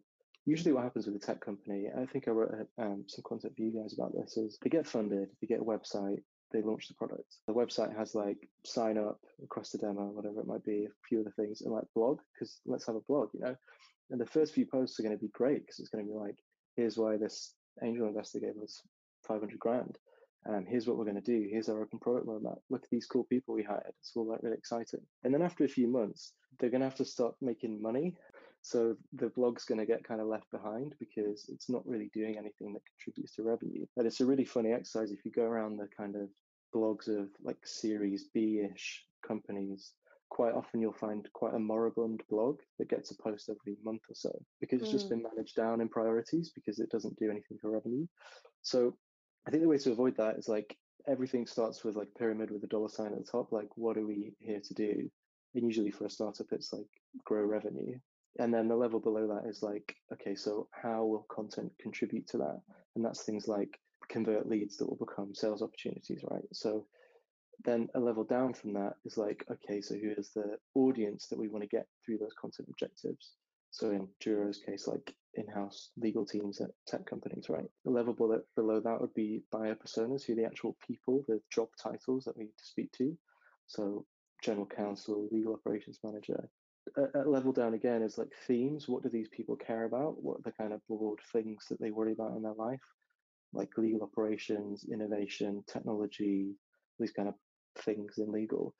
usually 0.49 0.73
what 0.73 0.83
happens 0.83 1.05
with 1.05 1.15
a 1.15 1.19
tech 1.19 1.39
company, 1.39 1.88
I 1.95 2.05
think 2.05 2.27
I 2.27 2.31
wrote 2.31 2.51
um, 2.79 3.03
some 3.07 3.23
content 3.23 3.53
for 3.55 3.62
you 3.62 3.71
guys 3.71 3.93
about 3.93 4.13
this, 4.13 4.38
is 4.38 4.57
they 4.62 4.69
get 4.69 4.88
funded, 4.88 5.29
they 5.39 5.47
get 5.47 5.59
a 5.59 5.63
website, 5.63 6.23
they 6.51 6.62
launch 6.62 6.88
the 6.88 6.95
product. 6.95 7.35
The 7.47 7.53
website 7.53 7.95
has 7.95 8.15
like 8.15 8.49
sign 8.65 8.97
up, 8.97 9.19
request 9.39 9.75
a 9.75 9.77
demo, 9.77 10.05
whatever 10.07 10.39
it 10.41 10.47
might 10.47 10.63
be, 10.63 10.85
a 10.85 11.07
few 11.07 11.21
other 11.21 11.33
things, 11.35 11.62
and 11.62 11.73
like 11.73 11.83
blog, 11.95 12.19
because 12.33 12.62
let's 12.65 12.88
have 12.88 12.95
a 12.95 13.01
blog, 13.01 13.29
you 13.33 13.41
know. 13.41 13.55
And 14.09 14.19
the 14.19 14.25
first 14.25 14.53
few 14.53 14.65
posts 14.65 14.99
are 14.99 15.03
going 15.03 15.15
to 15.15 15.21
be 15.21 15.29
great 15.29 15.62
because 15.62 15.79
it's 15.79 15.89
going 15.89 16.03
to 16.03 16.12
be 16.12 16.17
like, 16.17 16.38
here's 16.75 16.97
why 16.97 17.17
this 17.17 17.53
angel 17.83 18.07
investor 18.07 18.39
gave 18.39 18.57
us 18.63 18.81
500 19.27 19.59
grand. 19.59 19.97
Um, 20.47 20.65
here's 20.67 20.88
what 20.88 20.97
we're 20.97 21.03
going 21.03 21.21
to 21.21 21.21
do. 21.21 21.47
Here's 21.51 21.69
our 21.69 21.81
open 21.81 21.99
product 21.99 22.25
roadmap. 22.25 22.57
Look 22.69 22.83
at 22.83 22.89
these 22.89 23.05
cool 23.05 23.25
people 23.25 23.53
we 23.53 23.62
hired. 23.62 23.93
It's 23.99 24.13
all 24.15 24.27
like 24.27 24.41
really 24.41 24.57
exciting. 24.57 25.01
And 25.23 25.33
then 25.33 25.41
after 25.41 25.65
a 25.65 25.69
few 25.69 25.88
months, 25.88 26.33
they're 26.57 26.69
going 26.69 26.81
to 26.81 26.88
have 26.88 26.95
to 26.95 27.05
start 27.05 27.35
making 27.41 27.81
money. 27.81 28.15
So 28.62 28.95
the 29.13 29.30
blog's 29.30 29.65
going 29.65 29.80
to 29.80 29.86
get 29.86 30.04
kind 30.04 30.22
of 30.22 30.28
left 30.28 30.52
behind 30.52 30.93
because 31.00 31.45
it's 31.50 31.69
not 31.69 31.88
really 31.88 32.10
doing 32.13 32.38
anything 32.38 32.74
that 32.74 32.82
contributes 32.86 33.36
to 33.36 33.43
revenue. 33.43 33.86
And 33.98 34.06
it's 34.06 34.22
a 34.22 34.26
really 34.26 34.45
funny 34.45 34.74
exercise 34.74 35.12
if 35.12 35.24
you 35.24 35.32
go 35.32 35.43
around 35.43 35.78
the 35.78 35.88
kind 35.95 36.15
of 36.15 36.30
blogs 36.76 37.08
of 37.08 37.30
like 37.43 37.58
Series 37.65 38.26
B-ish 38.34 39.06
companies 39.26 39.93
quite 40.30 40.54
often 40.54 40.80
you'll 40.80 40.93
find 40.93 41.28
quite 41.34 41.56
a 41.56 41.60
moribund 41.60 42.22
blog 42.30 42.60
that 42.78 42.89
gets 42.89 43.12
a 43.12 43.15
post 43.15 43.50
every 43.50 43.78
month 43.84 44.02
or 44.10 44.15
so 44.15 44.32
because 44.62 44.80
it's 44.80 44.89
mm. 44.89 44.93
just 44.93 45.10
been 45.10 45.24
managed 45.24 45.56
down 45.56 45.82
in 45.82 45.89
priorities 45.89 46.52
because 46.54 46.80
it 46.80 46.89
doesn't 46.91 47.17
do 47.17 47.32
anything 47.32 47.58
for 47.60 47.72
revenue. 47.72 48.06
So 48.62 48.95
I 49.48 49.52
think 49.52 49.63
the 49.63 49.69
way 49.69 49.78
to 49.80 49.91
avoid 49.91 50.15
that 50.17 50.38
is 50.38 50.48
like 50.48 50.78
everything 51.08 51.48
starts 51.48 51.84
with 51.84 51.95
like 51.95 52.10
pyramid 52.17 52.52
with 52.52 52.63
a 52.63 52.67
dollar 52.67 52.89
sign 52.89 53.13
at 53.13 53.17
the 53.17 53.32
top. 53.32 53.52
Like, 53.52 53.69
what 53.76 53.98
are 53.98 54.06
we 54.06 54.34
here 54.39 54.60
to 54.60 54.74
do? 54.74 55.10
And 55.56 55.63
usually 55.65 55.91
for 55.91 56.06
a 56.06 56.10
startup, 56.10 56.48
it's 56.52 56.72
like 56.72 56.86
grow 57.26 57.43
revenue. 57.43 57.98
And 58.39 58.54
then 58.54 58.67
the 58.67 58.75
level 58.75 58.99
below 58.99 59.28
that 59.28 59.49
is 59.49 59.62
like, 59.62 59.95
okay, 60.13 60.34
so 60.34 60.67
how 60.71 61.04
will 61.04 61.28
content 61.30 61.71
contribute 61.80 62.25
to 62.30 62.38
that? 62.38 62.62
And 62.95 63.04
that's 63.06 63.23
things 63.23 63.47
like 63.47 63.78
convert 64.10 64.47
leads 64.47 64.78
that 64.78 64.88
will 64.88 65.06
become 65.06 65.36
sales 65.36 65.62
opportunities, 65.62 66.23
right? 66.32 66.45
So 66.54 66.86
then 67.65 67.89
a 67.95 67.99
level 67.99 68.23
down 68.23 68.54
from 68.54 68.73
that 68.73 68.93
is 69.04 69.17
like, 69.17 69.45
okay, 69.52 69.82
so 69.82 69.95
who 69.95 70.12
is 70.17 70.32
the 70.34 70.58
audience 70.73 71.28
that 71.28 71.38
we 71.38 71.49
want 71.49 71.63
to 71.63 71.67
get 71.67 71.86
through 72.06 72.17
those 72.17 72.34
content 72.39 72.69
objectives. 72.69 73.34
So 73.71 73.91
in 73.91 74.08
Juro's 74.21 74.58
case, 74.65 74.88
like 74.88 75.13
in-house 75.36 75.91
legal 75.97 76.25
teams 76.25 76.62
at 76.62 76.71
tech 76.88 77.06
companies, 77.06 77.47
right? 77.49 77.69
The 77.84 77.91
level 77.91 78.13
below, 78.13 78.80
that 78.80 79.02
would 79.02 79.13
be 79.13 79.43
buyer 79.52 79.75
personas, 79.75 80.23
who 80.23 80.34
are 80.34 80.38
the 80.38 80.45
actual 80.45 80.75
people, 80.88 81.23
the 81.28 81.41
job 81.54 81.67
titles 81.82 82.23
that 82.23 82.38
we 82.38 82.45
need 82.45 82.58
to 82.58 82.65
speak 82.65 82.91
to. 82.93 83.15
So 83.67 84.06
general 84.41 84.65
counsel, 84.65 85.28
legal 85.30 85.54
operations 85.54 85.99
manager. 86.04 86.49
A, 86.97 87.28
level 87.28 87.52
down 87.52 87.73
again 87.73 88.02
is 88.02 88.17
like 88.17 88.32
themes. 88.47 88.88
What 88.88 89.04
do 89.04 89.10
these 89.10 89.30
people 89.30 89.56
care 89.56 89.86
about? 89.86 90.21
What 90.23 90.38
are 90.38 90.43
the 90.43 90.52
kind 90.52 90.73
of 90.73 90.86
broad 90.88 91.19
things 91.32 91.65
that 91.69 91.80
they 91.80 91.91
worry 91.91 92.13
about 92.13 92.36
in 92.36 92.43
their 92.43 92.54
life? 92.54 92.80
Like 93.54 93.78
legal 93.78 94.04
operations, 94.04 94.86
innovation, 94.91 95.63
technology, 95.67 96.56
these 96.99 97.12
kind 97.12 97.30
of 97.30 97.36
things 97.84 98.17
in 98.17 98.32
legal. 98.32 98.73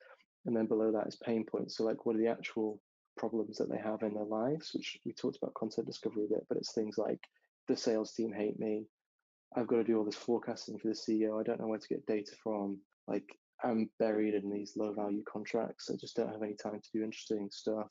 and 0.46 0.56
then 0.56 0.66
below 0.66 0.90
that 0.92 1.06
is 1.06 1.16
pain 1.16 1.44
points. 1.44 1.76
So 1.76 1.84
like, 1.84 2.06
what 2.06 2.16
are 2.16 2.20
the 2.20 2.28
actual 2.28 2.80
problems 3.16 3.58
that 3.58 3.70
they 3.70 3.78
have 3.78 4.02
in 4.02 4.14
their 4.14 4.24
lives? 4.24 4.70
Which 4.74 4.98
we 5.04 5.12
talked 5.12 5.36
about 5.36 5.54
content 5.54 5.86
discovery 5.86 6.24
a 6.26 6.34
bit, 6.34 6.46
but 6.48 6.58
it's 6.58 6.72
things 6.72 6.96
like 6.98 7.20
the 7.68 7.76
sales 7.76 8.12
team 8.12 8.32
hate 8.32 8.58
me. 8.58 8.86
I've 9.56 9.66
got 9.66 9.76
to 9.76 9.84
do 9.84 9.98
all 9.98 10.04
this 10.04 10.16
forecasting 10.16 10.78
for 10.78 10.88
the 10.88 10.94
CEO. 10.94 11.40
I 11.40 11.42
don't 11.42 11.60
know 11.60 11.66
where 11.66 11.78
to 11.78 11.88
get 11.88 12.06
data 12.06 12.32
from. 12.42 12.78
Like 13.08 13.24
I'm 13.62 13.90
buried 13.98 14.34
in 14.34 14.50
these 14.50 14.76
low 14.76 14.92
value 14.94 15.22
contracts. 15.30 15.90
I 15.90 15.96
just 15.96 16.16
don't 16.16 16.32
have 16.32 16.42
any 16.42 16.54
time 16.54 16.80
to 16.80 16.90
do 16.92 17.04
interesting 17.04 17.48
stuff. 17.50 17.90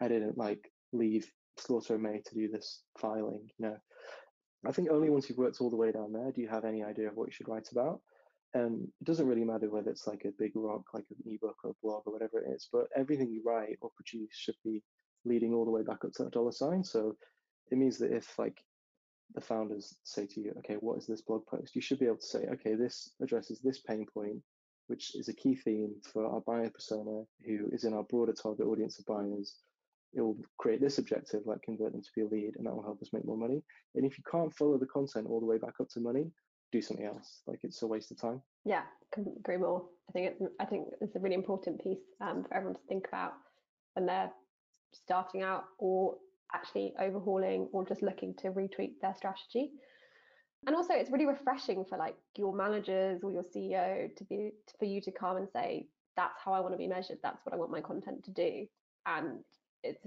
I 0.00 0.08
didn't 0.08 0.38
like 0.38 0.70
leave 0.92 1.30
Slaughter 1.58 1.98
May 1.98 2.20
to 2.20 2.34
do 2.34 2.48
this 2.48 2.82
filing. 2.98 3.48
You 3.58 3.66
know, 3.66 3.76
I 4.66 4.72
think 4.72 4.90
only 4.90 5.10
once 5.10 5.28
you've 5.28 5.38
worked 5.38 5.60
all 5.60 5.70
the 5.70 5.76
way 5.76 5.92
down 5.92 6.12
there 6.12 6.30
do 6.32 6.40
you 6.40 6.48
have 6.48 6.64
any 6.64 6.82
idea 6.82 7.08
of 7.08 7.16
what 7.16 7.26
you 7.26 7.32
should 7.32 7.48
write 7.48 7.68
about. 7.72 8.00
And 8.54 8.88
it 9.00 9.04
doesn't 9.04 9.26
really 9.26 9.44
matter 9.44 9.70
whether 9.70 9.90
it's 9.90 10.06
like 10.06 10.24
a 10.24 10.32
big 10.38 10.52
rock, 10.54 10.82
like 10.94 11.04
an 11.10 11.32
ebook 11.32 11.56
or 11.64 11.70
a 11.70 11.74
blog 11.82 12.02
or 12.06 12.12
whatever 12.12 12.38
it 12.40 12.50
is, 12.54 12.68
but 12.72 12.86
everything 12.96 13.30
you 13.30 13.42
write 13.44 13.76
or 13.82 13.90
produce 13.94 14.34
should 14.34 14.56
be 14.64 14.82
leading 15.24 15.52
all 15.52 15.66
the 15.66 15.70
way 15.70 15.82
back 15.82 16.04
up 16.04 16.12
to 16.14 16.24
that 16.24 16.32
dollar 16.32 16.52
sign. 16.52 16.82
So 16.82 17.14
it 17.70 17.76
means 17.76 17.98
that 17.98 18.12
if 18.12 18.38
like 18.38 18.58
the 19.34 19.40
founders 19.40 19.94
say 20.04 20.26
to 20.26 20.40
you, 20.40 20.54
okay, 20.58 20.76
what 20.80 20.98
is 20.98 21.06
this 21.06 21.20
blog 21.20 21.46
post? 21.46 21.76
You 21.76 21.82
should 21.82 21.98
be 21.98 22.06
able 22.06 22.16
to 22.16 22.26
say, 22.26 22.46
okay, 22.52 22.74
this 22.74 23.10
addresses 23.22 23.60
this 23.60 23.80
pain 23.80 24.06
point, 24.12 24.38
which 24.86 25.14
is 25.14 25.28
a 25.28 25.34
key 25.34 25.54
theme 25.54 25.94
for 26.10 26.26
our 26.26 26.40
buyer 26.40 26.70
persona 26.70 27.24
who 27.46 27.68
is 27.70 27.84
in 27.84 27.92
our 27.92 28.04
broader 28.04 28.32
target 28.32 28.66
audience 28.66 28.98
of 28.98 29.04
buyers. 29.04 29.56
It 30.14 30.22
will 30.22 30.38
create 30.58 30.80
this 30.80 30.98
objective, 30.98 31.42
like 31.44 31.62
convert 31.62 31.92
them 31.92 32.02
to 32.02 32.10
be 32.14 32.22
a 32.22 32.26
lead, 32.26 32.54
and 32.56 32.66
that 32.66 32.74
will 32.74 32.82
help 32.82 33.02
us 33.02 33.12
make 33.12 33.24
more 33.24 33.36
money. 33.36 33.62
And 33.94 34.04
if 34.04 34.16
you 34.16 34.24
can't 34.30 34.54
follow 34.54 34.78
the 34.78 34.86
content 34.86 35.26
all 35.28 35.40
the 35.40 35.46
way 35.46 35.58
back 35.58 35.74
up 35.80 35.88
to 35.90 36.00
money, 36.00 36.30
do 36.72 36.82
something 36.82 37.06
else. 37.06 37.42
Like 37.46 37.60
it's 37.62 37.82
a 37.82 37.86
waste 37.86 38.10
of 38.10 38.20
time. 38.20 38.42
Yeah, 38.64 38.82
agree 39.16 39.56
more. 39.56 39.84
I 40.08 40.12
think 40.12 40.26
it's 40.32 40.42
I 40.60 40.64
think 40.64 40.88
it's 41.00 41.16
a 41.16 41.20
really 41.20 41.34
important 41.34 41.82
piece 41.82 42.02
um, 42.20 42.44
for 42.44 42.54
everyone 42.54 42.76
to 42.76 42.86
think 42.88 43.06
about 43.08 43.32
when 43.94 44.06
they're 44.06 44.30
starting 44.92 45.42
out 45.42 45.64
or 45.78 46.16
actually 46.54 46.94
overhauling 46.98 47.68
or 47.72 47.86
just 47.86 48.02
looking 48.02 48.34
to 48.38 48.50
retweak 48.50 48.92
their 49.02 49.14
strategy. 49.14 49.72
And 50.66 50.74
also, 50.74 50.94
it's 50.94 51.10
really 51.10 51.26
refreshing 51.26 51.84
for 51.84 51.98
like 51.98 52.16
your 52.36 52.54
managers 52.54 53.20
or 53.22 53.30
your 53.30 53.44
CEO 53.44 54.14
to 54.16 54.24
be 54.24 54.50
for 54.78 54.86
you 54.86 55.00
to 55.02 55.12
come 55.12 55.36
and 55.36 55.48
say, 55.52 55.88
"That's 56.16 56.40
how 56.44 56.52
I 56.52 56.60
want 56.60 56.72
to 56.74 56.78
be 56.78 56.88
measured. 56.88 57.18
That's 57.22 57.44
what 57.44 57.54
I 57.54 57.58
want 57.58 57.70
my 57.70 57.80
content 57.80 58.24
to 58.24 58.30
do," 58.32 58.66
and 59.06 59.44
it's 59.82 60.04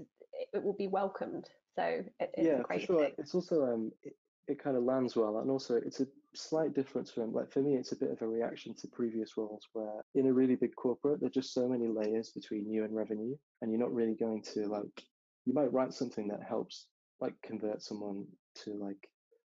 it 0.52 0.62
will 0.62 0.74
be 0.74 0.88
welcomed. 0.88 1.48
So 1.76 1.82
it, 1.84 2.30
it's 2.34 2.46
yeah, 2.46 2.62
for 2.62 2.78
sure. 2.78 3.04
thing. 3.04 3.12
It's 3.18 3.34
also 3.34 3.64
um, 3.64 3.92
it, 4.02 4.14
it 4.48 4.62
kind 4.62 4.76
of 4.76 4.82
lands 4.82 5.16
well, 5.16 5.38
and 5.38 5.50
also 5.50 5.76
it's 5.76 6.00
a 6.00 6.06
slight 6.34 6.74
difference 6.74 7.10
from 7.10 7.32
like 7.32 7.52
for 7.52 7.60
me 7.60 7.74
it's 7.74 7.92
a 7.92 7.96
bit 7.96 8.10
of 8.10 8.20
a 8.22 8.26
reaction 8.26 8.74
to 8.74 8.88
previous 8.88 9.36
roles 9.36 9.68
where 9.74 10.02
in 10.14 10.26
a 10.26 10.32
really 10.32 10.54
big 10.56 10.74
corporate 10.76 11.20
there's 11.20 11.32
just 11.32 11.52
so 11.52 11.68
many 11.68 11.88
layers 11.88 12.30
between 12.30 12.70
you 12.70 12.84
and 12.84 12.94
revenue 12.96 13.36
and 13.60 13.70
you're 13.70 13.80
not 13.80 13.92
really 13.92 14.14
going 14.14 14.42
to 14.42 14.66
like 14.66 15.04
you 15.44 15.52
might 15.52 15.72
write 15.72 15.92
something 15.92 16.28
that 16.28 16.42
helps 16.42 16.86
like 17.20 17.34
convert 17.44 17.82
someone 17.82 18.24
to 18.54 18.72
like 18.80 19.08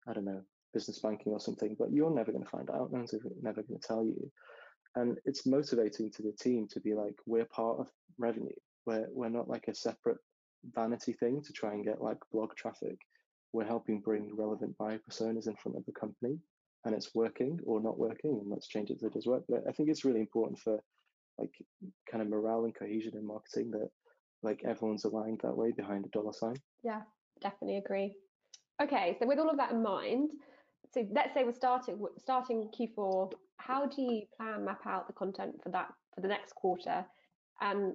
i 0.08 0.13
don't 0.13 0.26
know 0.26 0.41
business 0.73 0.99
banking 0.99 1.32
or 1.32 1.39
something 1.39 1.76
but 1.78 1.91
you're 1.91 2.13
never 2.13 2.32
going 2.32 2.43
to 2.43 2.49
find 2.49 2.69
out 2.71 2.91
no 2.91 2.99
one's 2.99 3.13
never 3.43 3.62
going 3.62 3.80
to 3.80 3.88
tell 3.88 4.04
you 4.04 4.32
and 4.95 5.17
it's 5.26 5.45
motivating 5.45 6.12
to 6.12 6.23
the 6.23 6.34
team 6.39 6.67
to 6.67 6.80
be 6.80 6.95
like 6.95 7.15
we're 7.28 7.45
part 7.45 7.80
of 7.80 7.88
revenue 8.17 8.49
we're, 8.86 9.08
we're 9.12 9.30
not 9.30 9.50
like 9.50 9.67
a 9.67 9.76
separate 9.76 10.17
vanity 10.74 11.13
thing 11.13 11.41
to 11.41 11.54
try 11.54 11.74
and 11.74 11.84
get 11.84 12.02
like 12.02 12.17
blog 12.32 12.56
traffic 12.56 12.98
we're 13.52 13.65
helping 13.65 14.00
bring 14.00 14.30
relevant 14.36 14.76
buyer 14.78 15.00
personas 15.10 15.48
in 15.48 15.56
front 15.56 15.78
of 15.78 15.86
the 15.86 15.91
company 15.91 16.38
and 16.86 16.96
it's 16.96 17.13
working 17.13 17.60
or 17.65 17.82
not 17.82 18.00
working 18.00 18.39
and 18.41 18.50
let's 18.50 18.67
change 18.67 18.89
it 18.89 19.00
so 19.00 19.08
it 19.08 19.13
does 19.13 19.28
work 19.28 19.43
but 19.50 19.63
i 19.67 19.72
think 19.72 19.89
it's 19.89 20.06
really 20.06 20.22
important 20.22 20.58
for 20.58 20.80
like 21.38 21.52
kind 22.10 22.22
of 22.22 22.30
morale 22.30 22.65
and 22.65 22.76
cohesion 22.76 23.13
in 23.15 23.26
marketing 23.26 23.72
that 23.72 23.89
like 24.43 24.62
everyone's 24.65 25.06
aligned 25.06 25.39
that 25.41 25.56
way 25.56 25.72
behind 25.72 26.06
a 26.06 26.10
dollar 26.10 26.34
sign 26.34 26.56
Yeah, 26.84 27.02
definitely 27.41 27.78
agree. 27.78 28.15
Okay, 28.82 29.15
so 29.19 29.28
with 29.28 29.39
all 29.39 29.50
of 29.50 29.58
that 29.58 29.72
in 29.72 29.82
mind, 29.82 30.32
so 30.93 31.08
let's 31.12 31.34
say 31.34 31.43
we're 31.43 31.54
starting 31.54 31.98
starting 32.17 32.69
Q4. 32.78 33.32
How 33.58 33.86
do 33.86 34.02
you 34.02 34.24
plan 34.38 34.65
map 34.65 34.82
out 34.86 35.08
the 35.08 35.13
content 35.13 35.56
for 35.63 35.69
that 35.69 35.88
for 36.13 36.22
the 36.22 36.28
next 36.28 36.54
quarter, 36.56 37.06
and 37.62 37.93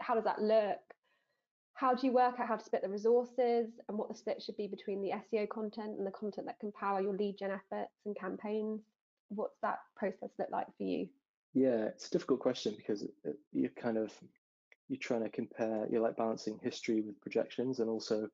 how 0.00 0.14
does 0.14 0.24
that 0.24 0.42
look? 0.42 0.78
How 1.74 1.94
do 1.94 2.06
you 2.06 2.12
work 2.12 2.38
out 2.38 2.46
how 2.46 2.56
to 2.56 2.64
split 2.64 2.82
the 2.82 2.88
resources 2.88 3.68
and 3.88 3.96
what 3.96 4.08
the 4.08 4.14
split 4.14 4.42
should 4.42 4.56
be 4.56 4.66
between 4.66 5.00
the 5.00 5.12
SEO 5.12 5.48
content 5.48 5.96
and 5.96 6.06
the 6.06 6.10
content 6.10 6.46
that 6.46 6.60
can 6.60 6.72
power 6.72 7.00
your 7.00 7.14
lead 7.14 7.38
gen 7.38 7.50
efforts 7.50 7.92
and 8.04 8.16
campaigns? 8.18 8.82
What's 9.28 9.56
that 9.62 9.78
process 9.96 10.30
look 10.38 10.48
like 10.50 10.66
for 10.76 10.82
you? 10.82 11.08
yeah 11.54 11.84
it's 11.86 12.06
a 12.06 12.10
difficult 12.10 12.40
question 12.40 12.74
because 12.76 13.02
uh, 13.26 13.32
you're 13.52 13.70
kind 13.70 13.98
of 13.98 14.12
you're 14.88 14.98
trying 14.98 15.22
to 15.22 15.30
compare 15.30 15.86
you're 15.90 16.02
like 16.02 16.16
balancing 16.16 16.58
history 16.62 17.00
with 17.00 17.20
projections 17.20 17.80
and 17.80 17.88
also 17.88 18.28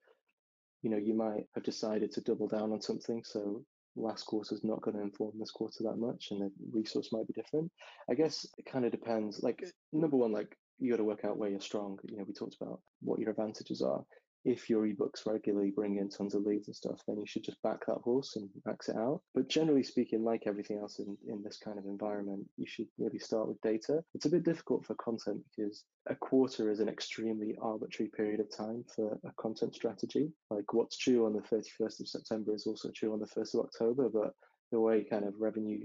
you 0.83 0.91
know 0.91 0.97
you 0.97 1.15
might 1.15 1.45
have 1.55 1.65
decided 1.65 2.13
to 2.13 2.21
double 2.21 2.47
down 2.47 2.73
on 2.73 2.81
something 2.81 3.23
so 3.25 3.63
last 3.97 4.25
quarter 4.25 4.55
is 4.55 4.63
not 4.63 4.83
going 4.83 4.97
to 4.97 5.03
inform 5.03 5.33
this 5.39 5.51
quarter 5.51 5.83
that 5.83 5.97
much 5.97 6.29
and 6.31 6.43
the 6.43 6.51
resource 6.71 7.11
might 7.13 7.27
be 7.27 7.33
different 7.33 7.71
i 8.11 8.15
guess 8.15 8.47
it 8.59 8.67
kind 8.67 8.85
of 8.85 8.91
depends 8.91 9.43
like 9.43 9.65
number 9.93 10.17
one 10.17 10.33
like 10.33 10.57
you 10.79 10.91
got 10.91 10.99
to 10.99 11.05
work 11.05 11.25
out 11.25 11.37
where 11.37 11.51
you're 11.51 11.61
strong 11.61 11.99
you 12.05 12.17
know 12.17 12.25
we 12.27 12.35
talked 12.35 12.57
about 12.61 12.81
what 13.01 13.19
your 13.19 13.31
advantages 13.31 13.83
are 13.83 14.05
if 14.47 14.71
your 14.71 14.87
ebooks 14.87 15.27
regularly 15.27 15.73
bring 15.73 15.97
in 15.97 16.09
tons 16.09 16.33
of 16.37 16.43
leads 16.43 16.69
and 16.69 16.77
stuff, 16.77 17.01
then 17.07 17.19
you 17.19 17.27
should 17.27 17.43
just 17.43 17.61
back 17.63 17.85
that 17.85 17.99
horse 18.05 18.37
and 18.37 18.49
max 18.65 18.89
it 18.89 18.95
out. 18.97 19.21
But 19.35 19.49
generally 19.49 19.83
speaking, 19.83 20.23
like 20.23 20.45
everything 20.47 20.79
else 20.79 21.01
in, 21.01 21.17
in 21.27 21.43
this 21.43 21.59
kind 21.59 21.81
of 21.81 21.85
environment, 21.85 22.47
you 22.57 22.65
should 22.65 22.87
really 22.97 23.19
start 23.19 23.49
with 23.49 23.61
data. 23.61 24.05
It's 24.15 24.27
a 24.27 24.31
bit 24.31 24.45
difficult 24.45 24.87
for 24.87 24.95
content 24.95 25.41
because 25.51 25.83
a 26.07 26.15
quarter 26.15 26.71
is 26.71 26.79
an 26.79 26.89
extremely 26.89 27.57
arbitrary 27.61 28.09
period 28.17 28.39
of 28.39 28.57
time 28.57 28.85
for 28.95 29.19
a 29.27 29.33
content 29.37 29.75
strategy. 29.75 30.31
Like 30.49 30.73
what's 30.73 30.97
true 30.97 31.27
on 31.27 31.33
the 31.33 31.41
31st 31.41 32.01
of 32.01 32.09
September 32.09 32.55
is 32.55 32.69
also 32.69 32.93
true 32.95 33.13
on 33.15 33.19
the 33.19 33.27
1st 33.27 33.55
of 33.55 33.61
October, 33.67 34.09
but 34.09 34.33
the 34.71 34.79
way 34.79 35.03
kind 35.03 35.25
of 35.25 35.35
revenue 35.41 35.85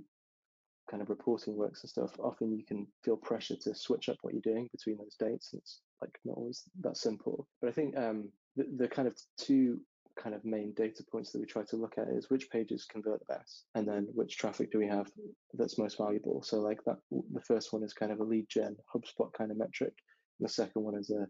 kind 0.90 1.02
of 1.02 1.10
reporting 1.10 1.56
works 1.56 1.82
and 1.82 1.90
stuff, 1.90 2.12
often 2.20 2.52
you 2.52 2.64
can 2.66 2.88
feel 3.04 3.18
pressure 3.18 3.56
to 3.56 3.76
switch 3.76 4.10
up 4.10 4.18
what 4.22 4.34
you're 4.34 4.42
doing 4.42 4.68
between 4.72 4.98
those 4.98 5.16
dates. 5.20 5.54
And 5.54 5.62
it's 5.62 5.82
like 6.02 6.18
not 6.26 6.38
always 6.38 6.64
that 6.82 6.98
simple. 6.98 7.48
But 7.62 7.70
I 7.70 7.72
think 7.74 7.98
um, 7.98 8.30
the, 8.56 8.66
the 8.78 8.88
kind 8.88 9.08
of 9.08 9.16
two 9.38 9.80
kind 10.22 10.36
of 10.36 10.44
main 10.44 10.74
data 10.74 11.04
points 11.10 11.32
that 11.32 11.40
we 11.40 11.46
try 11.46 11.64
to 11.64 11.76
look 11.76 11.98
at 11.98 12.10
is 12.10 12.30
which 12.30 12.50
pages 12.50 12.86
convert 12.86 13.20
the 13.20 13.34
best 13.34 13.66
and 13.76 13.88
then 13.88 14.08
which 14.14 14.38
traffic 14.38 14.72
do 14.72 14.78
we 14.78 14.88
have 14.88 15.10
that's 15.54 15.78
most 15.78 15.98
valuable 15.98 16.42
so 16.44 16.60
like 16.60 16.84
that 16.86 16.98
the 17.34 17.42
first 17.42 17.72
one 17.72 17.84
is 17.84 17.94
kind 17.94 18.12
of 18.12 18.20
a 18.20 18.24
lead 18.24 18.46
gen 18.50 18.76
hubspot 18.94 19.32
kind 19.34 19.52
of 19.52 19.58
metric 19.58 19.94
and 20.40 20.48
the 20.48 20.52
second 20.52 20.84
one 20.84 20.96
is 20.96 21.10
a 21.12 21.26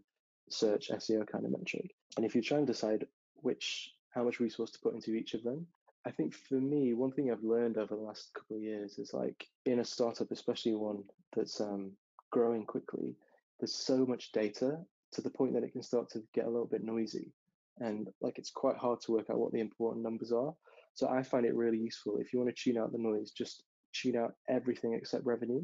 search 0.50 0.90
seo 0.94 1.26
kind 1.26 1.44
of 1.44 1.52
metric 1.52 1.90
and 2.16 2.26
if 2.26 2.34
you 2.34 2.42
try 2.42 2.58
and 2.58 2.66
decide 2.66 3.06
which 3.36 3.92
how 4.10 4.24
much 4.24 4.40
resource 4.40 4.70
to 4.70 4.80
put 4.82 4.94
into 4.94 5.14
each 5.14 5.34
of 5.34 5.42
them 5.42 5.66
i 6.06 6.10
think 6.10 6.34
for 6.34 6.54
me 6.54 6.94
one 6.94 7.12
thing 7.12 7.30
i've 7.30 7.42
learned 7.42 7.78
over 7.78 7.94
the 7.94 8.02
last 8.02 8.32
couple 8.34 8.56
of 8.56 8.62
years 8.62 8.98
is 8.98 9.12
like 9.12 9.46
in 9.66 9.80
a 9.80 9.84
startup 9.84 10.30
especially 10.30 10.74
one 10.74 11.02
that's 11.34 11.60
um, 11.60 11.92
growing 12.30 12.64
quickly 12.64 13.14
there's 13.60 13.74
so 13.74 14.04
much 14.04 14.32
data 14.32 14.78
to 15.12 15.20
the 15.20 15.30
point 15.30 15.54
that 15.54 15.62
it 15.62 15.72
can 15.72 15.82
start 15.82 16.10
to 16.10 16.22
get 16.34 16.46
a 16.46 16.50
little 16.50 16.66
bit 16.66 16.82
noisy. 16.82 17.32
And 17.78 18.08
like 18.20 18.38
it's 18.38 18.50
quite 18.50 18.76
hard 18.76 19.00
to 19.02 19.12
work 19.12 19.30
out 19.30 19.38
what 19.38 19.52
the 19.52 19.60
important 19.60 20.02
numbers 20.02 20.32
are. 20.32 20.52
So 20.94 21.08
i 21.08 21.22
find 21.22 21.46
it 21.46 21.54
really 21.54 21.78
useful 21.78 22.18
if 22.18 22.32
you 22.32 22.38
want 22.38 22.54
to 22.54 22.62
tune 22.62 22.76
out 22.76 22.92
the 22.92 22.98
noise 22.98 23.30
just 23.30 23.62
tune 23.94 24.14
out 24.14 24.34
everything 24.48 24.92
except 24.92 25.24
revenue 25.24 25.62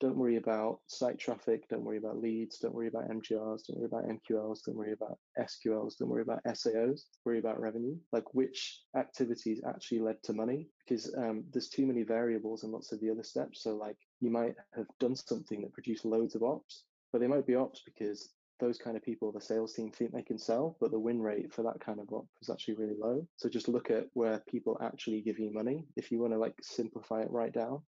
don't 0.00 0.16
worry 0.16 0.36
about 0.36 0.80
site 0.86 1.18
traffic 1.18 1.68
don't 1.68 1.84
worry 1.84 1.96
about 1.98 2.20
leads 2.20 2.58
don't 2.58 2.74
worry 2.74 2.88
about 2.88 3.08
mgrs 3.08 3.60
don't 3.66 3.78
worry 3.78 3.86
about 3.86 4.04
mqls 4.08 4.58
don't 4.66 4.76
worry 4.76 4.92
about 4.92 5.18
sqls 5.40 5.96
don't 5.98 6.08
worry 6.08 6.22
about 6.22 6.40
saos 6.54 7.06
worry 7.24 7.38
about 7.38 7.60
revenue 7.60 7.96
like 8.12 8.34
which 8.34 8.82
activities 8.96 9.60
actually 9.66 10.00
led 10.00 10.16
to 10.22 10.32
money 10.32 10.68
because 10.86 11.12
um, 11.18 11.44
there's 11.52 11.68
too 11.68 11.86
many 11.86 12.02
variables 12.02 12.64
in 12.64 12.72
lots 12.72 12.92
of 12.92 13.00
the 13.00 13.10
other 13.10 13.24
steps 13.24 13.62
so 13.62 13.76
like 13.76 13.96
you 14.20 14.30
might 14.30 14.54
have 14.74 14.86
done 15.00 15.14
something 15.14 15.62
that 15.62 15.72
produced 15.72 16.04
loads 16.04 16.34
of 16.34 16.42
ops 16.42 16.84
but 17.12 17.20
they 17.20 17.26
might 17.26 17.46
be 17.46 17.54
ops 17.54 17.82
because 17.84 18.30
those 18.58 18.78
kind 18.78 18.96
of 18.96 19.02
people, 19.02 19.32
the 19.32 19.40
sales 19.40 19.74
team 19.74 19.90
think 19.90 20.12
they 20.12 20.22
can 20.22 20.38
sell, 20.38 20.76
but 20.80 20.90
the 20.90 20.98
win 20.98 21.20
rate 21.20 21.52
for 21.52 21.62
that 21.62 21.80
kind 21.80 22.00
of 22.00 22.10
op 22.12 22.26
is 22.40 22.48
actually 22.48 22.74
really 22.74 22.96
low. 22.98 23.26
So 23.36 23.48
just 23.48 23.68
look 23.68 23.90
at 23.90 24.06
where 24.14 24.42
people 24.48 24.78
actually 24.82 25.20
give 25.20 25.38
you 25.38 25.52
money. 25.52 25.84
If 25.96 26.10
you 26.10 26.20
want 26.20 26.32
to 26.32 26.38
like 26.38 26.54
simplify 26.62 27.20
it 27.20 27.30
right 27.30 27.52
down, 27.52 27.82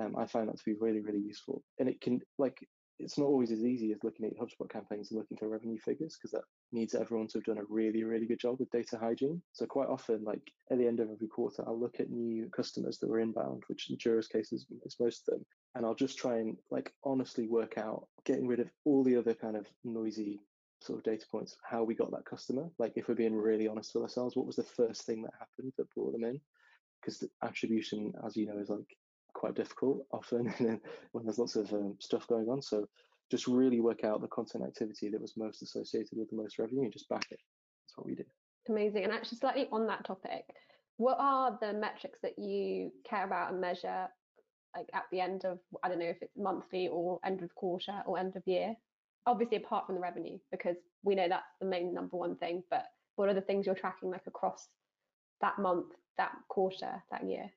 um, 0.00 0.16
I 0.16 0.26
find 0.26 0.48
that 0.48 0.56
to 0.58 0.64
be 0.64 0.74
really, 0.80 1.00
really 1.00 1.20
useful. 1.20 1.62
And 1.78 1.88
it 1.88 2.00
can 2.00 2.20
like 2.38 2.58
it's 3.00 3.18
not 3.18 3.26
always 3.26 3.50
as 3.50 3.64
easy 3.64 3.92
as 3.92 4.04
looking 4.04 4.26
at 4.26 4.36
HubSpot 4.36 4.70
campaigns 4.70 5.10
and 5.10 5.18
looking 5.18 5.38
for 5.38 5.48
revenue 5.48 5.78
figures 5.78 6.16
because 6.16 6.32
that 6.32 6.44
needs 6.70 6.94
everyone 6.94 7.26
to 7.28 7.38
have 7.38 7.44
done 7.44 7.58
a 7.58 7.64
really, 7.68 8.04
really 8.04 8.26
good 8.26 8.38
job 8.38 8.56
with 8.58 8.70
data 8.70 8.98
hygiene. 8.98 9.40
So 9.52 9.64
quite 9.64 9.88
often, 9.88 10.22
like 10.22 10.42
at 10.70 10.78
the 10.78 10.86
end 10.86 11.00
of 11.00 11.10
every 11.10 11.28
quarter, 11.28 11.64
I'll 11.66 11.80
look 11.80 11.98
at 11.98 12.10
new 12.10 12.48
customers 12.50 12.98
that 12.98 13.08
were 13.08 13.20
inbound, 13.20 13.62
which 13.68 13.90
in 13.90 13.96
Juro's 13.96 14.28
case 14.28 14.52
is, 14.52 14.66
is 14.84 14.96
most 15.00 15.26
of 15.28 15.34
them, 15.34 15.46
and 15.74 15.86
I'll 15.86 15.94
just 15.94 16.18
try 16.18 16.38
and 16.38 16.56
like 16.70 16.92
honestly 17.02 17.48
work 17.48 17.78
out 17.78 18.06
getting 18.24 18.46
rid 18.46 18.60
of 18.60 18.70
all 18.84 19.02
the 19.02 19.16
other 19.16 19.34
kind 19.34 19.56
of 19.56 19.66
noisy 19.82 20.40
sort 20.82 20.98
of 20.98 21.04
data 21.04 21.26
points, 21.30 21.56
how 21.62 21.84
we 21.84 21.94
got 21.94 22.10
that 22.10 22.24
customer. 22.24 22.68
Like 22.78 22.92
if 22.96 23.08
we're 23.08 23.14
being 23.14 23.36
really 23.36 23.68
honest 23.68 23.94
with 23.94 24.02
ourselves, 24.02 24.36
what 24.36 24.46
was 24.46 24.56
the 24.56 24.62
first 24.62 25.04
thing 25.04 25.22
that 25.22 25.32
happened 25.38 25.72
that 25.76 25.92
brought 25.94 26.12
them 26.12 26.24
in? 26.24 26.40
Because 27.00 27.18
the 27.18 27.30
attribution, 27.42 28.12
as 28.26 28.36
you 28.36 28.46
know, 28.46 28.58
is 28.58 28.68
like 28.68 28.96
quite 29.34 29.54
difficult 29.54 30.06
often 30.12 30.46
when 31.12 31.24
there's 31.24 31.38
lots 31.38 31.56
of 31.56 31.72
um, 31.72 31.96
stuff 31.98 32.26
going 32.26 32.48
on. 32.48 32.62
So 32.62 32.88
just 33.30 33.46
really 33.46 33.80
work 33.80 34.04
out 34.04 34.20
the 34.20 34.28
content 34.28 34.64
activity 34.64 35.08
that 35.08 35.20
was 35.20 35.36
most 35.36 35.62
associated 35.62 36.18
with 36.18 36.28
the 36.30 36.36
most 36.36 36.58
revenue 36.58 36.84
and 36.84 36.92
just 36.92 37.08
back 37.08 37.26
it. 37.30 37.38
That's 37.86 37.96
what 37.96 38.06
we 38.06 38.14
did. 38.14 38.26
Amazing. 38.68 39.04
And 39.04 39.12
actually, 39.12 39.38
slightly 39.38 39.68
on 39.72 39.86
that 39.86 40.04
topic, 40.04 40.44
what 40.96 41.16
are 41.18 41.56
the 41.60 41.72
metrics 41.72 42.18
that 42.22 42.38
you 42.38 42.92
care 43.08 43.24
about 43.24 43.52
and 43.52 43.60
measure, 43.60 44.08
like 44.76 44.88
at 44.92 45.04
the 45.10 45.20
end 45.20 45.44
of, 45.44 45.58
I 45.82 45.88
don't 45.88 45.98
know 45.98 46.04
if 46.04 46.20
it's 46.20 46.36
monthly 46.36 46.88
or 46.88 47.20
end 47.24 47.42
of 47.42 47.54
quarter 47.54 48.02
or 48.06 48.18
end 48.18 48.36
of 48.36 48.42
year? 48.46 48.74
Obviously, 49.26 49.58
apart 49.58 49.86
from 49.86 49.94
the 49.94 50.00
revenue, 50.00 50.38
because 50.50 50.76
we 51.02 51.14
know 51.14 51.28
that's 51.28 51.46
the 51.60 51.66
main 51.66 51.94
number 51.94 52.16
one 52.16 52.36
thing, 52.36 52.62
but 52.70 52.86
what 53.16 53.28
are 53.28 53.34
the 53.34 53.40
things 53.40 53.66
you're 53.66 53.74
tracking 53.74 54.10
like 54.10 54.26
across 54.26 54.68
that 55.40 55.58
month, 55.58 55.86
that 56.18 56.32
quarter, 56.48 57.02
that 57.10 57.24
year? 57.24 57.50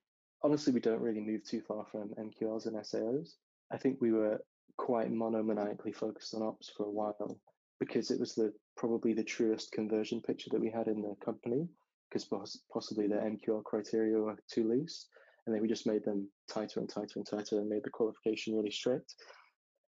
Honestly, 0.44 0.74
we 0.74 0.82
don't 0.82 1.02
really 1.02 1.22
move 1.22 1.44
too 1.44 1.62
far 1.62 1.86
from 1.92 2.10
MQLs 2.20 2.66
and 2.66 2.76
SAOs. 2.76 3.36
I 3.72 3.78
think 3.78 4.02
we 4.02 4.12
were 4.12 4.40
quite 4.78 5.12
monomaniacally 5.12 5.96
focused 5.96 6.34
on 6.34 6.42
ops 6.42 6.72
for 6.76 6.86
a 6.86 6.92
while 6.92 7.40
because 7.80 8.12
it 8.12 8.20
was 8.20 8.36
the 8.36 8.54
probably 8.76 9.14
the 9.14 9.24
truest 9.24 9.72
conversion 9.72 10.22
picture 10.22 10.50
that 10.52 10.60
we 10.60 10.70
had 10.70 10.88
in 10.88 11.02
the 11.02 11.16
company 11.24 11.68
because 12.10 12.28
possibly 12.72 13.08
the 13.08 13.16
MQL 13.16 13.64
criteria 13.64 14.18
were 14.18 14.36
too 14.52 14.68
loose 14.68 15.08
and 15.46 15.54
then 15.54 15.62
we 15.62 15.68
just 15.68 15.88
made 15.88 16.04
them 16.04 16.28
tighter 16.48 16.80
and 16.80 16.90
tighter 16.90 17.14
and 17.18 17.26
tighter 17.26 17.60
and 17.60 17.70
made 17.70 17.84
the 17.84 17.90
qualification 17.90 18.56
really 18.56 18.72
strict 18.72 19.16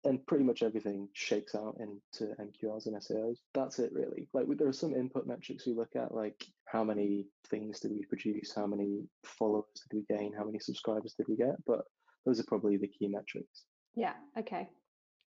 and 0.07 0.25
pretty 0.25 0.43
much 0.43 0.63
everything 0.63 1.09
shakes 1.13 1.53
out 1.53 1.77
into 1.79 2.33
MQLs 2.35 2.85
and 2.85 2.95
SAOs. 2.95 3.39
That's 3.53 3.79
it 3.79 3.91
really. 3.93 4.29
Like 4.33 4.45
there 4.57 4.67
are 4.67 4.73
some 4.73 4.95
input 4.95 5.27
metrics 5.27 5.67
we 5.67 5.73
look 5.73 5.95
at, 5.95 6.13
like 6.13 6.45
how 6.65 6.83
many 6.83 7.27
things 7.49 7.81
did 7.81 7.91
we 7.91 8.05
produce, 8.05 8.53
how 8.55 8.65
many 8.65 9.01
followers 9.25 9.65
did 9.89 9.97
we 9.97 10.15
gain, 10.17 10.33
how 10.33 10.45
many 10.45 10.59
subscribers 10.59 11.13
did 11.17 11.27
we 11.27 11.35
get, 11.35 11.55
but 11.65 11.81
those 12.25 12.39
are 12.39 12.45
probably 12.47 12.77
the 12.77 12.87
key 12.87 13.07
metrics. 13.07 13.65
Yeah. 13.95 14.13
Okay. 14.39 14.69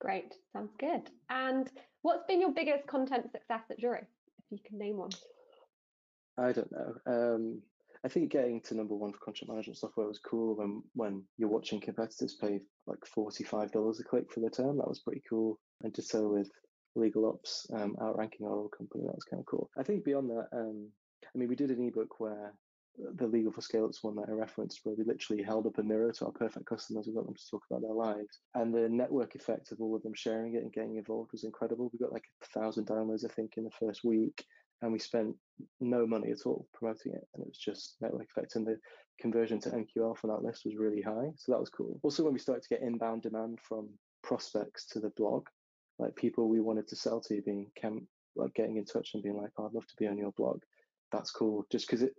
Great. 0.02 0.34
Sounds 0.52 0.74
good. 0.78 1.10
And 1.30 1.70
what's 2.02 2.26
been 2.28 2.42
your 2.42 2.52
biggest 2.52 2.86
content 2.86 3.32
success 3.32 3.62
at 3.72 3.80
Juro, 3.80 4.00
if 4.02 4.52
you 4.52 4.60
can 4.68 4.78
name 4.78 4.98
one? 4.98 5.12
I 6.38 6.52
don't 6.52 6.72
know. 6.72 6.96
Um, 7.08 7.62
I 8.06 8.08
think 8.08 8.32
getting 8.32 8.62
to 8.62 8.76
number 8.76 8.94
one 8.94 9.12
for 9.12 9.18
contract 9.18 9.50
management 9.50 9.80
software 9.80 10.08
was 10.08 10.20
cool 10.20 10.56
when 10.56 10.84
when 10.94 11.24
you're 11.38 11.50
watching 11.50 11.82
competitors 11.82 12.38
pay 12.40 12.62
like 12.86 13.04
forty 13.04 13.44
five 13.44 13.72
dollars 13.72 14.00
a 14.00 14.04
click 14.04 14.32
for 14.32 14.42
the 14.42 14.50
term. 14.50 14.78
That 14.78 14.88
was 14.88 15.00
pretty 15.00 15.24
cool. 15.28 15.60
And 15.82 15.94
to 15.96 16.04
so 16.04 16.28
with 16.28 16.52
Legal 16.96 17.26
Ops 17.26 17.66
um, 17.74 17.96
outranking 18.00 18.46
our 18.46 18.54
old 18.54 18.74
company, 18.78 19.06
that 19.06 19.16
was 19.16 19.24
kind 19.24 19.40
of 19.40 19.48
cool. 19.48 19.72
I 19.76 19.82
think 19.82 20.06
beyond 20.06 20.30
that, 20.30 20.48
um, 20.54 20.88
I 21.34 21.38
mean, 21.38 21.50
we 21.50 21.56
did 21.56 21.72
an 21.72 21.84
ebook 21.84 22.20
where 22.20 22.54
the 23.16 23.26
Legal 23.26 23.52
for 23.52 23.62
Scale 23.62 23.86
Ups 23.86 24.04
one 24.04 24.16
that 24.18 24.30
I 24.30 24.34
referenced, 24.34 24.82
where 24.84 24.96
we 24.96 25.04
literally 25.04 25.42
held 25.42 25.66
up 25.66 25.80
a 25.80 25.84
mirror 25.84 26.12
to 26.14 26.26
our 26.26 26.32
perfect 26.32 26.68
customers 26.68 27.08
We 27.08 27.14
got 27.14 27.26
them 27.26 27.34
to 27.34 27.50
talk 27.50 27.64
about 27.70 27.82
their 27.82 27.92
lives. 27.92 28.40
And 28.54 28.72
the 28.74 28.88
network 28.88 29.34
effect 29.34 29.72
of 29.72 29.82
all 29.82 29.96
of 29.96 30.04
them 30.04 30.14
sharing 30.16 30.54
it 30.54 30.62
and 30.62 30.72
getting 30.72 30.98
involved 30.98 31.32
was 31.32 31.44
incredible. 31.44 31.90
We 31.92 32.00
got 32.00 32.14
like 32.14 32.26
a 32.44 32.60
thousand 32.60 32.86
downloads, 32.86 33.26
I 33.26 33.34
think, 33.34 33.58
in 33.58 33.64
the 33.64 33.72
first 33.72 34.04
week 34.04 34.46
and 34.82 34.92
we 34.92 35.00
spent 35.00 35.36
no 35.80 36.06
money 36.06 36.32
at 36.32 36.46
all 36.46 36.68
promoting 36.74 37.14
it 37.14 37.28
and 37.34 37.44
it 37.44 37.48
was 37.48 37.58
just 37.58 37.96
network 38.02 38.28
effect 38.30 38.56
and 38.56 38.68
the 38.68 38.78
conversion 39.20 39.60
to 39.62 39.70
MQL 39.70 40.18
for 40.18 40.28
that 40.28 40.44
list 40.44 40.66
was 40.66 40.76
really 40.76 41.02
high 41.02 41.32
so 41.38 41.52
that 41.52 41.60
was 41.60 41.70
cool. 41.70 42.00
Also 42.04 42.24
when 42.24 42.34
we 42.34 42.40
started 42.40 42.64
to 42.64 42.70
get 42.70 42.82
inbound 42.82 43.22
demand 43.22 43.60
from 43.62 43.90
prospects 44.24 44.86
to 44.88 45.00
the 45.00 45.12
blog 45.12 45.48
like 46.00 46.16
people 46.16 46.50
we 46.50 46.60
wanted 46.60 46.88
to 46.88 46.96
sell 46.96 47.22
to 47.22 47.42
being 47.42 47.68
cam- 47.80 48.08
like 48.36 48.54
getting 48.54 48.78
in 48.78 48.86
touch 48.86 49.12
and 49.14 49.24
being 49.24 49.38
like 49.38 49.52
oh, 49.58 49.68
I'd 49.68 49.74
love 49.74 49.88
to 49.88 49.96
be 49.98 50.08
on 50.08 50.18
your 50.18 50.32
blog 50.34 50.62
that's 51.12 51.32
cool 51.32 51.66
just 51.72 51.88
because 51.88 52.02
it 52.02 52.14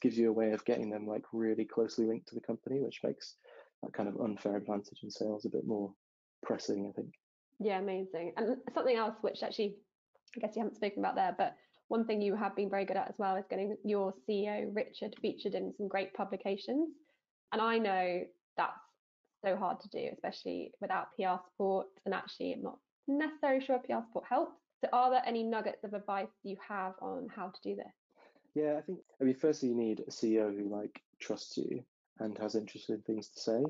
gives 0.00 0.18
you 0.18 0.30
a 0.30 0.32
way 0.32 0.52
of 0.52 0.64
getting 0.64 0.90
them 0.90 1.06
like 1.06 1.24
really 1.32 1.64
closely 1.64 2.06
linked 2.06 2.28
to 2.28 2.34
the 2.34 2.40
company 2.40 2.80
which 2.80 3.00
makes 3.04 3.36
that 3.82 3.92
kind 3.92 4.08
of 4.08 4.20
unfair 4.20 4.56
advantage 4.56 5.00
in 5.02 5.10
sales 5.10 5.44
a 5.44 5.50
bit 5.50 5.66
more 5.66 5.92
pressing 6.42 6.88
I 6.88 6.92
think. 6.92 7.12
Yeah 7.60 7.78
amazing 7.78 8.32
and 8.36 8.56
something 8.74 8.96
else 8.96 9.16
which 9.20 9.42
actually 9.42 9.76
I 10.36 10.40
guess 10.40 10.56
you 10.56 10.62
haven't 10.62 10.76
spoken 10.76 10.98
about 11.00 11.14
there 11.14 11.34
but 11.36 11.54
one 11.90 12.04
thing 12.04 12.22
you 12.22 12.36
have 12.36 12.54
been 12.54 12.70
very 12.70 12.84
good 12.84 12.96
at 12.96 13.08
as 13.08 13.16
well 13.18 13.34
is 13.34 13.44
getting 13.50 13.76
your 13.84 14.14
CEO, 14.28 14.70
Richard, 14.72 15.16
featured 15.20 15.54
in 15.54 15.74
some 15.76 15.88
great 15.88 16.14
publications. 16.14 16.88
And 17.52 17.60
I 17.60 17.78
know 17.78 18.20
that's 18.56 18.78
so 19.44 19.56
hard 19.56 19.80
to 19.80 19.88
do, 19.88 20.08
especially 20.12 20.70
without 20.80 21.08
PR 21.16 21.42
support. 21.50 21.88
And 22.06 22.14
actually, 22.14 22.52
I'm 22.52 22.62
not 22.62 22.78
necessarily 23.08 23.64
sure 23.64 23.80
PR 23.80 24.06
support 24.06 24.24
helps. 24.28 24.52
So, 24.84 24.88
are 24.92 25.10
there 25.10 25.22
any 25.26 25.42
nuggets 25.42 25.82
of 25.82 25.92
advice 25.92 26.28
you 26.44 26.56
have 26.66 26.92
on 27.02 27.26
how 27.34 27.48
to 27.48 27.60
do 27.68 27.74
this? 27.74 27.92
Yeah, 28.54 28.76
I 28.78 28.82
think, 28.82 29.00
I 29.20 29.24
mean, 29.24 29.34
firstly, 29.34 29.70
you 29.70 29.74
need 29.74 30.04
a 30.06 30.12
CEO 30.12 30.56
who 30.56 30.70
like 30.70 31.02
trusts 31.18 31.56
you 31.56 31.82
and 32.20 32.38
has 32.38 32.54
interesting 32.54 33.02
things 33.04 33.30
to 33.30 33.40
say. 33.40 33.64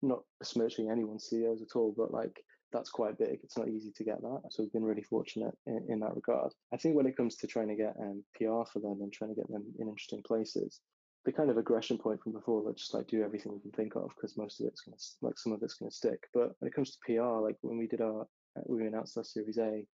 Not 0.00 0.22
besmirching 0.38 0.90
anyone's 0.90 1.24
CEOs 1.24 1.60
at 1.60 1.76
all, 1.76 1.92
but 1.94 2.10
like 2.10 2.42
that's 2.76 2.90
quite 2.90 3.18
big. 3.18 3.40
It's 3.42 3.56
not 3.56 3.68
easy 3.68 3.90
to 3.96 4.04
get 4.04 4.20
that. 4.20 4.42
So 4.50 4.62
we've 4.62 4.72
been 4.72 4.84
really 4.84 5.02
fortunate 5.02 5.54
in, 5.66 5.86
in 5.88 6.00
that 6.00 6.14
regard. 6.14 6.52
I 6.72 6.76
think 6.76 6.94
when 6.94 7.06
it 7.06 7.16
comes 7.16 7.36
to 7.36 7.46
trying 7.46 7.68
to 7.68 7.74
get 7.74 7.94
um, 8.00 8.22
PR 8.34 8.68
for 8.70 8.80
them 8.80 8.98
and 9.00 9.12
trying 9.12 9.30
to 9.30 9.36
get 9.36 9.50
them 9.50 9.64
in 9.78 9.88
interesting 9.88 10.22
places, 10.22 10.80
the 11.24 11.32
kind 11.32 11.50
of 11.50 11.56
aggression 11.56 11.96
point 11.96 12.22
from 12.22 12.32
before, 12.32 12.62
let's 12.62 12.82
just 12.82 12.94
like 12.94 13.06
do 13.08 13.22
everything 13.22 13.52
we 13.52 13.60
can 13.60 13.72
think 13.72 13.96
of 13.96 14.10
because 14.14 14.36
most 14.36 14.60
of 14.60 14.66
it's 14.66 14.82
going 14.82 14.96
to, 14.96 15.04
like 15.22 15.38
some 15.38 15.52
of 15.52 15.62
it's 15.62 15.74
going 15.74 15.90
to 15.90 15.96
stick. 15.96 16.20
But 16.34 16.52
when 16.58 16.68
it 16.68 16.74
comes 16.74 16.92
to 16.92 16.98
PR, 17.04 17.40
like 17.40 17.56
when 17.62 17.78
we 17.78 17.86
did 17.86 18.02
our, 18.02 18.22
uh, 18.22 18.62
we 18.66 18.86
announced 18.86 19.16
our 19.16 19.24
Series 19.24 19.58
A, 19.58 19.84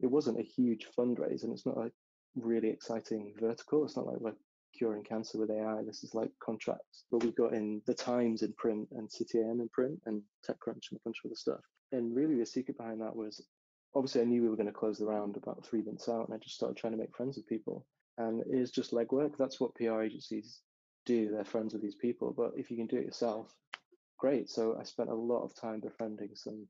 it 0.00 0.06
wasn't 0.06 0.38
a 0.38 0.44
huge 0.44 0.86
fundraise 0.96 1.42
and 1.42 1.52
it's 1.52 1.66
not 1.66 1.78
a 1.78 1.90
really 2.36 2.68
exciting 2.68 3.32
vertical. 3.40 3.84
It's 3.84 3.96
not 3.96 4.06
like 4.06 4.20
we're 4.20 4.34
curing 4.76 5.02
cancer 5.02 5.38
with 5.38 5.50
AI. 5.50 5.82
This 5.84 6.04
is 6.04 6.14
like 6.14 6.30
contracts. 6.44 7.04
But 7.10 7.24
we 7.24 7.32
got 7.32 7.54
in 7.54 7.80
the 7.86 7.94
Times 7.94 8.42
in 8.42 8.52
print 8.52 8.86
and 8.92 9.10
AM 9.34 9.60
in 9.60 9.68
print 9.72 9.98
and 10.04 10.22
TechCrunch 10.46 10.90
and 10.90 11.00
a 11.00 11.04
bunch 11.04 11.16
of 11.24 11.30
other 11.30 11.36
stuff 11.36 11.60
and 11.92 12.14
really 12.14 12.36
the 12.36 12.46
secret 12.46 12.78
behind 12.78 13.00
that 13.00 13.16
was 13.16 13.42
obviously 13.94 14.20
I 14.20 14.24
knew 14.24 14.42
we 14.42 14.48
were 14.48 14.56
going 14.56 14.66
to 14.66 14.72
close 14.72 14.98
the 14.98 15.06
round 15.06 15.36
about 15.36 15.64
three 15.64 15.82
months 15.82 16.08
out, 16.08 16.26
and 16.26 16.34
I 16.34 16.38
just 16.38 16.54
started 16.54 16.76
trying 16.76 16.92
to 16.92 16.98
make 16.98 17.14
friends 17.16 17.36
with 17.36 17.46
people. 17.46 17.86
And 18.18 18.40
it 18.40 18.58
is 18.58 18.70
just 18.70 18.92
legwork. 18.92 19.36
That's 19.38 19.60
what 19.60 19.74
PR 19.74 20.02
agencies 20.02 20.60
do. 21.06 21.30
They're 21.30 21.44
friends 21.44 21.72
with 21.72 21.82
these 21.82 21.94
people. 21.94 22.34
But 22.36 22.52
if 22.56 22.70
you 22.70 22.76
can 22.76 22.86
do 22.86 22.96
it 22.96 23.06
yourself, 23.06 23.54
great. 24.18 24.50
So 24.50 24.76
I 24.78 24.82
spent 24.84 25.08
a 25.08 25.14
lot 25.14 25.44
of 25.44 25.54
time 25.54 25.80
befriending 25.80 26.30
some 26.34 26.66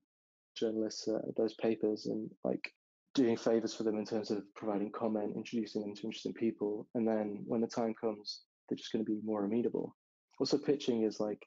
journalists 0.57 1.09
uh, 1.09 1.21
those 1.37 1.55
papers 1.55 2.07
and 2.07 2.31
like 2.45 2.73
doing 3.15 3.37
favors 3.37 3.75
for 3.75 3.83
them 3.83 3.97
in 3.97 4.05
terms 4.05 4.31
of 4.31 4.43
providing 4.55 4.93
comment, 4.93 5.37
introducing 5.37 5.83
them 5.83 5.95
to 5.95 6.03
interesting 6.03 6.35
people. 6.35 6.87
And 6.95 7.09
then 7.09 7.43
when 7.47 7.61
the 7.61 7.67
time 7.67 7.95
comes, 7.99 8.43
they're 8.69 8.77
just 8.77 8.93
going 8.93 9.05
to 9.05 9.11
be 9.11 9.21
more 9.25 9.45
amenable. 9.45 9.97
Also, 10.39 10.59
pitching 10.59 11.03
is 11.03 11.19
like 11.19 11.43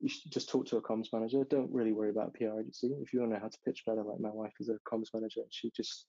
you 0.00 0.08
should 0.08 0.30
just 0.32 0.48
talk 0.48 0.66
to 0.66 0.76
a 0.76 0.82
comms 0.82 1.12
manager. 1.12 1.44
Don't 1.48 1.72
really 1.72 1.92
worry 1.92 2.10
about 2.10 2.28
a 2.28 2.38
PR 2.38 2.60
agency. 2.60 2.88
If 3.02 3.12
you 3.12 3.20
want 3.20 3.32
to 3.32 3.36
know 3.36 3.42
how 3.42 3.48
to 3.48 3.58
pitch 3.64 3.82
better, 3.86 4.02
like 4.02 4.20
my 4.20 4.30
wife 4.30 4.52
is 4.60 4.68
a 4.68 4.76
comms 4.88 5.08
manager, 5.14 5.40
and 5.40 5.50
she 5.50 5.70
just 5.74 6.06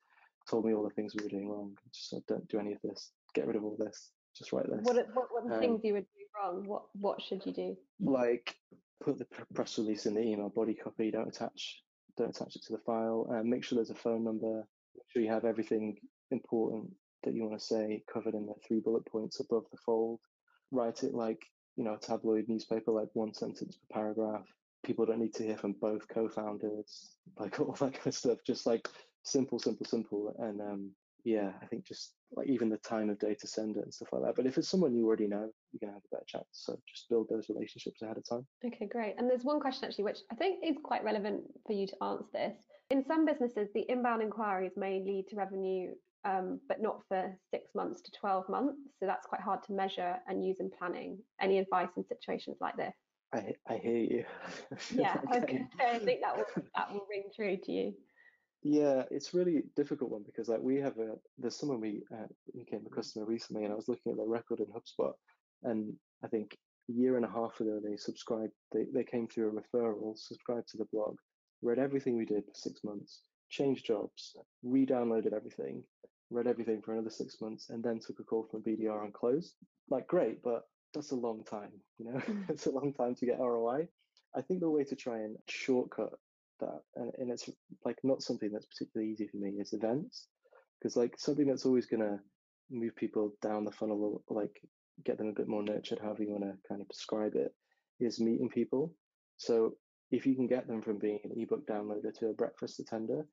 told 0.49 0.65
me 0.65 0.73
all 0.73 0.83
the 0.83 0.93
things 0.93 1.13
we 1.15 1.23
were 1.23 1.29
doing 1.29 1.49
wrong. 1.49 1.75
Just 1.93 2.09
said, 2.09 2.21
don't 2.27 2.47
do 2.49 2.59
any 2.59 2.73
of 2.73 2.79
this. 2.83 3.11
Get 3.33 3.47
rid 3.47 3.55
of 3.55 3.63
all 3.63 3.77
this. 3.79 4.11
Just 4.35 4.51
write 4.53 4.67
this. 4.69 4.81
What 4.83 4.95
what, 5.13 5.27
what 5.31 5.47
the 5.47 5.55
um, 5.55 5.59
things 5.59 5.81
you 5.83 5.93
would 5.93 6.05
do 6.05 6.25
wrong? 6.35 6.63
What 6.67 6.83
what 6.93 7.21
should 7.21 7.45
you 7.45 7.53
do? 7.53 7.75
Like 7.99 8.55
put 9.03 9.17
the 9.17 9.27
press 9.53 9.77
release 9.77 10.05
in 10.05 10.15
the 10.15 10.21
email 10.21 10.49
body 10.49 10.73
copy. 10.75 11.11
Don't 11.11 11.27
attach 11.27 11.81
don't 12.17 12.35
attach 12.35 12.55
it 12.55 12.63
to 12.63 12.73
the 12.73 12.79
file. 12.79 13.27
Um, 13.31 13.49
make 13.49 13.63
sure 13.63 13.77
there's 13.77 13.89
a 13.89 13.95
phone 13.95 14.23
number. 14.23 14.63
Make 14.95 15.05
sure 15.09 15.21
you 15.21 15.31
have 15.31 15.45
everything 15.45 15.97
important 16.31 16.91
that 17.23 17.33
you 17.33 17.43
want 17.43 17.59
to 17.59 17.65
say 17.65 18.03
covered 18.11 18.33
in 18.33 18.45
the 18.45 18.53
three 18.67 18.79
bullet 18.79 19.05
points 19.05 19.39
above 19.39 19.63
the 19.71 19.77
fold. 19.85 20.19
Write 20.71 21.03
it 21.03 21.13
like 21.13 21.41
you 21.77 21.83
know, 21.83 21.93
a 21.93 21.97
tabloid 21.97 22.49
newspaper, 22.49 22.91
like 22.91 23.09
one 23.13 23.33
sentence 23.33 23.77
per 23.77 24.01
paragraph. 24.01 24.45
People 24.83 25.05
don't 25.05 25.19
need 25.19 25.33
to 25.35 25.43
hear 25.43 25.57
from 25.57 25.73
both 25.73 26.07
co-founders, 26.07 27.15
like 27.39 27.59
all 27.59 27.73
that 27.73 27.93
kind 27.93 28.07
of 28.07 28.15
stuff. 28.15 28.39
Just 28.45 28.65
like 28.65 28.89
simple, 29.23 29.59
simple, 29.59 29.85
simple. 29.85 30.35
And 30.39 30.59
um, 30.59 30.91
yeah, 31.23 31.51
I 31.61 31.65
think 31.67 31.85
just 31.85 32.15
like 32.35 32.47
even 32.47 32.69
the 32.69 32.77
time 32.77 33.09
of 33.09 33.19
day 33.19 33.35
to 33.35 33.47
send 33.47 33.77
it 33.77 33.83
and 33.83 33.93
stuff 33.93 34.09
like 34.11 34.23
that. 34.23 34.35
But 34.35 34.47
if 34.47 34.57
it's 34.57 34.69
someone 34.69 34.95
you 34.95 35.05
already 35.05 35.27
know, 35.27 35.49
you're 35.71 35.79
gonna 35.79 35.93
have 35.93 36.03
a 36.11 36.15
better 36.15 36.25
chance. 36.27 36.47
So 36.51 36.77
just 36.89 37.09
build 37.09 37.27
those 37.29 37.49
relationships 37.49 38.01
ahead 38.01 38.17
of 38.17 38.27
time. 38.27 38.45
Okay, 38.65 38.87
great. 38.87 39.15
And 39.17 39.29
there's 39.29 39.43
one 39.43 39.59
question 39.59 39.85
actually, 39.85 40.05
which 40.05 40.19
I 40.31 40.35
think 40.35 40.63
is 40.65 40.77
quite 40.83 41.03
relevant 41.03 41.43
for 41.65 41.73
you 41.73 41.85
to 41.87 42.03
answer 42.03 42.25
this. 42.33 42.53
In 42.89 43.03
some 43.05 43.25
businesses, 43.25 43.67
the 43.73 43.85
inbound 43.89 44.21
inquiries 44.21 44.71
may 44.77 45.03
lead 45.05 45.25
to 45.29 45.35
revenue 45.35 45.91
um, 46.27 46.59
but 46.67 46.81
not 46.81 47.01
for 47.07 47.33
six 47.51 47.73
months 47.73 48.01
to 48.01 48.11
12 48.11 48.49
months. 48.49 48.77
So 48.99 49.05
that's 49.05 49.25
quite 49.25 49.41
hard 49.41 49.63
to 49.63 49.73
measure 49.73 50.17
and 50.27 50.45
use 50.45 50.57
in 50.59 50.69
planning. 50.69 51.19
Any 51.41 51.59
advice 51.59 51.89
in 51.95 52.05
situations 52.05 52.57
like 52.59 52.75
this? 52.75 52.93
I, 53.33 53.53
I 53.67 53.77
hear 53.77 53.97
you. 53.97 54.25
yeah, 54.93 55.17
okay. 55.35 55.65
I 55.79 55.99
think 55.99 56.21
that 56.21 56.37
will 56.37 56.63
that 56.75 56.91
will 56.91 57.05
ring 57.09 57.23
true 57.35 57.57
to 57.57 57.71
you. 57.71 57.93
Yeah, 58.63 59.03
it's 59.11 59.33
really 59.33 59.63
difficult 59.75 60.11
one 60.11 60.23
because 60.25 60.47
like 60.47 60.61
we 60.61 60.77
have 60.77 60.97
a 60.97 61.15
there's 61.37 61.57
someone 61.57 61.81
we 61.81 62.03
uh, 62.13 62.27
became 62.57 62.85
a 62.85 62.95
customer 62.95 63.25
recently, 63.25 63.63
and 63.63 63.73
I 63.73 63.75
was 63.75 63.87
looking 63.87 64.11
at 64.11 64.17
their 64.17 64.27
record 64.27 64.59
in 64.59 64.67
HubSpot, 64.67 65.13
and 65.63 65.93
I 66.23 66.27
think 66.27 66.55
a 66.89 66.93
year 66.93 67.17
and 67.17 67.25
a 67.25 67.29
half 67.29 67.59
ago 67.59 67.79
they 67.83 67.97
subscribed. 67.97 68.53
They 68.71 68.85
they 68.93 69.03
came 69.03 69.27
through 69.27 69.49
a 69.49 69.61
referral, 69.61 70.17
subscribed 70.17 70.69
to 70.69 70.77
the 70.77 70.87
blog, 70.93 71.17
read 71.61 71.79
everything 71.79 72.17
we 72.17 72.25
did 72.25 72.45
for 72.45 72.53
six 72.53 72.81
months, 72.83 73.23
changed 73.49 73.85
jobs, 73.85 74.37
re-downloaded 74.63 75.33
everything, 75.33 75.83
read 76.29 76.47
everything 76.47 76.81
for 76.81 76.93
another 76.93 77.09
six 77.09 77.41
months, 77.41 77.69
and 77.69 77.83
then 77.83 77.99
took 77.99 78.19
a 78.19 78.23
call 78.23 78.47
from 78.49 78.63
BDR 78.63 79.03
and 79.03 79.13
closed. 79.13 79.53
Like, 79.89 80.07
great, 80.07 80.43
but 80.43 80.63
that's 80.93 81.11
a 81.11 81.15
long 81.15 81.43
time. 81.43 81.71
You 81.97 82.11
know, 82.11 82.19
mm. 82.19 82.45
it's 82.49 82.65
a 82.65 82.71
long 82.71 82.93
time 82.93 83.15
to 83.15 83.25
get 83.25 83.39
ROI. 83.39 83.87
I 84.35 84.41
think 84.41 84.59
the 84.59 84.69
way 84.69 84.83
to 84.83 84.95
try 84.95 85.17
and 85.17 85.37
shortcut 85.47 86.13
that, 86.59 86.81
and, 86.95 87.11
and 87.17 87.31
it's 87.31 87.49
like 87.85 87.97
not 88.03 88.21
something 88.21 88.51
that's 88.51 88.65
particularly 88.65 89.11
easy 89.11 89.27
for 89.27 89.37
me 89.37 89.51
is 89.59 89.73
events, 89.73 90.27
because 90.79 90.95
like 90.95 91.15
something 91.17 91.47
that's 91.47 91.65
always 91.65 91.85
gonna 91.85 92.19
move 92.69 92.95
people 92.95 93.33
down 93.41 93.63
the 93.63 93.71
funnel, 93.71 94.21
like 94.29 94.61
get 95.05 95.17
them 95.17 95.27
a 95.27 95.33
bit 95.33 95.47
more 95.47 95.63
nurtured, 95.63 95.99
however 95.99 96.23
you 96.23 96.31
want 96.31 96.43
to 96.43 96.53
kind 96.67 96.81
of 96.81 96.87
describe 96.89 97.35
it, 97.35 97.53
is 97.99 98.19
meeting 98.19 98.49
people. 98.49 98.93
So 99.37 99.75
if 100.11 100.25
you 100.25 100.35
can 100.35 100.47
get 100.47 100.67
them 100.67 100.81
from 100.81 100.97
being 100.97 101.19
an 101.23 101.31
ebook 101.35 101.67
downloader 101.67 102.13
to 102.19 102.27
a 102.27 102.33
breakfast 102.33 102.79
attender, 102.79 103.25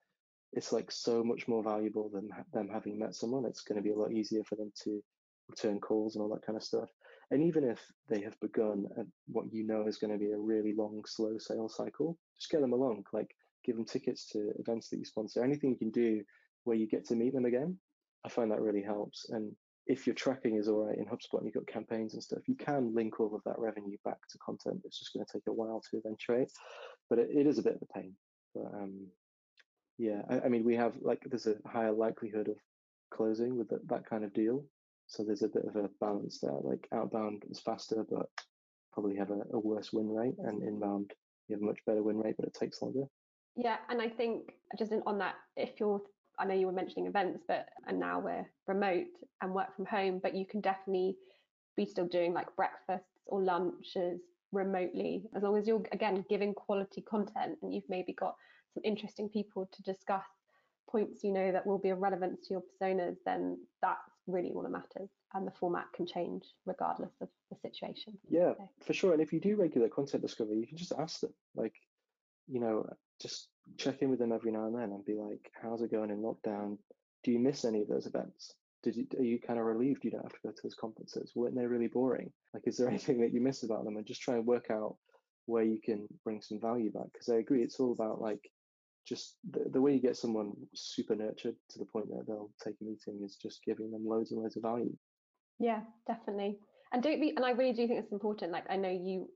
it's 0.55 0.73
like 0.73 0.91
so 0.91 1.23
much 1.23 1.49
more 1.49 1.63
valuable 1.63 2.09
than 2.09 2.31
them 2.53 2.69
having 2.73 2.99
met 2.99 3.15
someone. 3.15 3.45
It's 3.45 3.63
going 3.63 3.77
to 3.77 3.83
be 3.83 3.91
a 3.91 3.99
lot 3.99 4.13
easier 4.13 4.45
for 4.45 4.55
them 4.55 4.73
to 4.85 5.03
return 5.49 5.81
calls 5.81 6.15
and 6.15 6.23
all 6.23 6.31
that 6.31 6.47
kind 6.47 6.57
of 6.57 6.63
stuff. 6.63 6.89
And 7.31 7.43
even 7.43 7.65
if 7.65 7.81
they 8.09 8.21
have 8.23 8.39
begun 8.41 8.87
at 8.99 9.07
what 9.27 9.53
you 9.53 9.67
know 9.67 9.87
is 9.87 9.99
going 9.99 10.13
to 10.13 10.19
be 10.19 10.31
a 10.31 10.39
really 10.39 10.75
long, 10.75 11.03
slow 11.07 11.39
sales 11.39 11.77
cycle, 11.77 12.17
just 12.39 12.51
get 12.51 12.61
them 12.61 12.73
along. 12.73 13.05
Like 13.13 13.35
give 13.65 13.77
them 13.77 13.85
tickets 13.85 14.27
to 14.31 14.53
events 14.59 14.89
that 14.89 14.99
you 14.99 15.05
sponsor. 15.05 15.43
Anything 15.43 15.71
you 15.71 15.77
can 15.77 15.91
do 15.91 16.23
where 16.65 16.77
you 16.77 16.87
get 16.87 17.07
to 17.07 17.17
meet 17.17 17.35
them 17.35 17.47
again, 17.47 17.77
I 18.25 18.29
find 18.29 18.51
that 18.51 18.61
really 18.61 18.83
helps. 18.83 19.27
And 19.31 19.53
if 19.87 20.07
your 20.07 20.15
tracking 20.15 20.57
is 20.57 20.69
all 20.69 20.87
right 20.87 20.97
in 20.97 21.05
HubSpot 21.05 21.39
and 21.39 21.47
you've 21.47 21.55
got 21.55 21.67
campaigns 21.67 22.15
and 22.15 22.23
stuff, 22.23 22.47
you 22.47 22.55
can 22.55 22.95
link 22.95 23.21
all 23.21 23.35
of 23.35 23.43
that 23.45 23.59
revenue 23.59 23.97
back 24.05 24.19
to 24.31 24.39
content. 24.39 24.83
It's 24.85 24.99
just 24.99 25.13
going 25.13 25.25
to 25.27 25.33
take 25.33 25.47
a 25.49 25.53
while 25.53 25.83
to 25.91 25.99
eventuate, 25.99 26.53
but 27.11 27.19
it, 27.19 27.29
it 27.31 27.47
is 27.47 27.59
a 27.59 27.63
bit 27.63 27.75
of 27.75 27.83
a 27.83 27.93
pain. 27.99 28.15
But 28.55 28.67
um, 28.73 29.07
yeah, 29.99 30.22
I, 30.28 30.40
I, 30.40 30.49
mean, 30.49 30.64
we 30.64 30.76
have 30.76 30.95
like 31.01 31.22
there's 31.26 31.47
a 31.47 31.57
higher 31.66 31.92
likelihood 31.92 32.49
of 32.49 32.57
closing 33.12 33.57
with 33.57 33.68
the, 33.68 33.80
that 33.86 34.09
kind 34.09 34.24
of 34.24 34.34
deal, 34.34 34.64
so 35.07 35.22
there's 35.22 35.42
a 35.42 35.49
bit 35.49 35.64
of 35.64 35.76
a 35.76 35.90
balance 36.01 36.40
there. 36.40 36.53
Like 36.62 36.88
outbound 36.92 37.45
is 37.51 37.61
faster, 37.61 38.05
but 38.11 38.26
probably 38.92 39.16
have 39.16 39.30
a, 39.30 39.40
a 39.53 39.59
worse 39.59 39.92
win 39.92 40.11
rate, 40.11 40.34
and 40.38 40.62
inbound 40.62 41.12
you 41.49 41.57
have 41.57 41.62
a 41.62 41.66
much 41.66 41.78
better 41.86 42.03
win 42.03 42.18
rate, 42.18 42.34
but 42.38 42.47
it 42.47 42.55
takes 42.55 42.82
longer. 42.82 43.05
Yeah, 43.57 43.76
and 43.88 44.03
I 44.03 44.09
think 44.09 44.53
just 44.78 44.90
in, 44.90 45.03
on 45.07 45.18
that, 45.18 45.34
if 45.57 45.78
you're 45.78 46.01
I 46.38 46.45
know 46.45 46.55
you 46.55 46.66
were 46.66 46.72
mentioning 46.72 47.07
events, 47.07 47.45
but 47.47 47.66
and 47.86 48.01
now 48.01 48.18
we're 48.18 48.47
remote 48.66 49.07
and 49.40 49.55
work 49.55 49.74
from 49.76 49.86
home, 49.86 50.20
but 50.22 50.34
you 50.34 50.47
can 50.47 50.61
definitely 50.61 51.16
be 51.76 51.86
still 51.86 52.07
doing 52.07 52.32
like 52.32 52.55
breakfasts 52.57 53.09
or 53.26 53.42
lunches 53.42 54.20
remotely 54.53 55.24
as 55.34 55.42
long 55.42 55.57
as 55.57 55.66
you're 55.66 55.82
again 55.90 56.24
giving 56.28 56.55
quality 56.55 57.01
content 57.01 57.59
and 57.61 57.74
you've 57.74 57.88
maybe 57.88 58.12
got 58.12 58.36
some 58.75 58.83
interesting 58.85 59.29
people 59.29 59.68
to 59.72 59.83
discuss 59.83 60.25
points 60.91 61.25
you 61.25 61.33
know 61.33 61.51
that 61.51 61.66
will 61.66 61.79
be 61.79 61.91
of 61.91 61.99
relevance 61.99 62.47
to 62.47 62.55
your 62.55 62.62
personas 62.62 63.16
then 63.25 63.59
that's 63.81 63.99
really 64.27 64.53
all 64.55 64.62
that 64.62 64.70
matters 64.70 65.09
and 65.35 65.47
the 65.47 65.53
format 65.53 65.87
can 65.95 66.07
change 66.07 66.45
regardless 66.66 67.11
of 67.20 67.29
the 67.51 67.57
situation 67.57 68.16
yeah 68.29 68.53
for 68.85 68.93
sure 68.93 69.12
and 69.12 69.22
if 69.22 69.33
you 69.33 69.41
do 69.41 69.57
regular 69.57 69.89
content 69.89 70.22
discovery 70.22 70.59
you 70.59 70.66
can 70.66 70.77
just 70.77 70.93
ask 70.99 71.20
them 71.20 71.33
like 71.57 71.75
you 72.47 72.61
know 72.61 72.87
just 73.20 73.49
check 73.77 74.03
in 74.03 74.11
with 74.11 74.18
them 74.18 74.33
every 74.33 74.53
now 74.53 74.66
and 74.66 74.75
then 74.75 74.93
and 74.93 75.05
be 75.05 75.14
like, 75.14 75.51
how's 75.61 75.83
it 75.83 75.91
going 75.91 76.11
in 76.11 76.22
lockdown? 76.22 76.79
Do 77.22 77.33
you 77.33 77.39
miss 77.39 77.64
any 77.64 77.81
of 77.81 77.89
those 77.89 78.07
events? 78.07 78.55
Did 78.83 78.97
you, 78.97 79.07
are 79.18 79.25
you 79.25 79.41
kind 79.41 79.59
of 79.59 79.64
relieved 79.64 80.05
you 80.05 80.11
don't 80.11 80.22
have 80.22 80.33
to 80.33 80.39
go 80.45 80.51
to 80.51 80.62
those 80.62 80.75
conferences? 80.75 81.33
Weren't 81.35 81.57
they 81.57 81.66
really 81.66 81.89
boring? 81.89 82.31
Like, 82.53 82.64
is 82.66 82.77
there 82.77 82.89
anything 82.95 83.20
that 83.20 83.33
you 83.33 83.41
miss 83.41 83.62
about 83.62 83.85
them? 83.85 83.97
And 83.97 84.07
just 84.07 84.20
try 84.20 84.35
and 84.35 84.47
work 84.47 84.70
out 84.70 84.97
where 85.47 85.62
you 85.64 85.81
can 85.83 86.07
bring 86.22 86.43
some 86.43 86.61
value 86.61 86.93
back. 86.93 87.12
Because 87.12 87.29
I 87.29 87.37
agree, 87.37 87.62
it's 87.62 87.81
all 87.81 87.93
about 87.93 88.20
like 88.20 88.51
just 89.07 89.37
the, 89.51 89.69
the 89.71 89.81
way 89.81 89.93
you 89.93 90.01
get 90.01 90.17
someone 90.17 90.53
super 90.75 91.15
nurtured 91.15 91.57
to 91.71 91.79
the 91.79 91.85
point 91.85 92.09
that 92.09 92.25
they'll 92.27 92.51
take 92.63 92.77
a 92.81 92.85
meeting 92.85 93.21
is 93.25 93.37
just 93.37 93.65
giving 93.65 93.91
them 93.91 94.07
loads 94.07 94.33
and 94.33 94.41
loads 94.41 94.57
of 94.57 94.63
value. 94.63 94.95
Yeah, 95.59 95.81
definitely. 96.07 96.59
And 96.93 97.03
don't 97.03 97.21
be, 97.21 97.35
and 97.37 97.45
I 97.45 97.51
really 97.51 97.73
do 97.73 97.87
think 97.87 98.01
it's 98.01 98.13
important. 98.13 98.53
Like, 98.53 98.65
I 98.71 98.77
know 98.77 98.91
you 98.91 99.29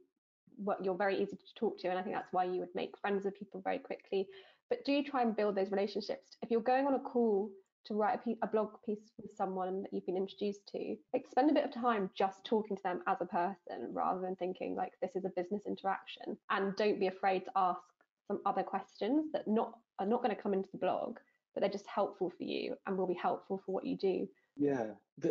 what 0.59 0.85
you're 0.85 0.95
very 0.95 1.21
easy 1.21 1.37
to 1.37 1.55
talk 1.57 1.79
to 1.79 1.89
and 1.89 1.99
i 1.99 2.03
think 2.03 2.15
that's 2.15 2.33
why 2.33 2.45
you 2.45 2.61
would 2.61 2.75
make 2.75 2.99
friends 2.99 3.25
with 3.25 3.39
people 3.39 3.61
very 3.63 3.79
quickly 3.79 4.27
but 4.69 4.85
do 4.85 5.03
try 5.03 5.23
and 5.23 5.37
build 5.37 5.55
those 5.55 5.71
relationships 5.71 6.37
if 6.43 6.51
you're 6.51 6.61
going 6.61 6.87
on 6.87 6.95
a 6.95 6.99
call 6.99 7.49
to 7.87 7.95
write 7.95 8.19
a, 8.27 8.37
a 8.43 8.47
blog 8.47 8.71
piece 8.85 9.13
with 9.23 9.31
someone 9.37 9.83
that 9.83 9.93
you've 9.93 10.05
been 10.05 10.17
introduced 10.17 10.67
to 10.69 10.97
like 11.15 11.27
spend 11.31 11.51
a 11.51 11.55
bit 11.55 11.65
of 11.65 11.73
time 11.73 12.11
just 12.15 12.45
talking 12.45 12.77
to 12.77 12.83
them 12.83 13.01
as 13.07 13.19
a 13.21 13.27
person 13.27 13.89
rather 13.93 14.21
than 14.21 14.37
thinking 14.37 14.75
like 14.75 14.93
this 15.01 15.15
is 15.15 15.25
a 15.25 15.31
business 15.31 15.63
interaction 15.67 16.37
and 16.51 16.75
don't 16.77 17.01
be 17.01 17.07
afraid 17.07 17.45
to 17.45 17.51
ask 17.57 17.81
some 18.29 18.41
other 18.47 18.63
questions 18.63 19.33
that 19.33 19.49
not 19.49 19.73
are 19.99 20.07
not 20.07 20.23
going 20.23 20.35
to 20.35 20.41
come 20.41 20.55
into 20.55 20.69
the 20.73 20.79
blog 20.79 21.17
but 21.55 21.63
they're 21.63 21.71
just 21.71 21.87
helpful 21.87 22.31
for 22.31 22.45
you 22.45 22.75
and 22.87 22.97
will 22.97 23.07
be 23.07 23.19
helpful 23.21 23.61
for 23.65 23.73
what 23.73 23.85
you 23.85 23.97
do 23.97 24.29
yeah 24.57 24.87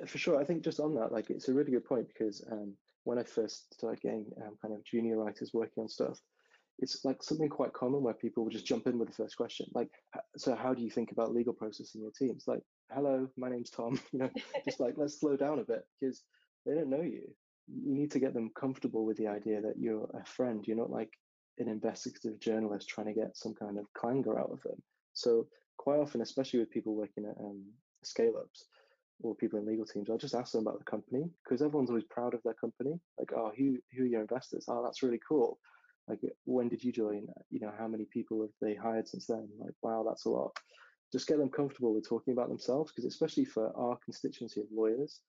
for 0.06 0.18
sure 0.18 0.39
i 0.39 0.43
think 0.43 0.64
just 0.64 0.80
on 0.80 0.93
that 0.93 1.12
like 1.12 1.30
it's 1.30 1.48
a 1.48 1.54
really 1.54 1.72
good 1.72 1.86
point 1.86 2.08
because 2.08 2.43
um, 2.52 2.74
when 3.08 3.18
I 3.18 3.24
first 3.24 3.74
started 3.74 4.02
getting 4.02 4.26
um, 4.45 4.58
kind 4.62 4.74
of 4.74 4.84
junior 4.84 5.18
writers 5.18 5.52
working 5.54 5.82
on 5.82 5.88
stuff, 5.88 6.20
it's 6.80 7.06
like 7.06 7.24
something 7.24 7.48
quite 7.48 7.72
common 7.72 8.04
where 8.04 8.14
people 8.14 8.43
will 8.43 8.52
just 8.52 8.66
jump 8.66 8.86
in 8.86 9.00
with 9.00 9.08
the 9.08 9.16
first 9.16 9.38
question, 9.38 9.66
like, 9.74 9.89
"So 10.36 10.54
how 10.54 10.74
do 10.74 10.84
you 10.84 10.91
think 10.91 11.14
about 11.14 11.34
legal 11.34 11.54
process 11.54 11.95
in 11.95 12.02
your 12.02 12.12
teams?" 12.12 12.43
Like, 12.48 12.62
"Hello, 12.91 13.30
my 13.38 13.50
name's 13.50 13.70
Tom." 13.70 13.98
You 14.12 14.20
know, 14.20 14.30
just 14.66 14.82
like 14.82 14.95
let's 14.98 15.20
slow 15.20 15.38
down 15.38 15.60
a 15.60 15.64
bit 15.64 15.86
because 16.00 16.22
they 16.66 16.76
don't 16.76 16.89
know 16.89 17.02
you. 17.02 17.24
You 17.68 17.95
need 17.95 18.12
to 18.12 18.20
get 18.20 18.34
them 18.34 18.52
comfortable 18.60 19.06
with 19.06 19.18
the 19.18 19.28
idea 19.28 19.62
that 19.62 19.80
you're 19.80 20.10
a 20.14 20.26
friend. 20.26 20.68
You're 20.68 20.78
not 20.78 20.91
like 20.91 21.12
an 21.60 21.68
investigative 21.68 22.39
journalist 22.39 22.88
trying 22.88 23.08
to 23.08 23.14
get 23.14 23.36
some 23.36 23.53
kind 23.53 23.78
of 23.78 23.86
clangor 23.93 24.39
out 24.39 24.51
of 24.51 24.62
them. 24.64 24.82
So 25.14 25.47
quite 25.78 25.99
often, 25.99 26.22
especially 26.22 26.60
with 26.60 26.72
people 26.72 26.95
working 26.95 27.26
at 27.26 27.38
um, 27.39 27.64
scale 28.03 28.34
ups, 28.38 28.66
or 29.22 29.36
people 29.36 29.58
in 29.60 29.66
legal 29.66 29.86
teams, 29.86 30.10
I'll 30.10 30.18
just 30.18 30.36
ask 30.36 30.51
them 30.51 30.62
about 30.62 30.80
the 30.80 30.86
company 30.86 31.30
because 31.43 31.62
everyone's 31.62 31.89
always 31.89 32.05
proud 32.05 32.34
of 32.34 32.43
their 32.43 32.53
company. 32.53 32.99
Like, 33.18 33.32
oh, 33.36 33.51
who 33.58 33.78
who 33.95 34.03
are 34.03 34.08
your 34.08 34.22
investors? 34.22 34.66
Oh, 34.68 34.84
that's 34.84 35.01
really 35.01 35.20
cool. 35.28 35.60
Like, 36.08 36.20
when 36.45 36.70
did 36.70 36.84
you 36.84 36.91
join? 36.91 37.28
You 37.49 37.60
know, 37.60 37.72
how 37.78 37.88
many 37.88 38.05
people 38.05 38.41
have 38.41 38.51
they 38.62 38.76
hired 38.76 39.08
since 39.08 39.26
then? 39.26 39.49
Like, 39.60 39.74
wow, 39.82 40.05
that's 40.08 40.26
a 40.26 40.30
lot. 40.30 40.51
Just 41.12 41.28
get 41.28 41.38
them 41.38 41.49
comfortable 41.49 41.93
with 41.93 42.08
talking 42.08 42.34
about 42.34 42.49
themselves 42.49 42.91
because, 42.91 43.05
especially 43.05 43.45
for 43.45 43.76
our 43.76 43.97
constituency 44.03 44.62
of 44.62 44.68
lawyers, 44.72 45.22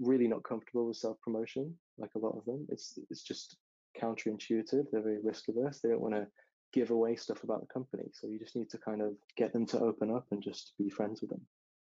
really 0.00 0.26
not 0.26 0.42
comfortable 0.44 0.86
with 0.86 0.96
self 0.96 1.20
promotion. 1.20 1.74
Like 1.98 2.14
a 2.14 2.18
lot 2.18 2.36
of 2.36 2.44
them, 2.46 2.66
it's 2.70 2.98
it's 3.10 3.22
just 3.22 3.56
counterintuitive. 4.04 4.86
They're 4.90 5.02
very 5.02 5.20
risk 5.22 5.48
averse. 5.48 5.80
They 5.80 5.88
don't 5.88 6.00
want 6.00 6.14
to 6.14 6.26
give 6.72 6.90
away 6.90 7.16
stuff 7.16 7.44
about 7.44 7.60
the 7.60 7.72
company. 7.72 8.10
So 8.12 8.26
you 8.26 8.38
just 8.38 8.56
need 8.56 8.70
to 8.70 8.78
kind 8.78 9.00
of 9.00 9.14
get 9.36 9.52
them 9.52 9.66
to 9.66 9.80
open 9.80 10.10
up 10.10 10.26
and 10.30 10.42
just 10.42 10.72
be 10.78 10.90
friends 10.90 11.20
with 11.20 11.30
them. 11.30 11.40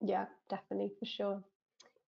Yeah, 0.02 0.26
definitely, 0.50 0.92
for 1.00 1.06
sure. 1.06 1.44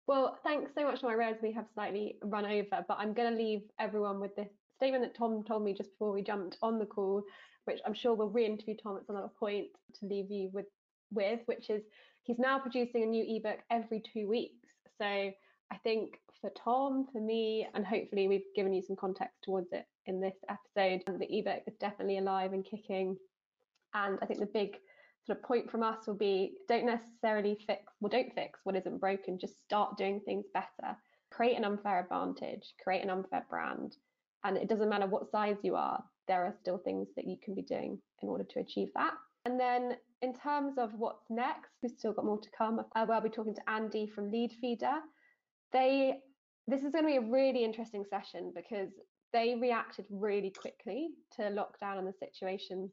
Well, 0.08 0.38
thanks 0.44 0.72
so 0.78 0.84
much, 0.84 1.04
my 1.04 1.10
Moira. 1.10 1.36
We 1.42 1.52
have 1.54 1.66
slightly 1.74 2.18
run 2.24 2.46
over, 2.46 2.86
but 2.88 2.98
I'm 2.98 3.14
going 3.14 3.32
to 3.36 3.44
leave 3.44 3.64
everyone 3.80 4.20
with 4.20 4.36
this 4.36 4.50
statement 4.78 5.04
that 5.04 5.18
Tom 5.18 5.44
told 5.44 5.64
me 5.64 5.74
just 5.74 5.92
before 5.92 6.14
we 6.14 6.22
jumped 6.22 6.58
on 6.62 6.80
the 6.80 6.86
call, 6.86 7.24
which 7.66 7.80
I'm 7.86 7.94
sure 7.94 8.14
we'll 8.14 8.30
re-interview 8.30 8.76
Tom 8.82 8.98
at 8.98 9.06
some 9.06 9.16
other 9.16 9.32
point 9.40 9.68
to 10.00 10.06
leave 10.06 10.32
you 10.32 10.50
with, 10.54 10.68
with, 11.12 11.40
which 11.48 11.70
is 11.70 11.84
he's 12.24 12.40
now 12.40 12.60
producing 12.60 13.04
a 13.04 13.06
new 13.08 13.26
ebook 13.28 13.60
every 13.70 14.02
two 14.14 14.28
weeks. 14.30 14.68
So 15.02 15.32
I 15.72 15.78
think 15.78 16.20
for 16.42 16.52
Tom, 16.52 17.08
for 17.12 17.20
me, 17.20 17.68
and 17.74 17.86
hopefully 17.86 18.28
we've 18.28 18.54
given 18.56 18.74
you 18.74 18.82
some 18.82 18.96
context 18.96 19.38
towards 19.44 19.72
it 19.72 19.86
in 20.06 20.22
this 20.22 20.36
episode, 20.50 21.04
the 21.20 21.40
ebook 21.40 21.64
is 21.68 21.76
definitely 21.80 22.18
alive 22.18 22.54
and 22.54 22.66
kicking. 22.66 23.18
And 23.94 24.18
I 24.22 24.26
think 24.26 24.40
the 24.40 24.46
big 24.46 24.78
sort 25.26 25.40
of 25.40 25.44
point 25.44 25.70
from 25.70 25.84
us 25.84 26.08
will 26.08 26.16
be 26.16 26.54
don't 26.70 26.86
necessarily 26.86 27.58
fix 27.68 27.84
well 28.00 28.10
don't 28.10 28.34
fix 28.34 28.60
what 28.64 28.78
isn't 28.78 29.00
broken 29.00 29.38
just 29.38 29.62
start 29.64 29.98
doing 29.98 30.22
things 30.22 30.46
better. 30.54 30.96
Create 31.32 31.58
an 31.58 31.66
unfair 31.66 32.00
advantage 32.00 32.74
create 32.82 33.04
an 33.04 33.10
unfair 33.10 33.46
brand. 33.50 33.96
And 34.44 34.56
it 34.56 34.70
doesn't 34.70 34.90
matter 34.90 35.08
what 35.08 35.30
size 35.30 35.58
you 35.64 35.76
are 35.76 36.04
there 36.28 36.44
are 36.44 36.54
still 36.60 36.78
things 36.78 37.08
that 37.16 37.26
you 37.28 37.38
can 37.44 37.56
be 37.56 37.62
doing 37.62 38.00
in 38.22 38.30
order 38.30 38.44
to 38.44 38.60
achieve 38.60 38.90
that. 38.96 39.14
And 39.46 39.60
then 39.60 39.96
in 40.22 40.34
terms 40.34 40.78
of 40.78 40.92
what's 40.98 41.26
next 41.30 41.72
we've 41.82 41.92
still 41.92 42.14
got 42.14 42.26
more 42.26 42.40
to 42.40 42.50
come. 42.58 42.80
Uh, 42.96 43.06
we'll 43.08 43.22
be 43.22 43.30
talking 43.30 43.56
to 43.56 43.70
andy 43.70 44.08
from 44.08 44.32
Leadfeeder 44.32 45.00
they 45.74 46.16
this 46.68 46.82
is 46.82 46.92
going 46.92 47.06
to 47.06 47.10
be 47.10 47.18
a 47.18 47.32
really 47.32 47.64
interesting 47.64 48.04
session 48.10 48.52
because 48.54 48.90
they 49.32 49.56
reacted 49.56 50.06
really 50.10 50.52
quickly 50.52 51.10
to 51.34 51.44
lockdown 51.44 51.98
and 51.98 52.08
the 52.08 52.14
situation 52.14 52.92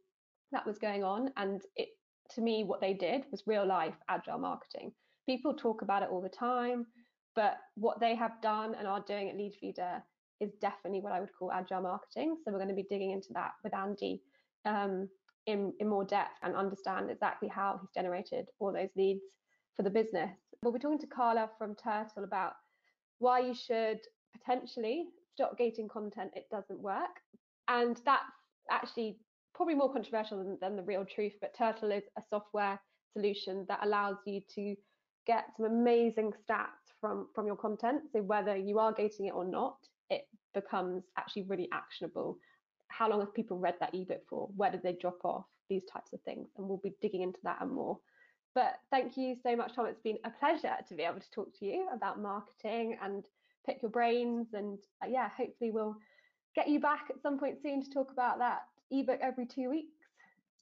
that 0.53 0.65
was 0.65 0.79
going 0.79 1.03
on 1.03 1.31
and 1.37 1.63
it 1.75 1.89
to 2.31 2.41
me, 2.41 2.65
what 2.65 2.81
they 2.81 2.95
did 2.95 3.25
was 3.31 3.43
real 3.47 3.67
life 3.67 3.95
agile 4.09 4.39
marketing. 4.39 4.93
People 5.27 5.55
talk 5.55 5.83
about 5.83 6.03
it 6.03 6.09
all 6.11 6.23
the 6.23 6.29
time, 6.29 6.87
but 7.35 7.59
what 7.77 8.01
they 8.01 8.15
have 8.15 8.41
done 8.43 8.75
and 8.75 8.87
are 8.87 9.05
doing 9.07 9.29
at 9.29 9.37
Leadfeeder 9.37 10.03
is 10.41 10.53
definitely 10.61 11.01
what 11.01 11.13
I 11.13 11.21
would 11.21 11.31
call 11.39 11.53
agile 11.53 11.83
marketing. 11.83 12.37
So 12.45 12.53
we're 12.53 12.59
going 12.59 12.69
to 12.69 12.75
be 12.75 12.87
digging 12.89 13.13
into 13.13 13.33
that 13.35 13.53
with 13.63 13.75
Andy 13.75 14.23
um, 14.65 15.09
in, 15.47 15.73
in 15.81 15.89
more 15.89 16.05
depth 16.05 16.39
and 16.43 16.57
understand 16.57 17.11
exactly 17.11 17.49
how 17.49 17.79
he's 17.81 17.91
generated 17.95 18.47
all 18.59 18.73
those 18.73 18.91
leads 18.97 19.23
for 19.77 19.83
the 19.83 19.91
business. 19.91 20.31
We'll 20.63 20.73
be 20.73 20.79
talking 20.79 20.99
to 21.01 21.07
Carla 21.07 21.51
from 21.59 21.75
Turtl 21.75 22.25
about 22.25 22.53
why 23.19 23.41
you 23.41 23.55
should 23.55 24.01
potentially 24.33 25.07
stop 25.35 25.57
gating 25.59 25.89
content 25.89 26.31
it 26.35 26.47
doesn't 26.51 26.81
work. 26.81 27.21
And 27.69 28.01
that's 28.05 28.25
actually 28.71 29.19
probably 29.55 29.75
more 29.75 29.93
controversial 29.93 30.39
than, 30.39 30.59
than 30.61 30.77
the 30.77 30.83
real 30.83 31.05
truth, 31.05 31.33
but 31.41 31.55
Turtl 31.57 31.97
is 31.97 32.05
a 32.19 32.23
software 32.29 32.81
solution 33.13 33.65
that 33.69 33.81
allows 33.83 34.17
you 34.27 34.41
to 34.55 34.75
get 35.27 35.45
some 35.57 35.67
amazing 35.67 36.33
stats 36.33 36.93
from 37.01 37.29
from 37.35 37.47
your 37.47 37.57
content. 37.57 38.03
So 38.13 38.21
whether 38.21 38.57
you 38.57 38.79
are 38.79 38.93
gating 38.93 39.27
it 39.27 39.35
or 39.35 39.45
not, 39.45 39.77
it 40.11 40.27
becomes 40.53 41.05
actually 41.17 41.43
really 41.43 41.69
actionable. 41.73 42.39
How 42.89 43.09
long 43.09 43.21
have 43.21 43.33
people 43.35 43.59
read 43.59 43.77
that 43.81 43.95
ebook 43.95 44.23
for? 44.29 44.49
Where 44.57 44.71
did 44.71 44.83
they 44.83 44.97
drop 45.01 45.25
off? 45.25 45.47
these 45.69 45.83
types 45.93 46.13
of 46.13 46.21
things. 46.23 46.49
And 46.57 46.69
we'll 46.69 46.79
be 46.79 46.95
digging 47.01 47.23
into 47.23 47.39
that 47.45 47.59
and 47.61 47.71
more. 47.71 47.99
But 48.55 48.79
thank 48.91 49.17
you 49.17 49.37
so 49.43 49.57
much, 49.57 49.75
Tom. 49.75 49.87
It's 49.87 50.01
been 50.01 50.19
a 50.25 50.31
pleasure 50.31 50.77
to 50.89 50.95
be 50.95 51.03
able 51.03 51.19
to 51.21 51.31
talk 51.33 51.59
to 51.59 51.67
you 51.67 51.89
about 51.93 52.21
marketing 52.21 52.97
and 53.03 53.25
pick 53.67 53.83
your 53.83 53.91
brains. 53.91 54.55
And 54.55 54.79
uh, 55.03 55.09
yeah, 55.09 55.29
hopefully 55.37 55.73
we'll 55.73 55.97
get 56.55 56.69
you 56.69 56.79
back 56.79 57.07
at 57.11 57.21
some 57.21 57.39
point 57.39 57.59
soon 57.61 57.83
to 57.83 57.91
talk 57.91 58.13
about 58.13 58.39
that 58.39 58.63
ebook 58.93 59.19
every 59.21 59.47
two 59.47 59.71
weeks. 59.71 59.89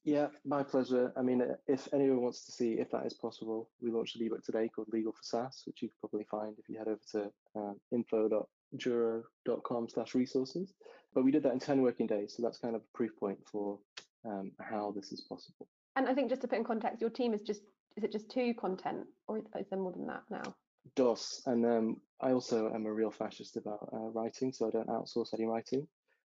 Yeah, 0.04 0.28
my 0.44 0.62
pleasure. 0.62 1.12
I 1.16 1.22
mean, 1.22 1.42
if 1.68 1.86
anyone 1.92 2.22
wants 2.22 2.44
to 2.46 2.52
see 2.52 2.72
if 2.72 2.90
that 2.90 3.06
is 3.06 3.14
possible, 3.14 3.68
we 3.80 3.90
launched 3.90 4.16
an 4.16 4.26
ebook 4.26 4.42
today 4.42 4.68
called 4.68 4.88
Legal 4.90 5.12
for 5.12 5.22
SaaS, 5.22 5.62
which 5.66 5.82
you 5.82 5.88
can 5.88 5.96
probably 6.00 6.26
find 6.28 6.56
if 6.58 6.68
you 6.68 6.78
head 6.78 6.88
over 6.88 7.00
to 7.12 7.30
um, 7.54 7.76
info.juro.com 7.92 9.88
slash 9.88 10.14
resources. 10.14 10.72
But 11.14 11.24
we 11.24 11.30
did 11.30 11.42
that 11.44 11.52
in 11.52 11.60
10 11.60 11.82
working 11.82 12.06
days. 12.06 12.34
So 12.36 12.42
that's 12.42 12.58
kind 12.58 12.74
of 12.74 12.80
a 12.80 12.96
proof 12.96 13.14
point 13.16 13.38
for 13.46 13.78
um, 14.24 14.50
how 14.58 14.92
this 14.96 15.12
is 15.12 15.20
possible. 15.20 15.68
And 15.94 16.08
I 16.08 16.14
think 16.14 16.30
just 16.30 16.40
to 16.42 16.48
put 16.48 16.58
in 16.58 16.64
context, 16.64 17.00
your 17.00 17.10
team 17.10 17.34
is 17.34 17.42
just, 17.42 17.62
is 17.96 18.04
it 18.04 18.12
just 18.12 18.30
two 18.30 18.54
content 18.54 19.06
or 19.28 19.38
is 19.38 19.66
there 19.70 19.78
more 19.78 19.92
than 19.92 20.06
that 20.06 20.22
now? 20.30 20.54
DOS. 20.96 21.42
And 21.46 21.64
um, 21.64 21.96
I 22.20 22.32
also 22.32 22.72
am 22.72 22.86
a 22.86 22.92
real 22.92 23.10
fascist 23.10 23.56
about 23.56 23.88
uh, 23.92 24.10
writing, 24.10 24.52
so 24.52 24.66
I 24.66 24.70
don't 24.70 24.88
outsource 24.88 25.34
any 25.34 25.46
writing. 25.46 25.86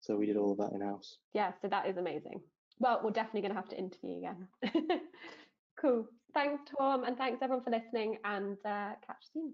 So 0.01 0.17
we 0.17 0.25
did 0.25 0.37
all 0.37 0.51
of 0.51 0.57
that 0.57 0.73
in 0.73 0.81
house. 0.81 1.17
Yeah, 1.33 1.51
so 1.61 1.69
that 1.69 1.87
is 1.87 1.97
amazing. 1.97 2.41
Well, 2.79 2.99
we're 3.03 3.11
definitely 3.11 3.41
going 3.41 3.53
to 3.53 3.59
have 3.59 3.69
to 3.69 3.77
interview 3.77 4.17
again. 4.17 4.47
cool. 5.79 6.07
Thanks, 6.33 6.61
Tom, 6.77 7.03
and 7.03 7.17
thanks 7.17 7.39
everyone 7.41 7.63
for 7.63 7.69
listening, 7.69 8.17
and 8.25 8.57
uh, 8.65 8.95
catch 9.05 9.23
you 9.33 9.41
soon. 9.41 9.53